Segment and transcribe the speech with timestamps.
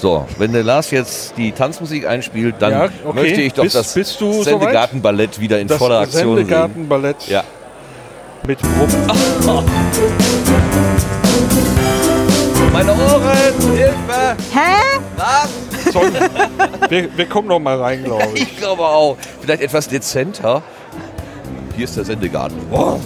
[0.00, 3.20] So, wenn der Lars jetzt die Tanzmusik einspielt, dann Ja, okay.
[3.22, 6.46] möchte ich doch Bist- das bist du Sendegartenballett wieder in Das voller Aktion sehen.
[6.46, 7.44] Sendegartenballett Ja.
[8.46, 8.88] mit Rum.
[12.72, 13.22] Meine Ohren,
[13.76, 14.36] Hilfe!
[14.54, 15.00] Hä?
[15.16, 15.50] Was?
[16.90, 18.42] Wir, wir kommen noch mal rein, glaube ich.
[18.42, 19.16] Ich glaube auch.
[19.42, 20.62] Vielleicht etwas dezenter.
[21.76, 22.56] Hier ist der Sendegarten.
[22.70, 22.98] Oh.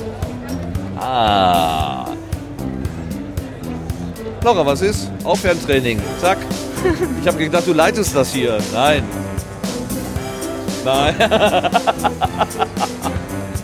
[0.99, 2.07] Ah.
[4.45, 5.11] Laura, was ist?
[5.25, 6.01] Aufwärmtraining.
[6.21, 6.39] Zack.
[7.21, 8.59] Ich habe gedacht, du leitest das hier.
[8.73, 9.03] Nein.
[10.85, 11.15] Nein.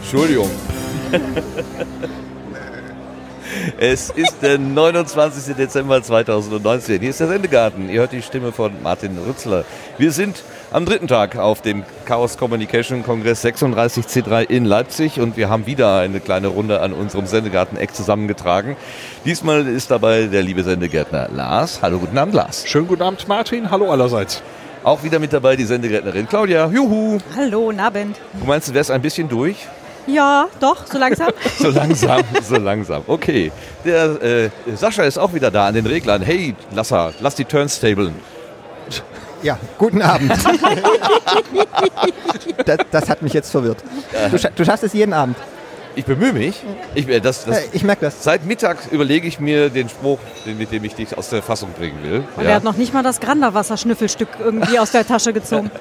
[0.00, 0.50] Entschuldigung.
[3.78, 5.54] Es ist der 29.
[5.54, 7.00] Dezember 2019.
[7.00, 7.90] Hier ist der Sendegarten.
[7.90, 9.64] Ihr hört die Stimme von Martin Rützler.
[9.98, 10.42] Wir sind
[10.72, 15.98] am dritten Tag auf dem Chaos Communication Kongress 36C3 in Leipzig und wir haben wieder
[15.98, 18.76] eine kleine Runde an unserem Sendegarten-Eck zusammengetragen.
[19.24, 21.80] Diesmal ist dabei der liebe Sendegärtner Lars.
[21.82, 22.68] Hallo, guten Abend, Lars.
[22.68, 23.70] Schönen guten Abend, Martin.
[23.70, 24.42] Hallo allerseits.
[24.84, 26.68] Auch wieder mit dabei die Sendegärtnerin Claudia.
[26.68, 27.18] Juhu.
[27.36, 28.16] Hallo, guten Abend.
[28.38, 29.66] Du meinst, du wärst ein bisschen durch?
[30.06, 31.32] Ja, doch, so langsam.
[31.58, 33.02] So langsam, so langsam.
[33.06, 33.52] Okay.
[33.84, 36.22] Der äh, Sascha ist auch wieder da an den Reglern.
[36.22, 38.14] Hey, Lasser, lass die Turnstablen.
[39.42, 40.30] Ja, guten Abend.
[42.66, 43.78] das, das hat mich jetzt verwirrt.
[44.30, 45.36] Du, scha du schaffst es jeden Abend.
[45.96, 46.62] Ich bemühe mich.
[46.94, 48.22] Ich, äh, das, das, Äh, ich merke das.
[48.22, 51.70] Seit Mittag überlege ich mir den Spruch, den, mit dem ich dich aus der Fassung
[51.72, 52.24] bringen will.
[52.36, 55.70] Und er hat noch nicht mal das Granderwasser-Schnüffelstück irgendwie aus der Tasche gezogen.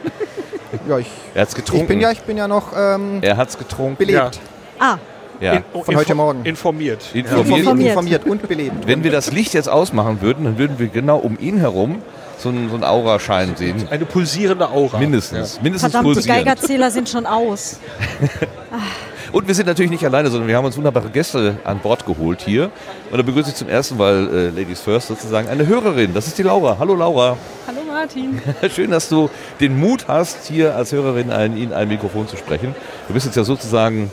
[0.88, 1.82] Ja, ich, Er hat's getrunken.
[1.82, 3.96] ich, bin ja, ich bin ja noch ähm, er hat's getrunken.
[3.98, 4.40] belebt.
[4.78, 4.98] Ah,
[5.40, 5.54] Ja.
[5.54, 6.46] In- Von heute Morgen.
[6.46, 7.04] Informiert.
[7.12, 7.58] Informiert.
[7.58, 7.88] Informiert.
[7.90, 8.86] informiert und belebt.
[8.88, 12.04] Wenn wir das Licht jetzt ausmachen würden, dann würden wir genau um ihn herum
[12.40, 13.88] so einen, so einen Auraschein sehen.
[13.90, 14.98] Eine pulsierende Aura.
[14.98, 15.62] Mindestens.
[15.62, 16.46] Mindestens verdammt, die pulsierend.
[16.46, 17.80] Geigerzähler sind schon aus.
[19.32, 22.42] Und wir sind natürlich nicht alleine, sondern wir haben uns wunderbare Gäste an Bord geholt
[22.42, 22.72] hier.
[23.12, 26.16] Und da begrüße ich zum ersten Mal, äh, Ladies First sozusagen, eine Hörerin.
[26.16, 26.78] Das ist die Laura.
[26.80, 27.38] Hallo Laura.
[27.68, 28.42] Hallo Martin.
[28.74, 29.30] Schön, dass du
[29.60, 32.74] den Mut hast, hier als Hörerin ein, in ein Mikrofon zu sprechen.
[33.08, 34.10] Du bist jetzt ja sozusagen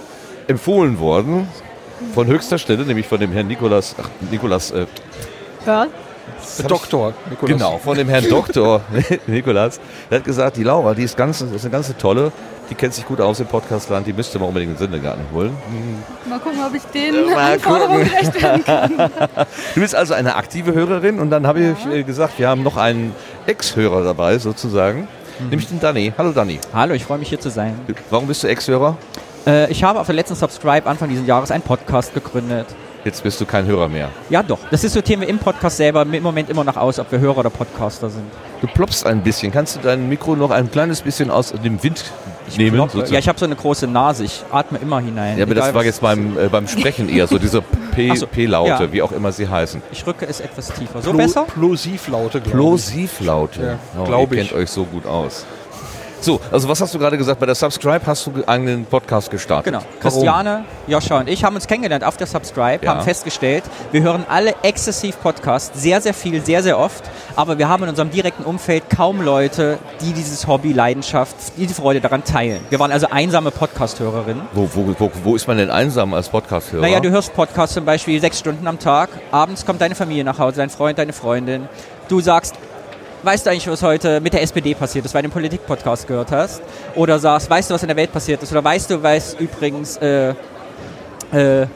[0.49, 1.49] empfohlen worden
[2.15, 4.87] von höchster Stelle, nämlich von dem Herrn Nikolas, ach, Nikolas, äh,
[5.65, 5.89] Hör?
[6.59, 6.67] Ja.
[6.69, 7.13] Doktor.
[7.31, 7.53] Nikolaus.
[7.53, 8.81] genau, von dem Herrn Doktor
[9.27, 9.81] Nikolas.
[10.11, 12.33] Der hat gesagt, die Laura, die ist, ganz, ist eine ganz tolle,
[12.71, 15.57] die kennt sich gut aus im Podcastland, die müsste man unbedingt in den Sendegarten holen.
[16.29, 19.11] Mal gucken, ob ich den Mal Anforderungen werden kann.
[19.75, 22.77] Du bist also eine aktive Hörerin und dann habe ich äh, gesagt, wir haben noch
[22.77, 23.15] einen
[23.47, 25.09] Ex-Hörer dabei sozusagen,
[25.51, 26.13] nämlich den Danny.
[26.17, 26.59] Hallo Danny.
[26.73, 27.79] Hallo, ich freue mich hier zu sein.
[28.11, 28.97] Warum bist du Ex-Hörer?
[29.47, 32.67] Äh, ich habe auf der letzten Subscribe Anfang dieses Jahres einen Podcast gegründet.
[33.07, 34.09] Jetzt bist du kein Hörer mehr.
[34.31, 34.59] Ja, doch.
[34.69, 37.51] Das diskutieren wir im Podcast selber im Moment immer noch aus, ob wir Hörer oder
[37.51, 38.25] Podcaster sind.
[38.61, 39.53] Du ploppst ein bisschen.
[39.53, 42.03] Kannst du dein Mikro noch ein kleines bisschen aus dem Wind
[42.57, 42.75] nehmen?
[42.89, 43.05] Ploppe.
[43.09, 44.25] Ja, ich habe so eine große Nase.
[44.25, 45.39] Ich atme immer hinein.
[45.39, 47.63] Ja, aber das Egal, war was- jetzt beim, äh, beim Sprechen eher so, diese
[47.95, 48.93] P- Ach so, P-Laute, ja.
[48.93, 49.83] wie auch immer sie heißen.
[49.93, 51.01] Ich rücke es etwas tiefer.
[51.01, 51.43] So Plo besser?
[51.45, 52.53] Plosivlaute, glaube ich.
[52.55, 53.63] Plosivlaute.
[53.63, 54.49] Ja, oh, glaub ihr ich.
[54.49, 55.47] kennt euch so gut aus.
[56.21, 57.39] So, also was hast du gerade gesagt?
[57.41, 59.67] Bei der Subscribe hast du einen Podcast gestartet.
[59.67, 59.79] Genau.
[59.81, 60.01] Warum?
[60.01, 62.95] Christiane, Joscha und ich haben uns kennengelernt auf der Subscribe, Ja.
[62.95, 67.05] haben festgestellt, wir hören alle exzessiv Podcasts, sehr, sehr viel, sehr, sehr oft,
[67.37, 71.75] aber wir haben in unserem direkten Umfeld kaum Leute, die dieses Hobby, Leidenschaft, die die
[71.75, 72.61] Freude daran teilen.
[72.71, 74.43] Wir waren also einsame Podcast-Hörerinnen.
[74.53, 76.83] Wo, wo, wo, wo ist man denn einsam als Podcast-Hörer?
[76.83, 80.39] Naja, du hörst Podcasts zum Beispiel sechs Stunden am Tag, abends kommt deine Familie nach
[80.39, 81.69] Hause, dein Freund, deine Freundin.
[82.09, 82.55] Du sagst,
[83.23, 86.33] weißt du eigentlich, was heute mit der SPD passiert ist, weil du den Politik-Podcast gehört
[86.33, 86.63] hast?
[86.95, 88.53] Oder sagst, weißt du, was in der Welt passiert ist?
[88.53, 90.31] Oder weißt du, was übrigens äh,
[91.33, 91.67] äh,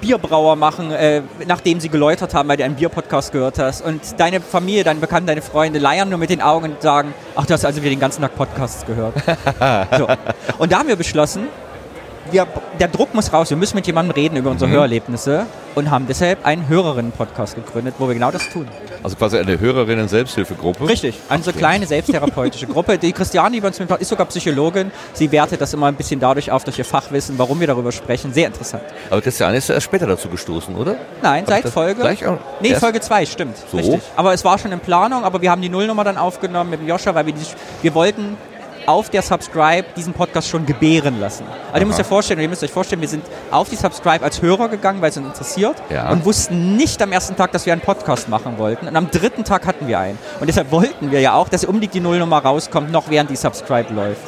[0.00, 3.82] Bierbrauer machen, äh, nachdem sie geläutert haben, weil du einen Bierpodcast gehört hast.
[3.82, 7.46] Und deine Familie, deine Bekannten, deine Freunde leiern nur mit den Augen und sagen, ach,
[7.46, 9.14] du hast also wieder den ganzen Tag Podcasts gehört.
[9.98, 10.06] so.
[10.58, 11.48] Und da haben wir beschlossen,
[12.30, 12.46] wir,
[12.80, 16.44] der Druck muss raus, wir müssen mit jemandem reden über unsere Hörerlebnisse und haben deshalb
[16.46, 18.68] einen Hörerinnen-Podcast gegründet, wo wir genau das tun.
[19.02, 19.58] Also quasi eine
[20.08, 20.88] Hörerinnen-Selbsthilfegruppe.
[20.88, 22.98] Richtig, eine so kleine selbsttherapeutische Gruppe.
[22.98, 24.90] Die Christiane, die bei uns mitmacht, ist sogar Psychologin.
[25.12, 28.32] Sie wertet das immer ein bisschen dadurch auf, durch ihr Fachwissen, warum wir darüber sprechen.
[28.32, 28.82] Sehr interessant.
[29.10, 30.96] Aber Christiane ist erst später dazu gestoßen, oder?
[31.22, 32.00] Nein, Hab seit Folge.
[32.00, 33.56] gleich auch- nee, erst- Folge 2, stimmt.
[33.70, 33.76] So?
[33.76, 34.00] Richtig.
[34.16, 36.88] Aber es war schon in Planung, aber wir haben die Nullnummer dann aufgenommen mit dem
[36.88, 37.40] Joscha, weil wir, die,
[37.82, 38.36] wir wollten
[38.86, 41.44] auf der Subscribe diesen Podcast schon gebären lassen.
[41.72, 44.40] Also ihr müsst euch vorstellen, ihr müsst euch vorstellen, wir sind auf die Subscribe als
[44.42, 46.10] Hörer gegangen, weil es uns interessiert Ja.
[46.10, 48.86] und wussten nicht am ersten Tag, dass wir einen Podcast machen wollten.
[48.88, 50.18] Und am dritten Tag hatten wir einen.
[50.40, 53.36] Und deshalb wollten wir ja auch, dass um die, die Nullnummer rauskommt, noch während die
[53.36, 54.20] Subscribe läuft.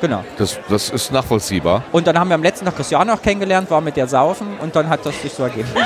[0.00, 0.24] Genau.
[0.36, 1.82] Das, das ist nachvollziehbar.
[1.92, 4.74] Und dann haben wir am letzten Tag Christiane auch kennengelernt, war mit der saufen und
[4.76, 5.68] dann hat das sich so ergeben.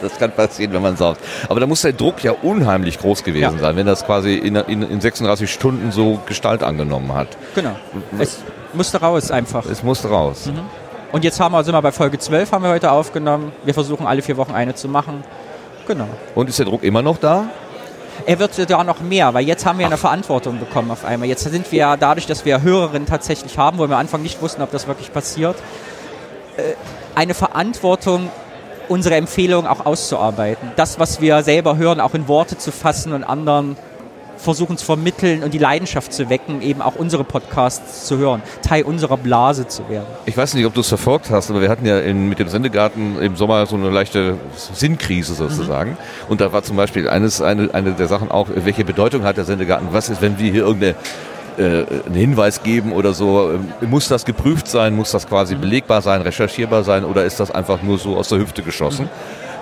[0.00, 1.20] Das kann passieren, wenn man sauft.
[1.48, 3.58] Aber da muss der Druck ja unheimlich groß gewesen Ja.
[3.60, 7.28] sein, wenn das quasi in, in, in 36 Stunden so Gestalt angenommen hat.
[7.54, 7.74] Genau.
[8.18, 8.40] Es
[8.72, 9.64] musste raus einfach.
[9.66, 10.50] Es musste raus.
[11.12, 13.52] Und jetzt haben wir, sind wir bei Folge 12, haben wir heute aufgenommen.
[13.64, 15.22] Wir versuchen alle vier Wochen eine zu machen.
[15.86, 16.08] Genau.
[16.34, 17.46] Und ist der Druck immer noch da?
[18.26, 21.28] Er wird sogar noch mehr, weil jetzt haben wir eine Verantwortung bekommen auf einmal.
[21.28, 24.40] Jetzt sind wir ja dadurch, dass wir Hörerinnen tatsächlich haben, wo wir am Anfang nicht
[24.40, 25.56] wussten, ob das wirklich passiert,
[26.56, 26.74] äh,
[27.14, 28.30] eine Verantwortung,
[28.88, 30.72] unsere Empfehlungen auch auszuarbeiten.
[30.76, 33.76] Das, was wir selber hören, auch in Worte zu fassen und anderen
[34.42, 38.84] versuchen zu vermitteln und die Leidenschaft zu wecken, eben auch unsere Podcasts zu hören, Teil
[38.84, 40.06] unserer Blase zu werden.
[40.26, 42.48] Ich weiß nicht, ob du es verfolgt hast, aber wir hatten ja in, mit dem
[42.48, 44.36] Sendegarten im Sommer so eine leichte
[44.74, 45.96] Sinnkrise sozusagen.
[46.28, 49.44] Und da war zum Beispiel eines, eine, eine der Sachen auch, welche Bedeutung hat der
[49.44, 49.88] Sendegarten?
[49.92, 50.94] Was ist, wenn wir hier irgendeine
[51.58, 53.52] äh, einen Hinweis geben oder so.
[53.52, 54.96] Ähm, Muss das geprüft sein?
[54.96, 58.38] Muss das quasi belegbar sein, recherchierbar sein oder ist das einfach nur so aus der
[58.38, 59.10] Hüfte geschossen?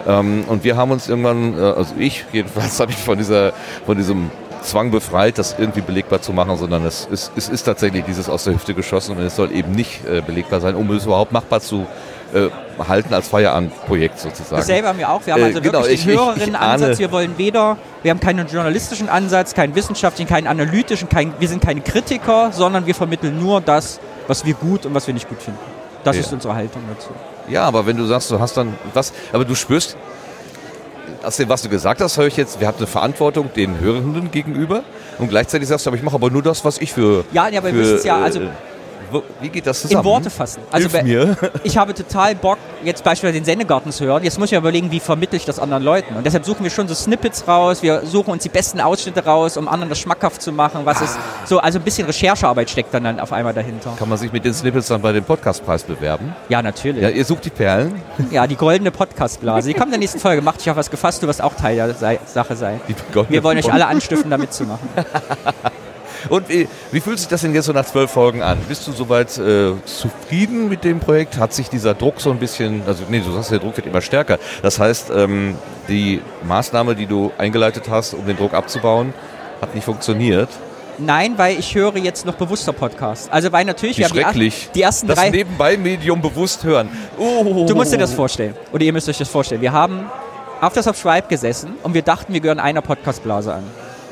[0.07, 3.53] Ähm, und wir haben uns irgendwann, äh, also ich jedenfalls, habe ich von, dieser,
[3.87, 4.31] von diesem
[4.63, 8.45] Zwang befreit, das irgendwie belegbar zu machen, sondern es ist, es ist tatsächlich dieses aus
[8.45, 11.61] der Hüfte geschossen und es soll eben nicht äh, belegbar sein, um es überhaupt machbar
[11.61, 11.87] zu
[12.35, 12.49] äh,
[12.87, 14.57] halten als Feierabendprojekt sozusagen.
[14.57, 15.21] Dasselbe haben wir auch.
[15.25, 16.89] Wir haben Äh, also genau, wirklich ich- den Hörerinnen-Ansatz.
[16.91, 21.49] ahne- Wir wollen weder, wir haben keinen journalistischen Ansatz, keinen wissenschaftlichen, keinen analytischen, kein, wir
[21.49, 23.99] sind keine Kritiker, sondern wir vermitteln nur das,
[24.29, 25.59] was wir gut und was wir nicht gut finden.
[26.05, 26.23] Das Ja.
[26.23, 27.11] ist unsere Haltung dazu.
[27.49, 29.97] Ja, aber wenn du sagst, du hast dann was, aber du spürst,
[31.23, 34.31] aus dem, was du gesagt hast, höre ich jetzt, wir haben eine Verantwortung den Hörenden
[34.31, 34.83] gegenüber
[35.19, 37.25] und gleichzeitig sagst du, aber ich mache aber nur das, was ich für.
[37.33, 38.41] Ja, ja, aber wir für, müssen es ja, also
[39.41, 40.01] wie geht das zusammen?
[40.01, 40.63] in Worte fassen.
[40.71, 41.37] Also Hilf mir.
[41.63, 44.25] ich habe total Bock, jetzt beispielsweise den Sendegarten zu hören.
[44.25, 46.17] Jetzt muss ich mir überlegen, wie vermittle ich das anderen Leuten.
[46.17, 47.83] Und deshalb suchen wir schon so Snippets raus.
[47.83, 50.81] Wir suchen uns die besten Ausschnitte raus, um anderen das schmackhaft zu machen.
[50.85, 53.95] Was ist so, also ein bisschen Recherchearbeit steckt dann, dann auf einmal dahinter.
[53.99, 56.35] Kann man sich mit den Snippets dann bei dem Podcastpreis bewerben?
[56.49, 57.03] Ja, natürlich.
[57.03, 58.01] Ja, Ja, ihr sucht die Perlen.
[58.49, 59.69] die goldene Podcastblase.
[59.69, 60.43] Die kommt in der nächsten Folge.
[60.43, 61.95] Macht dich auf was gefasst, du wirst auch Teil der
[62.27, 62.81] Sache sein.
[63.29, 64.89] Wir wollen euch alle anstiften, da mitzumachen.
[66.29, 68.59] Und wie, wie fühlt sich das denn jetzt so nach zwölf Folgen an?
[68.69, 71.39] Bist du soweit äh, zufrieden mit dem Projekt?
[71.39, 74.01] Hat sich dieser Druck so ein bisschen, also nee, du sagst, der Druck wird immer
[74.01, 74.39] stärker.
[74.63, 75.57] Das heißt, ähm,
[75.89, 79.15] die Maßnahme, die du eingeleitet hast, um den Druck abzubauen,
[79.61, 80.49] hat nicht funktioniert.
[80.99, 83.33] Nein, weil ich höre jetzt noch bewusster Podcast.
[83.33, 85.31] Also weil natürlich, Wie wir haben die, die ersten das drei...
[85.31, 86.91] Nebenbei-Medium bewusst hören.
[87.19, 87.65] Oh.
[87.67, 88.55] Du musst dir das vorstellen.
[88.73, 89.63] Oder ihr müsst euch das vorstellen.
[89.63, 90.11] Wir haben
[90.61, 93.65] auf der Subscribe gesessen und wir dachten, wir gehören einer Podcastblase an.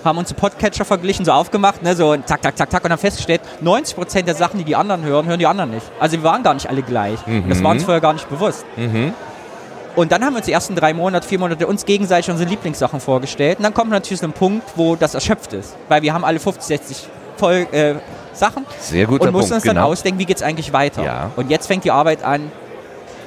[0.08, 3.42] Haben uns Podcatcher verglichen, so aufgemacht, ne, so zack, zack, zack, zack und haben festgestellt,
[3.62, 5.86] 90% der Sachen, die die anderen hören, hören die anderen nicht.
[6.00, 7.18] Also wir waren gar nicht alle gleich.
[7.26, 8.64] Und Das war uns vorher gar nicht bewusst.
[8.76, 9.12] Mhm.
[9.96, 13.00] Und dann haben wir uns die ersten drei Monate, vier Monate uns gegenseitig unsere Lieblingssachen
[13.00, 13.58] vorgestellt.
[13.58, 15.74] Und dann kommt natürlich so ein Punkt, wo das erschöpft ist.
[15.88, 17.94] Weil wir haben alle 50, 60 Voll, äh,
[18.32, 19.88] Sachen Sehr guter und mussten uns dann genau.
[19.88, 21.04] ausdenken, wie geht es eigentlich weiter.
[21.04, 21.30] Ja.
[21.36, 22.50] Und jetzt fängt die Arbeit an,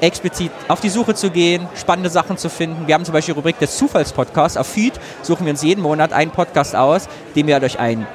[0.01, 2.87] explizit auf die Suche zu gehen, spannende Sachen zu finden.
[2.87, 4.57] Wir haben zum Beispiel die Rubrik des Zufallspodcasts.
[4.57, 8.05] Auf Feed suchen wir uns jeden Monat einen Podcast aus, den wir durch einen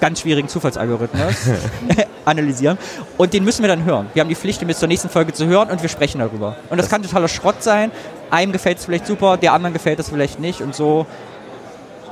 [0.00, 1.34] ganz schwierigen Zufallsalgorithmus
[2.24, 2.78] analysieren.
[3.18, 4.08] Und den müssen wir dann hören.
[4.14, 6.56] Wir haben die Pflicht, den bis zur nächsten Folge zu hören und wir sprechen darüber.
[6.70, 7.92] Und das, kann totaler Schrott sein.
[8.30, 10.62] Einem gefällt es vielleicht super, der anderen gefällt es vielleicht nicht.
[10.62, 11.06] Und so,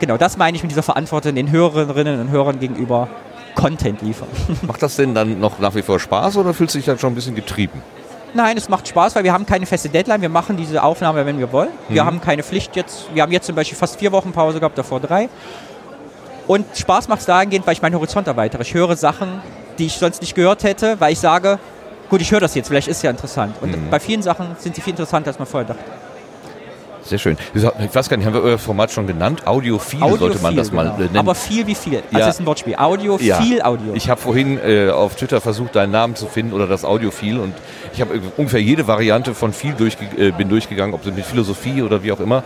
[0.00, 3.08] genau, das meine ich mit dieser Verantwortung den Hörerinnen und Hörern gegenüber.
[3.54, 4.28] Content liefern.
[4.62, 7.12] Macht das denn dann noch nach wie vor Spaß oder fühlst du dich dann schon
[7.12, 7.82] ein bisschen getrieben?
[8.34, 10.20] Nein, es macht Spaß, weil wir haben keine feste Deadline.
[10.20, 11.70] Wir machen diese Aufnahme, wenn wir wollen.
[11.88, 13.08] Wir haben keine Pflicht jetzt.
[13.14, 15.28] Wir haben jetzt zum Beispiel fast vier Wochen Pause gehabt, davor drei.
[16.46, 18.62] Und Spaß macht es dahingehend, weil ich meinen Horizont erweitere.
[18.62, 19.40] Ich höre Sachen,
[19.78, 21.58] die ich sonst nicht gehört hätte, weil ich sage,
[22.08, 23.54] gut, ich höre das jetzt, vielleicht ist es ja interessant.
[23.60, 25.84] Und bei vielen Sachen sind sie viel interessanter, als man vorher dachte.
[27.08, 27.38] Sehr schön.
[27.54, 27.62] Ich
[27.94, 29.46] weiß gar nicht, haben wir euer Format schon genannt?
[29.46, 30.98] Audiophil sollte man das mal genau.
[30.98, 31.16] nennen.
[31.16, 31.96] Aber viel wie viel.
[31.96, 32.18] Also Ja.
[32.18, 32.76] das ist ein Wortspiel.
[32.76, 33.40] Audio, Ja.
[33.40, 33.94] viel Audio.
[33.94, 37.54] Ich habe vorhin äh, auf Twitter versucht, deinen Namen zu finden oder das Audiophil und
[37.94, 42.02] ich habe ungefähr jede Variante von viel durchge äh, bin durchgegangen, ob mit Philosophie oder
[42.02, 42.42] wie auch immer.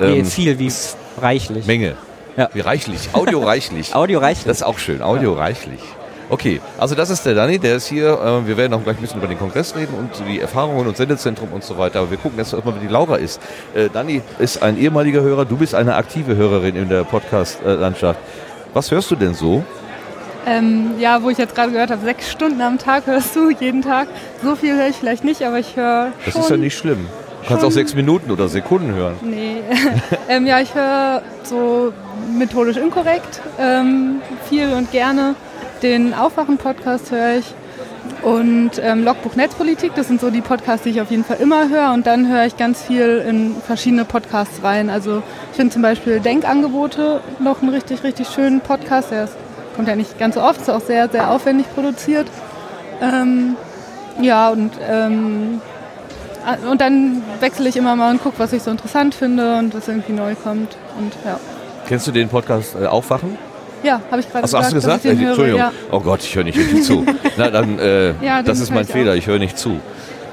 [0.00, 0.72] Nee, Ähm, viel wie
[1.20, 1.66] reichlich.
[1.66, 1.94] Menge.
[2.36, 2.48] Ja.
[2.54, 3.10] Wie reichlich.
[3.12, 3.94] Audio reichlich.
[3.94, 4.46] Audio reichlich.
[4.46, 5.02] Das ist auch schön.
[5.02, 5.80] Audio reichlich.
[6.30, 8.12] Okay, also das ist der Dani, der ist hier.
[8.12, 10.96] Äh, wir werden auch gleich ein bisschen über den Kongress reden und die Erfahrungen und
[10.96, 12.00] Sendezentrum und so weiter.
[12.00, 13.40] Aber wir gucken jetzt erstmal, wie die Laura ist.
[13.74, 18.20] Äh, Dani ist ein ehemaliger Hörer, du bist eine aktive Hörerin in der Podcast-Landschaft.
[18.74, 19.64] Was hörst du denn so?
[20.46, 23.82] Ähm, ja, wo ich jetzt gerade gehört habe, sechs Stunden am Tag hörst du jeden
[23.82, 24.08] Tag.
[24.42, 27.06] So viel höre ich vielleicht nicht, aber ich höre Das ist ja nicht schlimm.
[27.42, 29.14] Du kannst auch sechs Minuten oder Sekunden hören.
[29.22, 29.62] Nee.
[30.28, 31.92] ähm, ja, ich höre so
[32.36, 35.34] methodisch inkorrekt ähm, viel und gerne.
[35.82, 37.54] Den Aufwachen-Podcast höre ich.
[38.22, 41.68] Und ähm, Logbuch Netzpolitik, das sind so die Podcasts, die ich auf jeden Fall immer
[41.68, 41.92] höre.
[41.92, 44.90] Und dann höre ich ganz viel in verschiedene Podcasts rein.
[44.90, 49.10] Also ich finde zum Beispiel Denkangebote noch einen richtig, richtig schönen Podcast.
[49.12, 49.36] Der ist,
[49.76, 52.26] kommt ja nicht ganz so oft, ist auch sehr, sehr aufwendig produziert.
[53.00, 53.56] Ähm,
[54.20, 55.60] ja, und ähm,
[56.70, 59.86] und dann wechsle ich immer mal und gucke, was ich so interessant finde und was
[59.86, 60.76] irgendwie neu kommt.
[60.98, 61.38] Und ja,
[61.86, 63.38] Kennst du den Podcast äh, Aufwachen?
[63.82, 65.04] Ja habe ich gerade Achso, hast du gesagt?
[65.04, 65.28] Äh, höre.
[65.28, 65.60] Entschuldigung.
[65.60, 65.72] Ja.
[65.90, 67.04] Oh Gott, ich höre nicht richtig zu.
[67.36, 69.16] Na, dann, äh, Ja, das ist höre mein ich Fehler, auch.
[69.16, 69.80] ich höre nicht zu.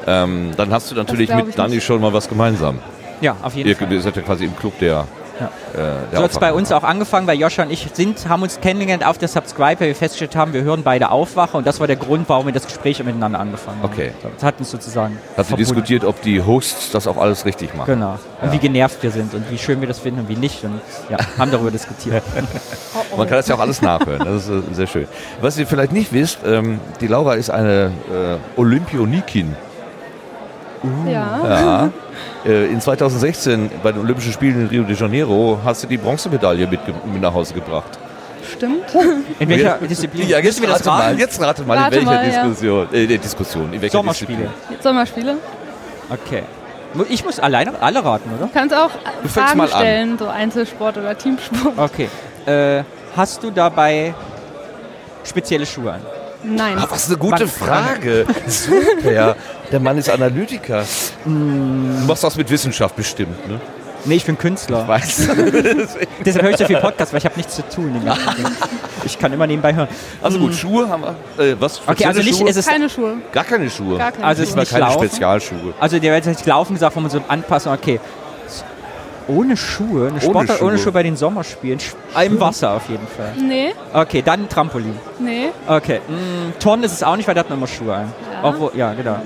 [0.07, 2.79] Ähm, dann hast du natürlich mit Dani schon mal was gemeinsam.
[3.21, 3.91] ja, auf jeden Ihr, Fall.
[3.91, 5.07] ihr seid ja quasi im Club der
[5.39, 5.47] Ja.
[5.79, 8.61] Äh, So hat es bei uns auch angefangen, weil Joscha und ich sind, haben uns
[8.61, 11.87] kennengelernt auf der Subscribe, weil wir festgestellt haben, wir hören beide Aufwacher und das war
[11.87, 13.91] der Grund, warum wir das Gespräch miteinander angefangen haben.
[13.91, 14.11] Okay.
[14.35, 17.93] Das hat uns sozusagen Hat sie diskutiert, ob die Hosts das auch alles richtig machen.
[17.93, 18.17] Genau.
[18.41, 20.63] Und wie genervt wir sind und wie schön wir das finden und wie nicht.
[20.63, 22.23] Und ja, haben darüber diskutiert.
[23.17, 24.25] Man kann das ja auch alles nachhören.
[24.25, 25.07] Das ist äh, sehr schön.
[25.41, 29.55] Was ihr vielleicht nicht wisst, ähm, die Laura ist eine äh, Olympionikin.
[31.05, 31.39] Ja.
[31.43, 31.89] Ja.
[32.45, 36.67] Äh, in 2016 bei den Olympischen Spielen in Rio de Janeiro hast du die Bronzemedaille
[36.67, 37.97] mit, mit nach Hause gebracht.
[38.55, 38.83] Stimmt.
[39.39, 40.29] In welcher Disziplin?
[40.29, 41.17] Ja, jetzt rate mal, raten?
[41.17, 42.43] jetzt rate mal, Rate in welcher mal, ja.
[42.43, 44.37] Diskussion, äh, die Diskussion, in welcher Sommerspiele.
[44.37, 44.77] Disziplin.
[44.81, 45.37] Sommerspiele.
[46.11, 46.43] Okay.
[47.09, 48.45] Ich muss alleine alle raten, oder?
[48.45, 48.91] Du kannst auch
[49.23, 49.79] Du fängst Fragen mal an.
[49.79, 51.73] stellen, so Einzelsport oder Teamsport.
[51.77, 52.07] Okay.
[52.45, 52.83] Äh,
[53.17, 54.13] hast du dabei
[55.23, 56.01] spezielle Schuhe an?
[56.43, 56.77] Nein.
[56.77, 58.27] Ah, was eine gute Frage.
[58.47, 59.35] Super.
[59.71, 60.83] Der Mann ist Analytiker.
[61.25, 63.59] Du machst das mit Wissenschaft bestimmt, ne?
[64.07, 64.87] Nee, ich bin Künstler.
[64.87, 65.29] Weißt
[66.25, 68.01] Deshalb höre ich so viel Podcast, weil ich habe nichts zu tun.
[69.03, 69.87] Ich kann immer nebenbei hören.
[70.19, 71.03] Also gut, Schuhe haben
[71.37, 71.43] wir.
[71.45, 71.79] Äh, was?
[71.85, 72.49] Okay, also nicht, Schuhe?
[72.49, 73.17] es ist, Keine Schuhe.
[73.31, 73.99] Gar keine Schuhe.
[73.99, 75.07] Gar keine Also es Nicht ist mal nicht keine laufen.
[75.07, 75.73] Spezialschuhe.
[75.79, 77.99] also der wird jetzt laufen gesagt, wo man so anpassen, okay.
[79.27, 80.83] Ohne Schuhe, eine Sportart ohne Schuhe.
[80.85, 81.79] Schuhe bei den Sommerspielen,
[82.23, 83.33] im Wasser auf jeden Fall.
[83.39, 84.97] Nee, Okay, dann Trampolin.
[85.19, 85.49] nee.
[85.67, 88.11] Okay, mm, Turnen ist es auch nicht, weil da hat man immer Schuhe an.
[88.33, 88.49] Ja.
[88.49, 89.17] Obwohl, ja, genau.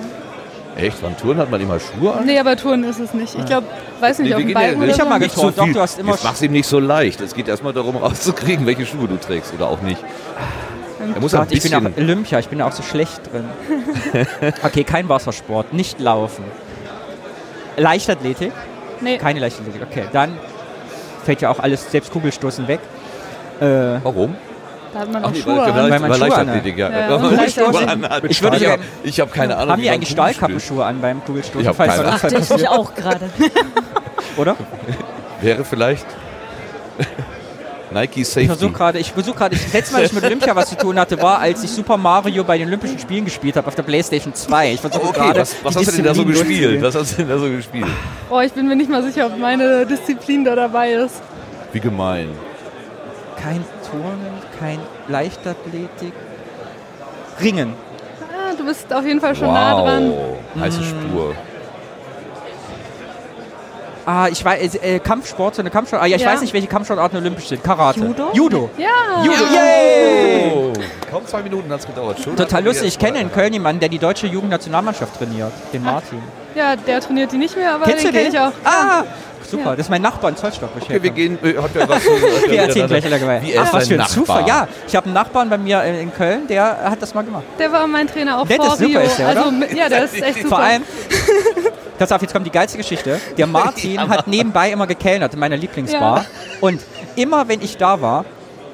[0.79, 1.01] Echt?
[1.01, 2.25] Beim Touren hat man immer Schuhe an?
[2.25, 3.35] Nee, aber Touren ist es nicht.
[3.35, 3.67] Ich glaube,
[3.99, 5.09] weiß nicht, Nee, auf wir dem gehen ja oder Ich hab so.
[5.09, 5.55] mal Nicht geturnt.
[5.55, 7.21] so Doch, du hast immer Jetzt mach's ihm nicht so leicht.
[7.21, 10.03] Es geht erstmal darum, rauszukriegen, welche Schuhe du trägst oder auch nicht.
[11.13, 13.45] Er muss ein Gott, ich bin auch Olympia, ich bin auch so schlecht drin.
[14.63, 16.43] okay, kein Wassersport, nicht laufen.
[17.77, 18.51] Leichtathletik?
[19.01, 20.03] Nee, Keine Leichtathletik, okay.
[20.11, 20.37] Dann
[21.23, 22.79] fällt ja auch alles, selbst Kugelstoßen weg.
[23.61, 23.65] Äh,
[24.03, 24.35] Warum?
[24.93, 25.75] Da hat man Ach auch nee, Schuhe weil, an.
[25.91, 26.89] weil, man Schuhe Leichtathletik, ja.
[26.89, 27.55] Ja, ja, Leichtathletik.
[27.55, 28.29] Schuhe.
[28.29, 29.71] Ich würde ich habe ich hab keine Ahnung.
[29.73, 31.61] haben die eigentlich Stahlkappenschuhe an beim Kugelstoßen?
[31.61, 33.29] Ich hab Falls keine Unfall Dachte ich mich auch gerade.
[34.37, 34.55] Oder?
[35.41, 36.05] Wäre vielleicht
[37.91, 38.47] Nike Ich Safety.
[38.47, 40.75] versuche gerade, ich versuche gerade, ich- das letzte Mal, dass ich mit Olympia was zu
[40.77, 43.81] tun hatte, war, als ich Super Mario bei den Olympischen Spielen gespielt habe auf der
[43.83, 44.73] Playstation 2.
[44.73, 45.39] Ich versuche Okay, gerade.
[45.41, 46.81] was, was die hast du denn da so gespielt?
[46.83, 47.87] Was hast du denn da so gespielt?
[48.29, 51.15] Oh, ich bin mir nicht mal sicher, ob meine Disziplin da dabei ist.
[51.73, 52.29] Wie gemein.
[53.41, 56.13] Kein Turnen, kein Leichtathletik.
[57.41, 57.73] Ringen.
[58.21, 60.11] Ah, du bist auf jeden Fall schon nah dran.
[60.11, 61.35] Wow, heiße Spur.
[64.05, 66.01] Ah, ich weiß, äh, Kampfsport, so eine Kampfsport.
[66.01, 66.31] Ah, ja, ich Ja.
[66.31, 67.63] weiß nicht, welche Kampfsportarten olympisch sind.
[67.63, 67.99] Karate.
[67.99, 68.29] Judo?
[68.33, 68.69] Judo.
[68.77, 69.23] Ja.
[69.23, 69.43] Judo.
[69.53, 70.51] Yay!
[70.55, 70.73] Oh,
[71.11, 72.19] kaum zwei Minuten hat es gedauert.
[72.19, 72.87] Schon Total lustig.
[72.87, 75.51] Ich kenne in Köln jemanden, der die deutsche Jugendnationalmannschaft trainiert.
[75.73, 76.23] Den Martin.
[76.55, 78.51] ja, der trainiert die nicht mehr, aber Kennst den kenne ich auch.
[78.63, 79.03] Ah,
[79.49, 79.65] super.
[79.71, 79.75] Ja.
[79.75, 80.69] Das ist mein Nachbar in Zollstock.
[80.79, 81.37] Okay, wir gehen.
[81.43, 82.03] äh, Hat ja was,
[82.47, 84.41] Wir erzählen gleich wieder Wie er Ach, was für ein Zufall.
[84.41, 84.47] Nachbar.
[84.63, 87.43] Ja, ich habe einen Nachbarn bei mir in in Köln, der hat das mal gemacht.
[87.57, 88.99] Der war mein Trainer auch Nett vor ist super, Rio.
[89.01, 89.45] ist der, oder?
[89.45, 90.49] also, ja, der ist echt super.
[90.49, 90.83] Vor allem,
[91.97, 93.19] pass auf, jetzt kommt die geilste Geschichte.
[93.37, 96.25] Der Martin hat nebenbei immer gekellnert in meiner Lieblingsbar.
[96.61, 96.81] Und
[97.15, 98.25] immer wenn ich da war,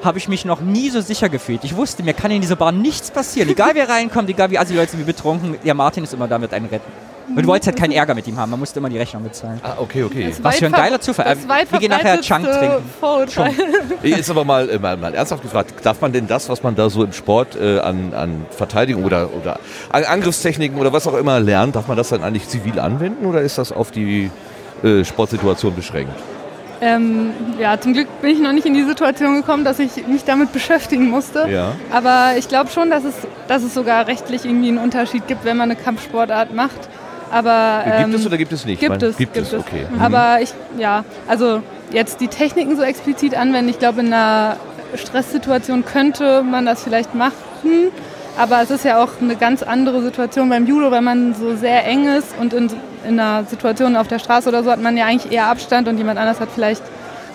[0.04, 1.64] habe ich mich noch nie so sicher gefühlt.
[1.64, 3.50] Ich wusste, mir kann in dieser Bar nichts passieren.
[3.50, 6.38] Egal wer reinkommt, egal wie alle Leute sind wie betrunken, der Martin ist immer da
[6.38, 6.92] mit einem retten.
[7.28, 9.60] Und du wolltest halt keinen Ärger mit ihm haben, man musste immer die Rechnung bezahlen.
[9.64, 10.28] Ah, okay, okay.
[10.30, 11.26] Das Was für ein geiler Zufall.
[11.26, 12.84] Das weit wir gehen nachher Chunk trinken.
[13.00, 13.52] Vorurteil.
[14.04, 16.90] Jetzt aber mal, äh, mal, mal ernsthaft gefragt, darf man denn das, was man da
[16.90, 19.60] so im Sport äh, an, an Verteidigung oder, oder
[19.92, 23.42] an Angriffstechniken oder was auch immer lernt, darf man das dann eigentlich zivil anwenden oder
[23.42, 24.30] ist das auf die
[24.84, 26.14] äh, Sportsituation beschränkt?
[26.82, 30.24] Ähm, ja, zum Glück bin ich noch nicht in die Situation gekommen, dass ich mich
[30.26, 31.48] damit beschäftigen musste.
[31.50, 31.72] Ja.
[31.92, 33.16] Aber ich glaube schon, dass es,
[33.48, 36.90] dass es sogar rechtlich irgendwie einen Unterschied gibt, wenn man eine Kampfsportart macht.
[37.32, 38.80] Aber Gibt ähm, es oder gibt es nicht?
[38.80, 39.86] Gibt meine, es, Gibt, es, okay.
[39.92, 40.02] Mhm.
[40.02, 44.58] Aber ich, ja, also jetzt die Techniken so explizit anwenden, ich glaube, in einer
[44.96, 47.92] Stresssituation könnte man das vielleicht machen.
[48.38, 51.86] Aber es ist ja auch eine ganz andere Situation beim Judo, weil man so sehr
[51.86, 52.70] eng ist und in,
[53.08, 55.98] in einer Situation auf der Straße oder so hat man ja eigentlich eher Abstand und
[55.98, 56.84] jemand anders hat vielleicht,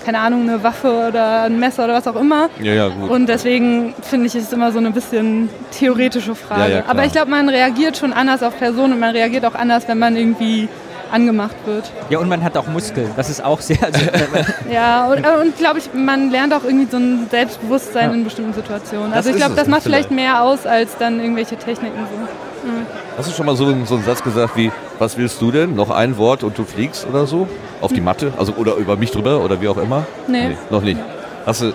[0.04, 2.48] keine Ahnung, eine Waffe oder ein Messer oder was auch immer.
[2.60, 3.10] Ja, ja, gut.
[3.10, 6.70] Und deswegen finde ich, ist es immer so eine bisschen theoretische Frage.
[6.70, 6.84] Ja, ja.
[6.88, 9.98] Aber ich glaube, man reagiert schon anders auf Personen und man reagiert auch anders, wenn
[9.98, 10.68] man irgendwie
[11.12, 11.90] angemacht wird.
[12.08, 13.10] Ja, und man hat auch Muskeln.
[13.16, 13.78] Das ist auch sehr.
[14.72, 18.52] Ja, und, äh, und glaube ich, man lernt auch irgendwie so ein Selbstbewusstsein in bestimmten
[18.52, 19.12] Situationen.
[19.12, 20.08] Also Das ich glaube, das macht vielleicht.
[20.08, 22.70] vielleicht mehr aus als dann irgendwelche Techniken so.
[23.16, 25.74] Hast du schon mal so, so einen Satz gesagt wie, was willst du denn?
[25.74, 27.48] Noch ein Wort und du fliegst oder so?
[27.80, 28.32] Auf die Matte?
[28.38, 30.06] Also oder über mich drüber oder wie auch immer?
[30.26, 30.56] Nee.
[30.70, 31.00] noch nicht.
[31.46, 31.72] Hast du,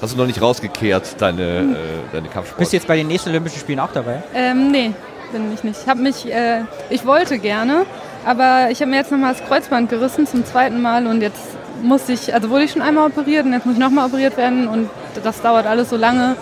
[0.00, 1.64] hast du noch nicht rausgekehrt, deine, äh,
[2.12, 2.58] deine Kampfsport?
[2.58, 4.22] bist du jetzt bei den nächsten Olympischen Spielen auch dabei?
[4.34, 4.92] Ähm, nee,
[5.32, 5.80] bin ich nicht.
[5.82, 7.84] Ich habe mich, äh, ich wollte gerne,
[8.24, 11.42] aber ich habe mir jetzt nochmal das Kreuzband gerissen zum zweiten Mal und jetzt
[11.82, 14.68] muss ich, also wurde ich schon einmal operiert und jetzt muss ich nochmal operiert werden
[14.68, 14.88] und
[15.24, 16.36] das dauert alles so lange,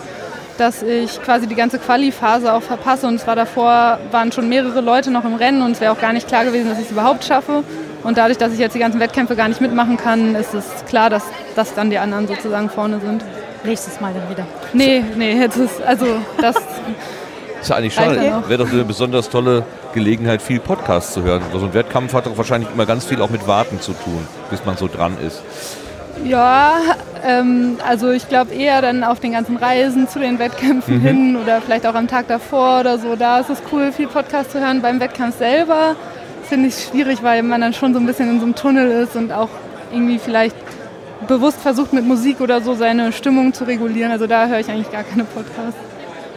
[0.59, 5.09] dass ich quasi die ganze Quali-Phase auch verpasse und zwar davor waren schon mehrere Leute
[5.09, 7.25] noch im Rennen und es wäre auch gar nicht klar gewesen, dass ich es überhaupt
[7.25, 7.63] schaffe
[8.03, 11.09] Und dadurch, dass ich jetzt die ganzen Wettkämpfe gar nicht mitmachen kann, ist es klar,
[11.09, 11.23] dass,
[11.55, 13.23] dass dann die anderen sozusagen vorne sind.
[13.63, 14.45] Nächstes Mal dann wieder.
[14.73, 16.05] Nee, nee, jetzt ist, also
[16.41, 16.55] das,
[17.61, 18.19] Ist ja eigentlich schade.
[18.29, 18.49] noch.
[18.49, 21.43] Wäre doch eine besonders tolle Gelegenheit, viel Podcast zu hören.
[21.53, 24.65] So ein Wettkampf hat doch wahrscheinlich immer ganz viel auch mit Warten zu tun, bis
[24.65, 25.43] man so dran ist.
[26.25, 26.73] ja,
[27.23, 31.01] ähm, also ich glaube eher dann auf den ganzen Reisen zu den Wettkämpfen Mhm.
[31.01, 33.15] hin oder vielleicht auch am Tag davor oder so.
[33.15, 34.81] Da ist es cool, viel Podcast zu hören.
[34.81, 35.95] Beim Wettkampf selber
[36.51, 39.15] finde ich schwierig, weil man dann schon so ein bisschen in so einem Tunnel ist
[39.15, 39.47] und auch
[39.89, 40.53] irgendwie vielleicht
[41.25, 44.11] bewusst versucht mit Musik oder so seine Stimmung zu regulieren.
[44.11, 45.79] Also da höre ich eigentlich gar keine Podcasts.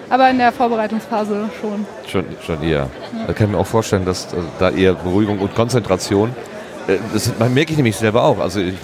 [0.09, 1.85] Aber in der Vorbereitungsphase schon.
[2.07, 2.89] Schon, schon eher.
[3.27, 6.31] Da kann ich mir auch vorstellen, dass äh, da eher Beruhigung und Konzentration,
[6.87, 8.39] äh, das merke ich nämlich selber auch.
[8.39, 8.77] Also ich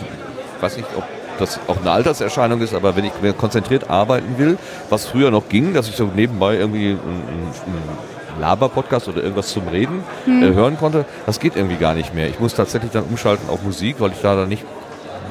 [0.60, 1.04] weiß nicht, ob
[1.38, 4.58] das auch eine Alterserscheinung ist, aber wenn ich konzentriert arbeiten will,
[4.88, 8.09] was früher noch ging, dass ich so nebenbei irgendwie einen, einen
[8.40, 12.28] Laber-Podcast oder irgendwas zum Reden äh, hören konnte, das geht irgendwie gar nicht mehr.
[12.28, 14.64] Ich muss tatsächlich dann umschalten auf Musik, weil ich da dann nicht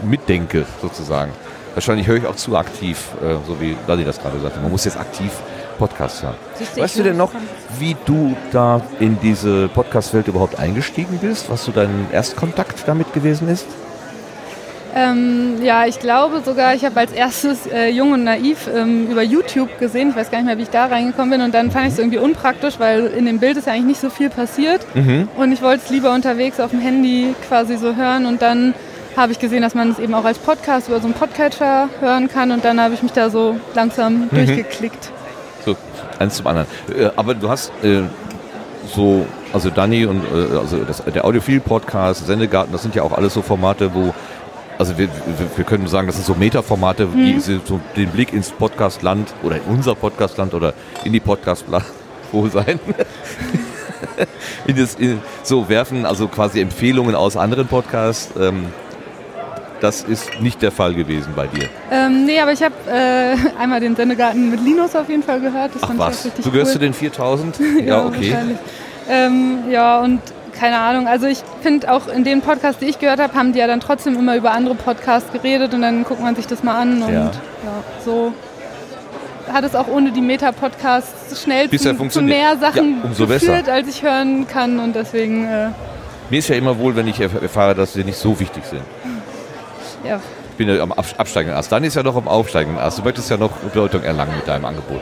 [0.04, 1.32] mitdenke, sozusagen.
[1.74, 4.60] Wahrscheinlich höre ich auch zu aktiv, äh, so wie Ladi das gerade sagte.
[4.60, 5.32] Man muss jetzt aktiv
[5.78, 6.36] Podcasts hören.
[6.56, 7.32] Siehst du, Weißt du denn noch,
[7.80, 11.50] wie du da in diese Podcast-Welt überhaupt eingestiegen bist?
[11.50, 13.66] Was so dein Erstkontakt damit gewesen ist?
[14.96, 19.22] Ähm, ja, ich glaube sogar, ich habe als erstes äh, Jung und Naiv ähm, über
[19.22, 20.10] YouTube gesehen.
[20.10, 21.42] Ich weiß gar nicht mehr, wie ich da reingekommen bin.
[21.42, 24.02] Und dann fand ich es irgendwie unpraktisch, weil in dem Bild ist ja eigentlich nicht
[24.02, 24.86] so viel passiert.
[25.38, 28.26] Und ich wollte es lieber unterwegs auf dem Handy quasi so hören.
[28.26, 28.74] Und dann
[29.16, 32.28] habe ich gesehen, dass man es eben auch als Podcast über so einen Podcatcher hören
[32.28, 32.52] kann.
[32.52, 35.12] Und dann habe ich mich da so langsam durchgeklickt.
[35.66, 35.76] So,
[36.18, 36.68] eins zum anderen.
[36.98, 38.02] Äh, aber du hast äh,
[38.96, 43.34] so, also Danny und äh, also das, der Audiophil-Podcast, Sendegarten, das sind ja auch alles
[43.34, 44.14] so Formate, wo,
[44.80, 45.10] also wir,
[45.58, 47.60] wir, können sagen, das sind so Metaformate, die so
[47.98, 51.84] den Blick ins Podcastland oder in unser Podcastland oder in die Podcastland
[52.54, 52.80] sein.
[54.66, 58.30] in das, in, so werfen, also quasi Empfehlungen aus anderen Podcasts.
[58.40, 58.68] Ähm,
[59.82, 61.68] das ist nicht der Fall gewesen bei dir.
[61.92, 65.76] Ähm, nee, aber ich habe äh, einmal den Sendegarten mit Linus auf jeden Fall gehört.
[65.76, 66.74] Das Ach was, du gehörst cool.
[66.74, 67.60] zu den 4000?
[67.86, 68.32] ja, okay.
[68.32, 68.58] wahrscheinlich.
[69.10, 70.22] Ähm, ja, und
[70.60, 71.08] keine Ahnung.
[71.08, 73.80] Also ich finde auch in den Podcasts, die ich gehört habe, haben die ja dann
[73.80, 77.14] trotzdem immer über andere Podcasts geredet und dann guckt man sich das mal an und
[77.14, 77.20] Ja.
[77.26, 77.32] ja,
[78.04, 78.34] so
[79.52, 83.74] hat es auch ohne die Meta-Podcasts schnell zu, zu mehr Sachen Ja, umso geführt, besser.
[83.74, 85.70] als ich hören kann und deswegen, äh,
[86.30, 88.84] Mir ist ja immer wohl, wenn ich erf- erfahre, dass sie nicht so wichtig sind.
[90.06, 90.20] ja.
[90.52, 91.72] Ich bin ja am Abs- absteigenden Ast.
[91.72, 92.98] Dann ist ja noch am aufsteigenden Ast.
[93.00, 95.00] Du möchtest ja noch Bedeutung erlangen mit deinem Angebot.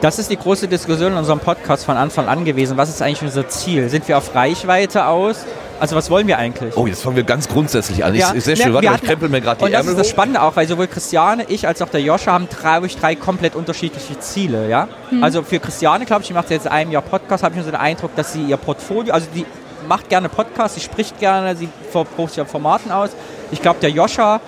[0.00, 2.76] Das ist die große Diskussion in unserem Podcast von Anfang an gewesen.
[2.76, 3.88] Was ist eigentlich unser Ziel?
[3.88, 5.44] Sind wir auf Reichweite aus?
[5.80, 6.76] Also was wollen wir eigentlich?
[6.76, 8.14] Oh, jetzt fangen wir ganz grundsätzlich an.
[8.14, 8.72] Ich, Ja, ist sehr schön.
[8.74, 10.08] Warte, wir mal, ich hatten- krempel mir gerade die Und das Ärmel ist das.
[10.08, 14.18] Spannende auch, weil sowohl Christiane, ich als auch der Joscha haben drei, drei komplett unterschiedliche
[14.20, 14.68] Ziele.
[14.68, 14.86] Ja?
[15.20, 17.70] Also für Christiane, glaube ich, die macht jetzt seit einem Jahr Podcast, habe ich so
[17.70, 19.44] den Eindruck, dass sie ihr Portfolio, also die
[19.88, 23.10] macht gerne Podcasts, sie spricht gerne, sie probiert sich auf Formaten aus.
[23.50, 24.40] Ich glaube, der Joscha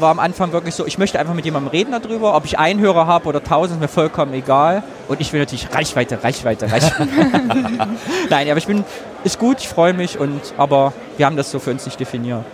[0.00, 2.80] war am Anfang wirklich so, ich möchte einfach mit jemandem reden darüber, ob ich einen
[2.80, 4.82] Hörer habe oder tausend, mir vollkommen egal.
[5.08, 7.08] Und ich will natürlich Reichweite, Reichweite, Reichweite.
[8.30, 8.84] Nein, aber ich bin,
[9.24, 12.44] ist gut, ich freue mich, und, aber wir haben das so für uns nicht definiert.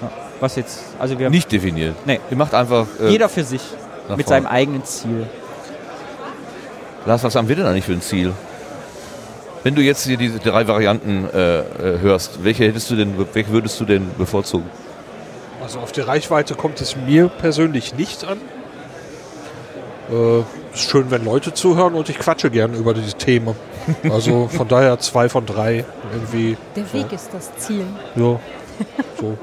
[0.00, 1.94] Ja, was jetzt, also wir, Nicht definiert.
[2.04, 2.20] Nee.
[2.30, 2.86] Ihr macht einfach.
[3.00, 3.62] Äh, jeder für sich,
[4.08, 4.42] mit vorne.
[4.42, 5.26] seinem eigenen Ziel.
[7.06, 8.32] Lars, was haben wir denn eigentlich für ein Ziel?
[9.64, 13.50] Wenn du jetzt hier diese drei Varianten äh, äh, hörst, welche hättest du denn, welche
[13.50, 14.68] würdest du denn bevorzugen?
[15.62, 18.38] Also auf die Reichweite kommt es mir persönlich nicht an.
[20.10, 20.40] Äh,
[20.74, 23.54] ist schön, wenn Leute zuhören und ich quatsche gern über diese Themen.
[24.10, 26.56] Also von daher zwei von drei irgendwie.
[26.76, 27.84] Der Weg ist das Ziel.
[28.14, 28.38] Ja,
[29.20, 29.36] so.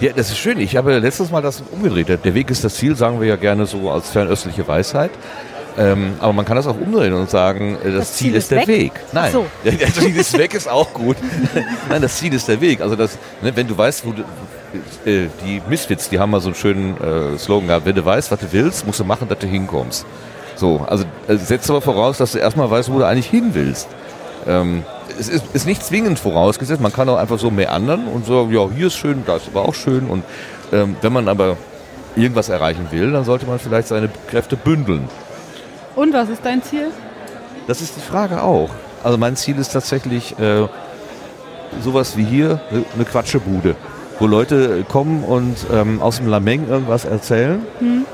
[0.00, 0.58] Ja, das ist schön.
[0.60, 2.08] Ich habe letztes Mal das umgedreht.
[2.08, 5.10] Der- Weg ist das Ziel, sagen wir ja gerne so als fernöstliche Weisheit.
[5.76, 8.92] Ähm, aber man kann das auch umdrehen und sagen, äh, das, Ziel, ist der Weg.
[9.12, 9.46] Nein, Ach so.
[9.64, 11.16] das Ziel ist weg ist auch gut.
[11.88, 12.80] Nein, das Ziel ist der Weg.
[12.80, 14.22] Also das, ne, wenn du weißt, wo du,
[15.04, 18.30] äh, die Misfits, die haben mal so einen schönen äh, Slogan gehabt, wenn du weißt,
[18.30, 20.06] was du willst, musst du machen, dass du hinkommst.
[20.56, 23.88] So, also äh, setzt aber voraus, dass du erstmal weißt, wo du eigentlich hin willst.
[24.46, 24.84] Ähm,
[25.18, 28.68] es ist, ist nicht zwingend vorausgesetzt, man kann auch einfach so meandern und sagen, ja,
[28.74, 30.06] hier ist schön, da ist aber auch schön.
[30.08, 30.24] Und
[30.72, 31.56] ähm, wenn man aber
[32.16, 35.08] irgendwas erreichen will, dann sollte man vielleicht seine Kräfte bündeln.
[35.96, 36.88] Und was ist dein Ziel?
[37.66, 38.70] Das ist die Frage auch.
[39.02, 40.66] Also mein Ziel ist tatsächlich äh,
[41.82, 43.76] sowas wie hier, ne- eine Quatschebude,
[44.20, 47.62] wo Leute kommen und ähm, aus dem Lameng irgendwas erzählen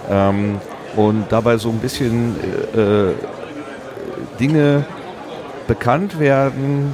[0.08, 0.60] ähm,
[0.94, 2.36] und dabei so ein bisschen
[2.74, 3.14] äh, äh,
[4.38, 4.86] Dinge
[5.66, 6.92] bekannt werden,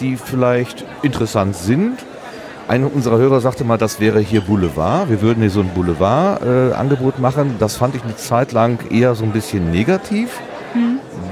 [0.00, 1.98] die vielleicht interessant sind.
[2.66, 5.10] Ein unserer Hörer sagte mal, das wäre hier Boulevard.
[5.10, 7.56] Wir würden hier so ein Boulevard-Angebot machen.
[7.58, 10.40] Das fand ich eine Zeit lang eher so ein bisschen negativ,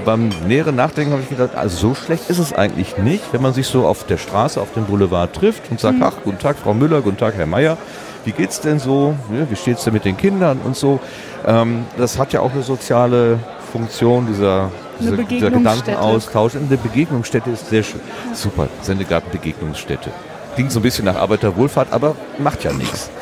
[0.05, 3.53] beim näheren Nachdenken habe ich gedacht, also so schlecht ist es eigentlich nicht, wenn man
[3.53, 6.73] sich so auf der Straße, auf dem Boulevard trifft und sagt, ach, guten Tag, Frau
[6.73, 7.77] Müller, guten Tag, Herr Meier.
[8.25, 9.15] Wie geht's denn so?
[9.37, 10.99] Ja, wie steht's denn mit den Kindern und so?
[11.45, 13.39] Ähm, das hat ja auch eine soziale
[13.71, 15.51] Funktion, dieser, dieser, dieser.
[15.51, 16.55] Gedankenaustausch.
[16.55, 17.99] Und eine Begegnungsstätte ist sehr schön.
[18.33, 20.11] Super, Sendegarten Begegnungsstätte.
[20.55, 23.09] Klingt so ein bisschen nach Arbeiterwohlfahrt, aber macht ja nichts.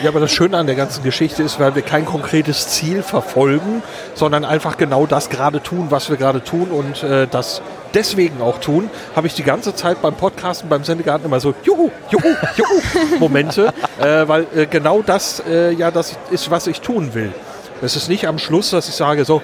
[0.00, 3.82] Ja, aber das Schöne an der ganzen Geschichte ist, weil wir kein konkretes Ziel verfolgen,
[4.14, 7.62] sondern einfach genau das gerade tun, was wir gerade tun und äh, das
[7.94, 11.90] deswegen auch tun, habe ich die ganze Zeit beim Podcasten, beim Sendegarten immer so Juhu,
[12.10, 17.12] Juhu, Juhu Momente, äh, weil äh, genau das äh, ja das ist, was ich tun
[17.14, 17.32] will.
[17.80, 19.40] Es ist nicht am Schluss, dass ich sage so,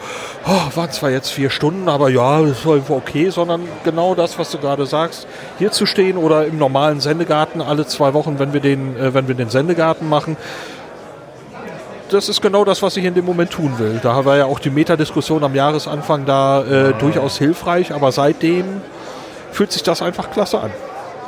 [0.47, 4.51] oh, waren zwar jetzt vier Stunden, aber ja, das war okay, sondern genau das, was
[4.51, 5.27] du gerade sagst,
[5.59, 9.29] hier zu stehen oder im normalen Sendegarten alle zwei Wochen, wenn wir den, äh, wenn
[9.29, 10.37] wir den Sendegarten machen,
[12.11, 13.99] das ist genau das, was ich in dem Moment tun will.
[14.03, 18.83] Da war ja auch die Metadiskussion am Jahresanfang da äh, durchaus hilfreich, aber seitdem
[19.53, 20.71] fühlt sich das einfach klasse an.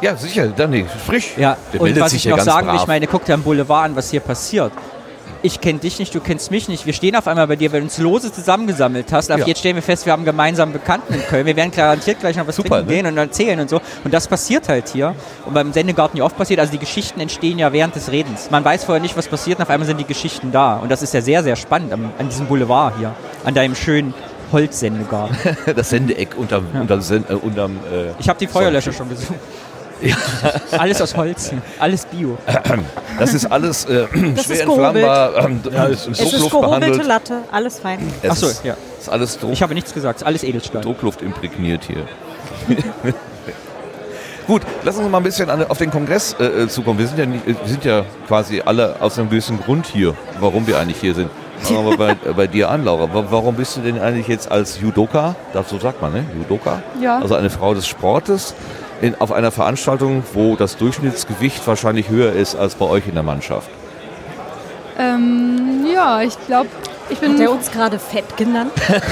[0.02, 1.32] Ja, sicher, Danny, frisch.
[1.36, 2.82] Ja, Der und was sich ich noch sagen will, brav.
[2.82, 4.72] ich meine, guck dir am Boulevard an, was hier passiert.
[5.46, 6.86] Ich kenne dich nicht, du kennst mich nicht.
[6.86, 9.30] Wir stehen auf einmal bei dir, weil du uns lose zusammengesammelt hast.
[9.30, 9.46] Aber Ja.
[9.46, 11.46] jetzt stellen wir fest, wir haben gemeinsam Bekannten in Köln.
[11.46, 12.94] Wir werden garantiert gleich noch was Super, trinken ne?
[12.96, 13.80] gehen und erzählen und so.
[14.02, 15.14] Und das passiert halt hier.
[15.44, 16.58] Und beim Sendegarten ja oft passiert.
[16.58, 18.50] Also die Geschichten entstehen ja während des Redens.
[18.50, 20.78] Man weiß vorher nicht, was passiert und auf einmal sind die Geschichten da.
[20.78, 23.14] Und das ist ja sehr, sehr spannend am, an diesem Boulevard hier.
[23.44, 24.14] An deinem schönen
[24.50, 25.36] Holzsendegarten.
[25.76, 29.34] Das Sendeeck unterm, unterm, Sen äh, unterm äh, Ich habe die Feuerlöscher schon gesucht.
[30.78, 32.36] Alles aus Holz, alles Bio.
[33.18, 36.50] Das ist alles äh, Das schwer ist entflammbar, ähm, Ja, mit es Es ist Druckluft
[36.50, 37.06] gehobelte behandelt.
[37.06, 37.98] Latte, alles fein.
[38.22, 38.76] Es Ach so, ist, ja.
[39.00, 40.82] ist alles Druck, Ich habe nichts gesagt, alles Edelstahl.
[40.82, 42.04] Druckluft imprägniert hier.
[44.46, 46.98] Gut, lass uns mal ein bisschen an, auf den Kongress äh, äh, zukommen.
[47.00, 50.14] Wir sind, ja nicht, äh, wir sind ja quasi alle aus einem gewissen Grund hier,
[50.38, 51.30] warum wir eigentlich hier sind.
[51.62, 53.12] Fangen wir bei, bei dir an, Laura.
[53.12, 55.34] Wa- Warum bist du denn eigentlich jetzt als Judoka,
[55.68, 56.24] so sagt man, ne?
[56.36, 56.80] Judoka?
[57.00, 57.18] Ja.
[57.18, 58.54] Also eine Frau des Sportes
[59.00, 63.22] in, auf einer Veranstaltung, wo das Durchschnittsgewicht wahrscheinlich höher ist als bei euch in der
[63.22, 63.68] Mannschaft.
[64.98, 66.68] Ähm, ja, ich glaube,
[67.08, 68.72] ich bin, Hat er uns gerade fett genannt?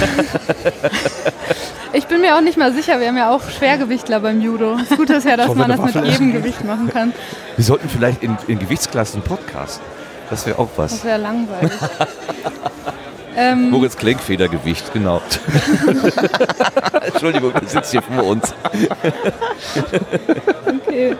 [1.93, 2.99] ich bin mir auch nicht mal sicher.
[2.99, 4.77] Wir haben ja auch Schwergewichtler beim Judo.
[4.77, 7.13] Das Gute ist ja, dass man das mit jedem Gewicht machen kann.
[7.57, 9.85] Wir sollten vielleicht in, in Gewichtsklassen podcasten.
[10.31, 10.93] Das wäre auch was.
[10.93, 11.73] Das wäre langweilig.
[13.37, 15.21] ähm, Moritz Klenkfedergewicht, genau.
[17.07, 18.55] Entschuldigung, du sitzt hier vor uns.
[20.67, 21.17] okay.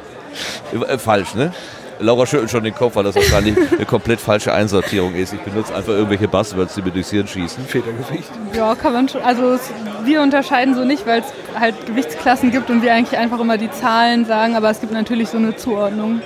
[0.89, 1.53] Äh, Falsch, ne?
[2.01, 5.33] Laura schüttelt schon den Kopf, weil das wahrscheinlich eine komplett falsche Einsortierung ist.
[5.33, 7.65] Ich benutze einfach irgendwelche Buzzwords, die mir durchs Hirn schießen.
[7.65, 8.31] Federgewicht.
[8.53, 9.23] Ja, kann man schon.
[9.23, 9.71] Also es,
[10.05, 11.27] wir unterscheiden so nicht, weil es
[11.59, 15.29] halt Gewichtsklassen gibt und wir eigentlich einfach immer die Zahlen sagen, aber es gibt natürlich
[15.29, 16.21] so eine Zuordnung.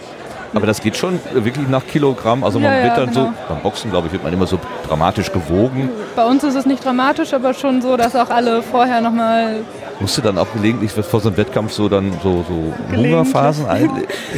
[0.55, 2.45] Aber das geht schon wirklich nach Kilogramm.
[2.45, 3.35] Also man Ja, wird ja, dann so, genau.
[3.49, 5.91] beim Boxen glaube ich, wird man immer so dramatisch gewogen.
[6.17, 9.61] Bei uns ist es nicht dramatisch, aber schon so, dass auch alle vorher nochmal
[10.01, 12.97] Musst du dann auch gelegentlich vor so einem Wettkampf so dann so, so.
[12.97, 13.91] Hungerphasen ein?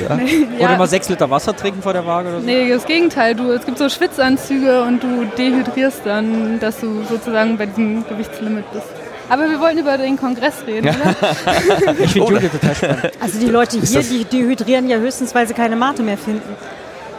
[0.08, 0.18] Ja?
[0.58, 2.46] Oder mal sechs Liter Wasser trinken vor der Waage oder so.
[2.46, 3.34] Nee, das Gegenteil.
[3.34, 8.64] Du, es gibt so Schwitzanzüge und du dehydrierst dann, dass du sozusagen bei diesem Gewichtslimit
[8.72, 8.86] bist.
[9.30, 11.14] Aber wir wollten über den Kongress reden, oder?
[12.00, 13.10] Ich finde Judo total spannend.
[13.20, 16.42] Also die Leute hier, die dehydrieren ja höchstens, weil sie keine Mate mehr finden.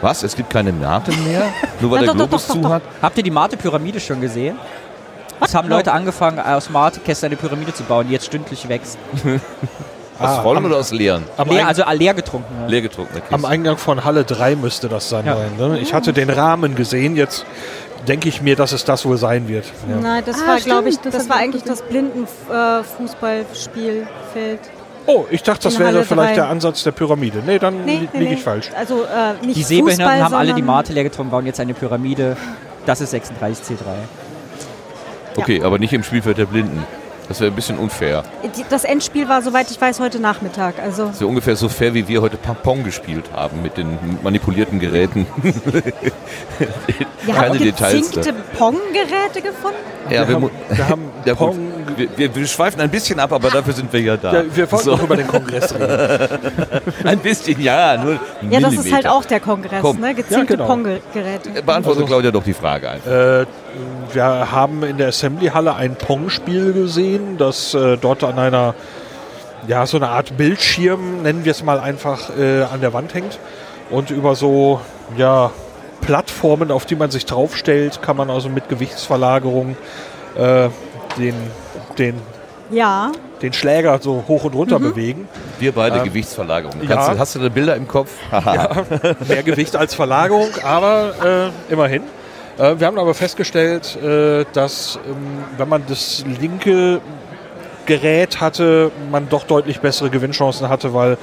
[0.02, 0.22] Was?
[0.22, 1.44] Es gibt keine Mate mehr?
[1.80, 2.82] Nur weil Na, der doch, doch, Globus doch, zu doch, hat?
[3.00, 4.56] Habt ihr die Mate-Pyramide schon gesehen?
[5.40, 8.98] Es haben Leute angefangen, aus Mate-Kästen eine Pyramide zu bauen, die jetzt stündlich wächst.
[10.18, 11.24] Aus Ah, vollen am- oder aus leeren?
[11.48, 12.54] Leer, also leer getrunken.
[12.60, 12.66] Ja.
[12.68, 13.20] Leer getrunken.
[13.30, 15.24] am Eingang von Halle 3 müsste das sein.
[15.26, 15.36] Ja.
[15.36, 15.78] sein, Ne?
[15.80, 17.44] Ich hatte den Rahmen gesehen, jetzt
[18.08, 19.64] denke ich mir, dass es das wohl sein wird.
[19.88, 19.96] Ja.
[19.96, 24.60] Nein, das Ah, war, glaube ich, das das, war eigentlich das Blindenfußballspielfeld.
[25.06, 26.34] Oh, ich dachte, das wäre vielleicht drei.
[26.34, 27.42] der Ansatz der Pyramide.
[27.44, 28.34] Nee, dann Nee, li nee, liege nee.
[28.38, 28.70] ich falsch.
[28.76, 31.74] Also äh, nicht Die Sehbehinderten Fußball, haben alle die Mate leer getrunken, bauen jetzt eine
[31.74, 32.36] Pyramide.
[32.86, 33.76] Das ist 36C3.
[35.36, 36.84] Okay, aber nicht im Spielfeld der Blinden.
[37.28, 38.24] Das wäre ein bisschen unfair.
[38.68, 40.74] Das Endspiel war, soweit ich weiß, heute Nachmittag.
[40.82, 44.78] Also Das wäre ungefähr so fair, wie wir heute Pong gespielt haben mit den manipulierten
[44.80, 45.26] Geräten.
[47.24, 48.10] wir Keine haben Details
[48.58, 49.76] Pong-Geräte gefunden.
[50.10, 51.34] Ja, wir, mu- haben, wir haben ja.
[51.56, 51.71] Pong.
[51.96, 54.32] Wir, wir, wir schweifen ein bisschen ab, aber dafür sind wir ja da.
[54.32, 56.28] Ja, wir wollten So, noch über den Kongress reden.
[57.04, 60.00] ein bisschen, ja, nur ein Ja, das ist halt auch der Kongress, Komm.
[60.00, 60.14] ne?
[60.14, 60.66] Gezinkte genau.
[60.66, 61.50] Pong-Geräte.
[61.62, 63.10] Beantworte Also- Claudia doch die Frage einfach.
[63.10, 63.46] Äh,
[64.12, 68.74] wir haben in der Assembly-Halle ein Pong-Spiel gesehen, das äh, dort an einer,
[69.66, 73.38] ja, so eine Art Bildschirm, nennen wir es mal einfach, äh, an der Wand hängt.
[73.90, 74.80] Und über so,
[75.16, 75.50] ja,
[76.00, 79.76] Plattformen, auf die man sich draufstellt, kann man also mit Gewichtsverlagerung
[80.36, 80.68] äh,
[81.18, 81.34] den,
[81.98, 82.14] den,
[82.70, 85.28] Ja, den Schläger so hoch und runter bewegen.
[85.58, 86.82] Wir beide Gewichtsverlagerung.
[86.88, 87.12] ja.
[87.12, 88.10] Du, hast du da Bilder im Kopf?
[88.30, 88.84] Haha.
[89.28, 92.02] Mehr Gewicht als Verlagerung, aber äh, immerhin.
[92.58, 97.00] Äh, wir haben aber festgestellt, äh, dass ähm, wenn man das linke
[97.86, 101.18] Gerät hatte, man doch deutlich bessere Gewinnchancen hatte, weil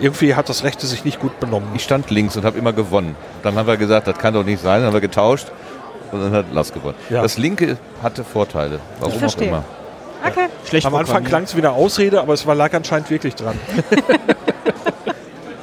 [0.00, 1.68] irgendwie hat das rechte sich nicht gut benommen.
[1.74, 3.16] Ich stand links und habe immer gewonnen.
[3.42, 4.78] Dann haben wir gesagt, das kann doch nicht sein.
[4.80, 5.48] Dann haben wir getauscht
[6.12, 6.94] und dann hat Lars gewonnen.
[7.10, 7.22] Ja.
[7.22, 8.78] Das linke hatte Vorteile.
[8.98, 9.48] Warum Ich auch verstehe.
[9.48, 9.64] immer.
[10.26, 10.46] Okay.
[10.68, 13.58] Schlecht Am Anfang klang es wie eine Ausrede, aber es war, lag anscheinend wirklich dran.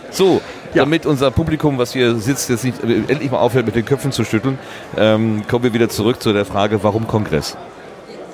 [0.10, 0.42] So,
[0.74, 0.84] Ja.
[0.84, 4.12] damit unser Publikum, was hier sitzt, jetzt nicht, äh, endlich mal aufhört, mit den Köpfen
[4.12, 4.58] zu schütteln,
[4.98, 7.56] ähm, kommen wir wieder zurück zu der Frage, warum Kongress?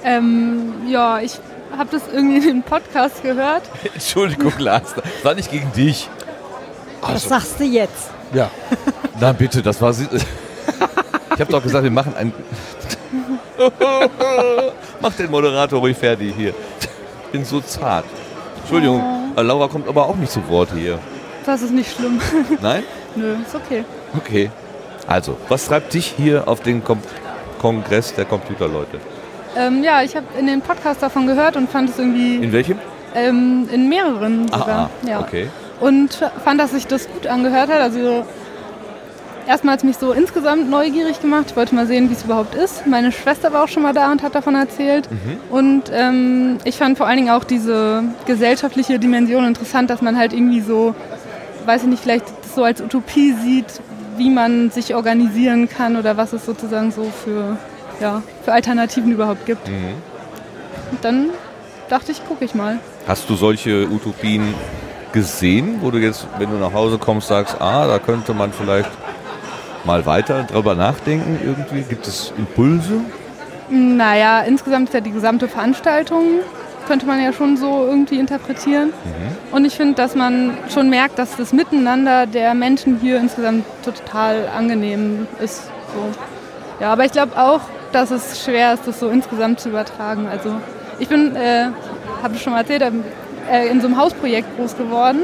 [0.05, 1.39] Ähm, ja, ich
[1.77, 3.63] habe das irgendwie in dem Podcast gehört.
[3.93, 6.09] Entschuldigung, Lars, das war nicht gegen dich.
[7.01, 8.11] Was sagst du jetzt?
[8.33, 8.49] Ja.
[9.19, 10.07] Na bitte, das war sie.
[11.35, 12.31] Ich habe doch gesagt, wir machen ein.
[15.01, 16.53] Mach den Moderator ruhig fertig hier.
[17.25, 18.05] Ich bin so zart.
[18.61, 19.01] Entschuldigung,
[19.35, 20.99] äh, Laura kommt aber auch nicht zu Wort hier.
[21.45, 22.21] Das ist nicht schlimm.
[22.61, 22.83] Nein?
[23.15, 23.83] Nö, ist okay.
[24.17, 24.49] Okay.
[25.07, 26.99] Also, was treibt dich hier auf den Kom
[27.59, 28.99] Kongress der Computerleute?
[29.55, 32.79] Ähm, ja, ich habe in den Podcast davon gehört und fand es irgendwie In welchem?
[33.13, 34.89] ähm, in mehreren sogar.
[35.03, 35.19] ah, ja.
[35.19, 35.49] okay.
[35.79, 37.79] Und fand, dass sich das gut angehört hat.
[37.81, 38.25] Also
[39.47, 41.45] erstmal hat es mich so insgesamt neugierig gemacht.
[41.49, 42.85] Ich wollte mal sehen, wie es überhaupt ist.
[42.87, 45.07] Meine Schwester war auch schon mal da und hat davon erzählt.
[45.49, 50.33] Und ähm, ich fand vor allen Dingen auch diese gesellschaftliche Dimension interessant, dass man halt
[50.33, 50.95] irgendwie so,
[51.65, 52.25] weiß ich nicht, vielleicht
[52.55, 53.65] so als Utopie sieht,
[54.17, 57.57] wie man sich organisieren kann oder was es sozusagen so für,
[57.99, 59.67] ja, für Alternativen überhaupt gibt.
[60.91, 61.29] Und dann
[61.89, 62.79] dachte ich, gucke ich mal.
[63.07, 64.53] Hast du solche Utopien
[65.11, 68.89] gesehen, wo du jetzt, wenn du nach Hause kommst, sagst, ah, da könnte man vielleicht
[69.85, 71.83] mal weiter drüber nachdenken irgendwie?
[71.87, 73.01] Gibt es Impulse?
[73.69, 76.23] Naja, insgesamt ist ja die gesamte Veranstaltung,
[76.87, 78.91] könnte man ja schon so irgendwie interpretieren.
[79.51, 84.47] Und ich finde, dass man schon merkt, dass das Miteinander der Menschen hier insgesamt total
[84.55, 85.63] angenehm ist.
[85.93, 86.83] So.
[86.83, 87.61] Ja, aber ich glaube auch,
[87.93, 90.27] dass es schwer ist, das so insgesamt zu übertragen.
[90.27, 90.49] Also
[90.99, 91.67] ich bin, äh,
[92.21, 95.19] habe ich schon mal erzählt, äh, in so einem Hausprojekt groß geworden.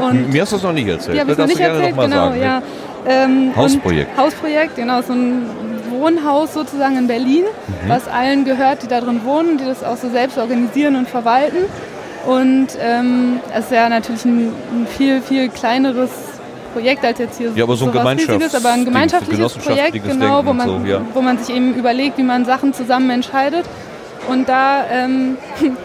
[0.00, 1.16] Und Mir hast du das noch nicht erzählt.
[1.16, 2.40] die habe ich noch nicht erzählt, genau, sagen.
[2.40, 2.62] ja.
[3.08, 4.16] Ähm, Hausprojekt.
[4.16, 5.46] Hausprojekt, genau, so ein
[5.90, 7.88] Wohnhaus sozusagen in Berlin, Mhm.
[7.88, 11.58] was allen gehört, die da drin wohnen, die das auch so selbst organisieren und verwalten.
[12.26, 16.10] Und ähm, es ist ja natürlich ein, ein viel, viel kleineres
[16.72, 20.52] Projekt als jetzt hier Ja, aber so ein Gemeinschafts- aber ein gemeinschaftliches Projekt, genau, wo
[20.52, 21.00] man, so, ja.
[21.14, 23.64] wo man sich eben überlegt, wie man Sachen zusammen entscheidet.
[24.28, 25.38] Und da ähm,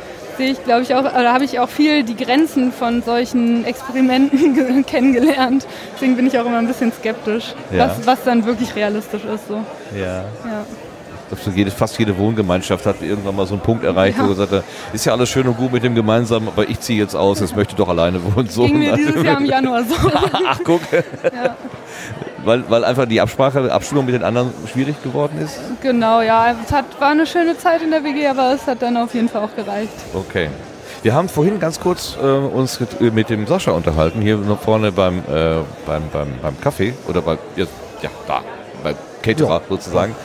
[0.41, 4.53] sehe ich, glaube ich, auch, oder habe ich auch viel die Grenzen von solchen Experimenten
[4.55, 5.67] ge- kennengelernt.
[5.93, 7.89] Deswegen bin ich auch immer ein bisschen skeptisch, Ja.
[7.89, 9.47] was, was dann wirklich realistisch ist.
[9.47, 9.63] So.
[9.95, 10.05] Ja.
[10.45, 10.65] Ja.
[11.55, 14.25] Jede, fast jede Wohngemeinschaft hat irgendwann mal so einen Punkt erreicht, Ja.
[14.25, 16.99] wo gesagt hat, ist ja alles schön und gut mit dem gemeinsamen, aber ich ziehe
[16.99, 18.49] jetzt aus, jetzt möchte ich doch alleine wohnen.
[18.49, 18.65] So.
[18.65, 19.95] Ging mir dieses Jahr im Januar so.
[20.45, 20.81] Ach, guck.
[20.91, 21.55] Ja.
[22.43, 25.59] Weil, weil einfach die Absprache, Abstimmung mit den anderen schwierig geworden ist?
[25.81, 26.55] Genau, ja.
[26.63, 29.29] Es hat, war eine schöne Zeit in der WG, aber es hat dann auf jeden
[29.29, 29.93] Fall auch gereicht.
[30.13, 30.49] Okay.
[31.03, 34.91] Wir haben vorhin ganz kurz äh, uns mit, mit dem Sascha unterhalten, hier noch vorne
[34.91, 37.65] beim, äh, beim, beim, beim Kaffee oder bei, ja,
[38.03, 38.41] ja da,
[38.83, 40.15] beim Caterer sozusagen.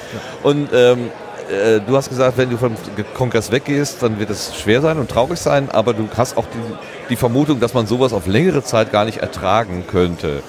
[0.43, 1.11] Und ähm,
[1.51, 2.75] äh, du hast gesagt, wenn du vom
[3.15, 7.09] Kongress weggehst, dann wird es schwer sein und traurig sein, aber du hast auch die,
[7.11, 10.43] die Vermutung, dass man sowas auf längere Zeit gar nicht ertragen könnte.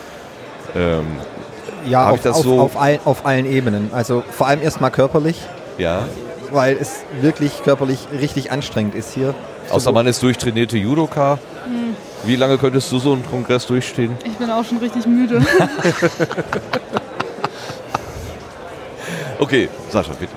[0.75, 1.05] Ähm,
[1.89, 3.91] Ja, auf, ich das auf, so- auf, allen, auf allen Ebenen.
[3.93, 5.37] Also vor allem erstmal körperlich,
[5.77, 6.03] ja,
[6.51, 9.33] weil es wirklich körperlich richtig anstrengend ist hier.
[9.69, 11.39] außer man ist durchtrainierte Judoka.
[12.23, 14.17] Wie lange könntest du so einen Kongress durchstehen?
[14.25, 15.41] Ich bin auch schon richtig müde.
[19.39, 20.33] Okay, Sascha, bitte.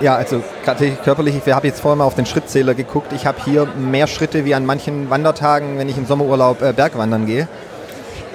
[0.00, 3.12] Ja, also gerade körperlich, ich habe jetzt vorhin mal auf den Schrittzähler geguckt.
[3.12, 7.26] Ich habe hier mehr Schritte wie an manchen Wandertagen, wenn ich im Sommerurlaub äh, Bergwandern
[7.26, 7.48] gehe.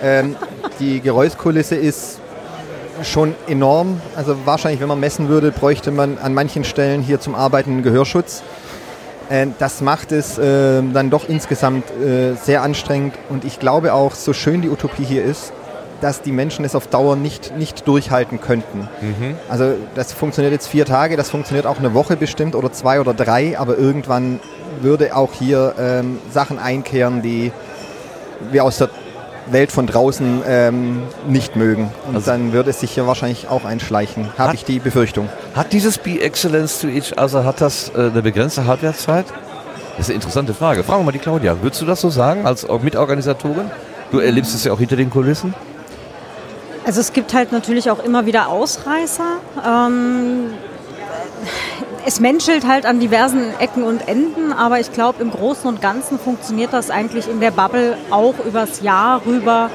[0.04, 0.36] Ähm,
[0.80, 2.20] die Geräuschkulisse ist
[3.04, 4.02] schon enorm.
[4.16, 7.84] Also wahrscheinlich, wenn man messen würde, bräuchte man an manchen Stellen hier zum Arbeiten einen
[7.84, 8.44] Gehörschutz.
[9.30, 13.16] Äh, das macht es äh, dann doch insgesamt äh, sehr anstrengend.
[13.30, 15.52] Und ich glaube auch, so schön die Utopie hier ist,
[16.02, 18.88] dass die Menschen es auf Dauer nicht, nicht durchhalten könnten.
[19.50, 23.14] Also das funktioniert jetzt vier Tage, das funktioniert auch eine Woche bestimmt oder zwei oder
[23.14, 24.40] drei, aber irgendwann
[24.82, 27.52] würde auch hier ähm, Sachen einkehren, die
[28.52, 28.90] wir aus der
[29.48, 31.92] Welt von draußen ähm, nicht mögen.
[32.08, 35.30] Und Also- dann würde es sich hier wahrscheinlich auch einschleichen, habe ich die Befürchtung.
[35.56, 39.26] Hat dieses Be Excellence to Each Other, hat das äh, eine begrenzte Halbwertszeit?
[39.98, 40.84] Das ist eine interessante Frage.
[40.84, 41.56] Fragen wir mal die Claudia.
[41.62, 43.70] Würdest du das so sagen als Or- Mitorganisatorin?
[44.12, 45.54] Du erlebst es ja auch hinter den Kulissen.
[46.86, 49.38] Also es gibt halt natürlich auch immer wieder Ausreißer.
[49.66, 50.52] Ähm,
[52.06, 56.20] es menschelt halt an diversen Ecken und Enden, aber ich glaube, im Großen und Ganzen
[56.20, 59.70] funktioniert das eigentlich in der Bubble auch übers Jahr rüber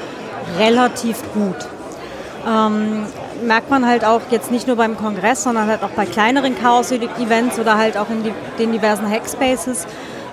[0.59, 1.57] relativ gut.
[2.49, 3.05] Ähm,
[3.45, 7.59] merkt man halt auch jetzt nicht nur beim Kongress, sondern halt auch bei kleineren Chaos-Events
[7.59, 9.87] oder halt auch in die, den diversen Hackspaces,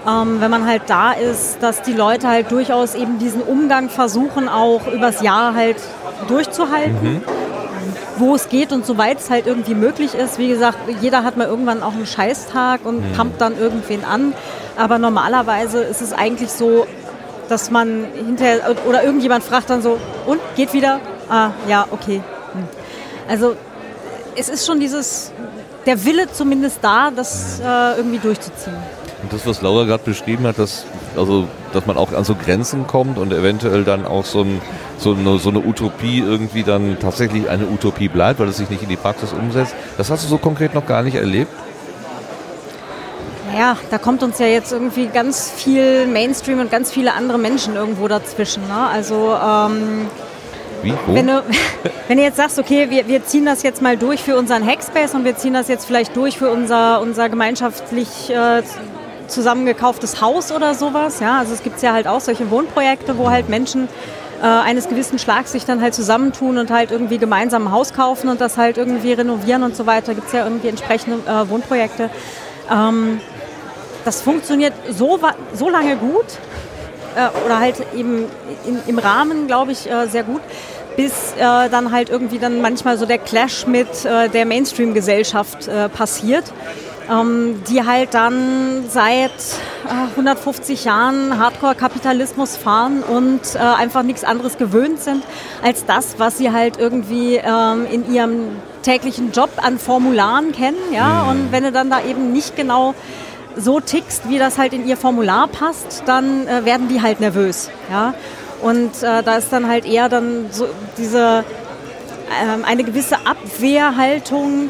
[0.07, 4.47] ähm, wenn man halt da ist, dass die Leute halt durchaus eben diesen Umgang versuchen,
[4.47, 5.77] auch übers Jahr halt
[6.27, 7.23] durchzuhalten.
[8.17, 10.39] Wo es geht und soweit es halt irgendwie möglich ist.
[10.39, 14.33] Wie gesagt, jeder hat mal irgendwann auch einen Scheißtag und pumpt dann irgendwen an.
[14.75, 16.87] Aber normalerweise ist es eigentlich so,
[17.49, 20.99] dass man hinterher oder irgendjemand fragt dann so, und geht wieder?
[21.29, 22.21] Ah, ja, okay.
[22.53, 22.63] Hm.
[23.27, 23.55] Also
[24.35, 25.31] es ist schon dieses,
[25.85, 28.75] der Wille zumindest da, das äh, irgendwie durchzuziehen.
[29.23, 30.85] Und das, was Laura gerade beschrieben hat, dass,
[31.17, 34.61] also, dass man auch an so Grenzen kommt und eventuell dann auch so, ein,
[34.97, 38.83] so, eine, so eine Utopie irgendwie dann tatsächlich eine Utopie bleibt, weil es sich nicht
[38.83, 41.51] in die Praxis umsetzt, das hast du so konkret noch gar nicht erlebt?
[43.51, 47.75] Naja, da kommt uns ja jetzt irgendwie ganz viel Mainstream und ganz viele andere Menschen
[47.75, 48.67] irgendwo dazwischen.
[48.67, 48.87] Ne?
[48.91, 50.07] Also ähm,
[50.83, 50.93] Wie?
[51.05, 51.15] Wo?
[51.15, 51.43] wenn, du,
[52.07, 55.15] wenn du jetzt sagst, okay, wir, wir ziehen das jetzt mal durch für unseren Hackspace
[55.15, 58.61] und wir ziehen das jetzt vielleicht durch für unser, unser gemeinschaftlich äh,
[59.27, 61.19] zusammengekauftes Haus oder sowas.
[61.19, 61.39] Ja?
[61.39, 63.87] Also es gibt ja halt auch solche Wohnprojekte, wo halt Menschen
[64.41, 68.29] äh, eines gewissen Schlags sich dann halt zusammentun und halt irgendwie gemeinsam ein Haus kaufen
[68.29, 70.13] und das halt irgendwie renovieren und so weiter.
[70.13, 72.09] Gibt es ja irgendwie entsprechende äh, Wohnprojekte.
[72.71, 73.19] Ähm,
[74.05, 75.19] das funktioniert so,
[75.53, 76.25] so lange gut
[77.15, 78.25] äh, oder halt eben
[78.65, 80.41] in, im Rahmen, glaube ich, äh, sehr gut,
[80.95, 85.89] bis äh, dann halt irgendwie dann manchmal so der Clash mit äh, der Mainstream-Gesellschaft äh,
[85.89, 86.45] passiert,
[87.09, 89.31] ähm, die halt dann seit
[89.87, 95.23] äh, 150 Jahren Hardcore-Kapitalismus fahren und äh, einfach nichts anderes gewöhnt sind
[95.63, 98.49] als das, was sie halt irgendwie ähm, in ihrem
[98.83, 100.77] täglichen Job an Formularen kennen.
[100.93, 101.23] Ja?
[101.23, 102.93] Und wenn du dann da eben nicht genau
[103.55, 107.69] so tickst, wie das halt in ihr Formular passt, dann äh, werden die halt nervös.
[107.91, 108.13] Ja?
[108.61, 110.67] Und äh, da ist dann halt eher dann so
[110.97, 111.43] diese
[112.43, 114.69] ähm, eine gewisse Abwehrhaltung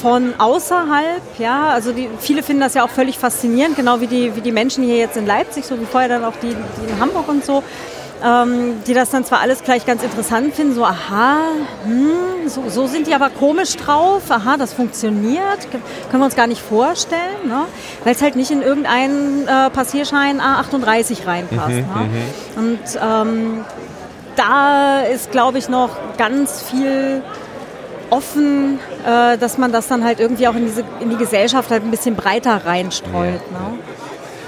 [0.00, 4.36] von außerhalb, ja, also die, viele finden das ja auch völlig faszinierend, genau wie die,
[4.36, 7.00] wie die Menschen hier jetzt in Leipzig, so wie vorher dann auch die, die in
[7.00, 7.62] Hamburg und so,
[8.24, 11.38] ähm, die das dann zwar alles gleich ganz interessant finden, so aha,
[11.84, 16.46] hm, so, so sind die aber komisch drauf, aha, das funktioniert, können wir uns gar
[16.46, 17.64] nicht vorstellen, ne?
[18.04, 21.68] weil es halt nicht in irgendeinen äh, Passierschein A38 reinpasst.
[21.68, 21.84] ne?
[22.56, 23.64] Und ähm,
[24.36, 27.22] da ist, glaube ich, noch ganz viel
[28.10, 31.82] offen, äh, dass man das dann halt irgendwie auch in, diese, in die Gesellschaft halt
[31.84, 33.40] ein bisschen breiter reinstreut.
[33.50, 33.78] Ne?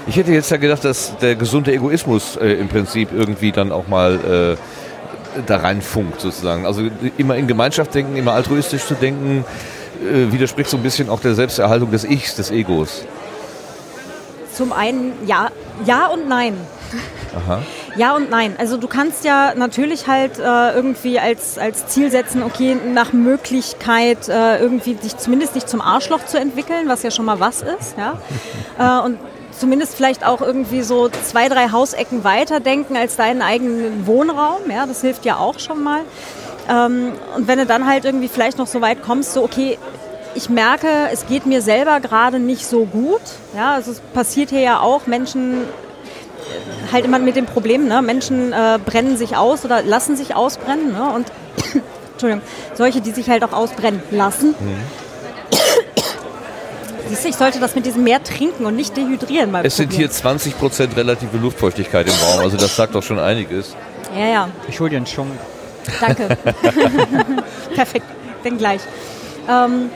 [0.05, 3.87] Ich hätte jetzt ja gedacht, dass der gesunde Egoismus äh, im Prinzip irgendwie dann auch
[3.87, 6.65] mal äh, da reinfunkt sozusagen.
[6.65, 6.83] Also
[7.17, 9.45] immer in Gemeinschaft denken, immer altruistisch zu denken,
[10.01, 13.05] äh, widerspricht so ein bisschen auch der Selbsterhaltung des Ichs, des Egos.
[14.53, 15.49] Zum einen ja,
[15.85, 16.55] ja und nein.
[17.35, 17.61] Aha.
[17.95, 18.55] Ja und nein.
[18.57, 24.27] Also du kannst ja natürlich halt äh, irgendwie als, als Ziel setzen, okay, nach Möglichkeit
[24.29, 27.95] äh, irgendwie dich zumindest nicht zum Arschloch zu entwickeln, was ja schon mal was ist.
[27.97, 28.19] Ja?
[29.01, 29.19] äh, und
[29.51, 34.69] zumindest vielleicht auch irgendwie so zwei, drei Hausecken weiter denken als deinen eigenen Wohnraum.
[34.69, 34.87] Ja?
[34.87, 36.01] Das hilft ja auch schon mal.
[36.69, 39.77] Ähm, und wenn du dann halt irgendwie vielleicht noch so weit kommst, so okay,
[40.35, 43.21] ich merke, es geht mir selber gerade nicht so gut.
[43.55, 45.59] Ja, also es passiert hier ja auch, Menschen
[46.91, 48.01] halt immer mit dem Problem, ne?
[48.01, 50.91] Menschen äh, brennen sich aus oder lassen sich ausbrennen.
[50.91, 51.11] Ne?
[51.13, 51.31] Und
[52.13, 52.41] Entschuldigung,
[52.73, 54.55] solche, die sich halt auch ausbrennen lassen.
[57.09, 59.93] Siehst du, ich sollte das mit diesem mehr trinken und nicht dehydrieren mal Es sind
[59.93, 60.37] hier probieren.
[60.37, 63.75] 20% relative Luftfeuchtigkeit im Raum, also das sagt doch schon einiges.
[64.17, 65.31] Ja, ja, Ich hol dir einen Schunk.
[65.99, 66.29] danke.
[67.75, 68.05] Perfekt,
[68.43, 68.81] denn gleich.
[69.49, 69.89] Ähm,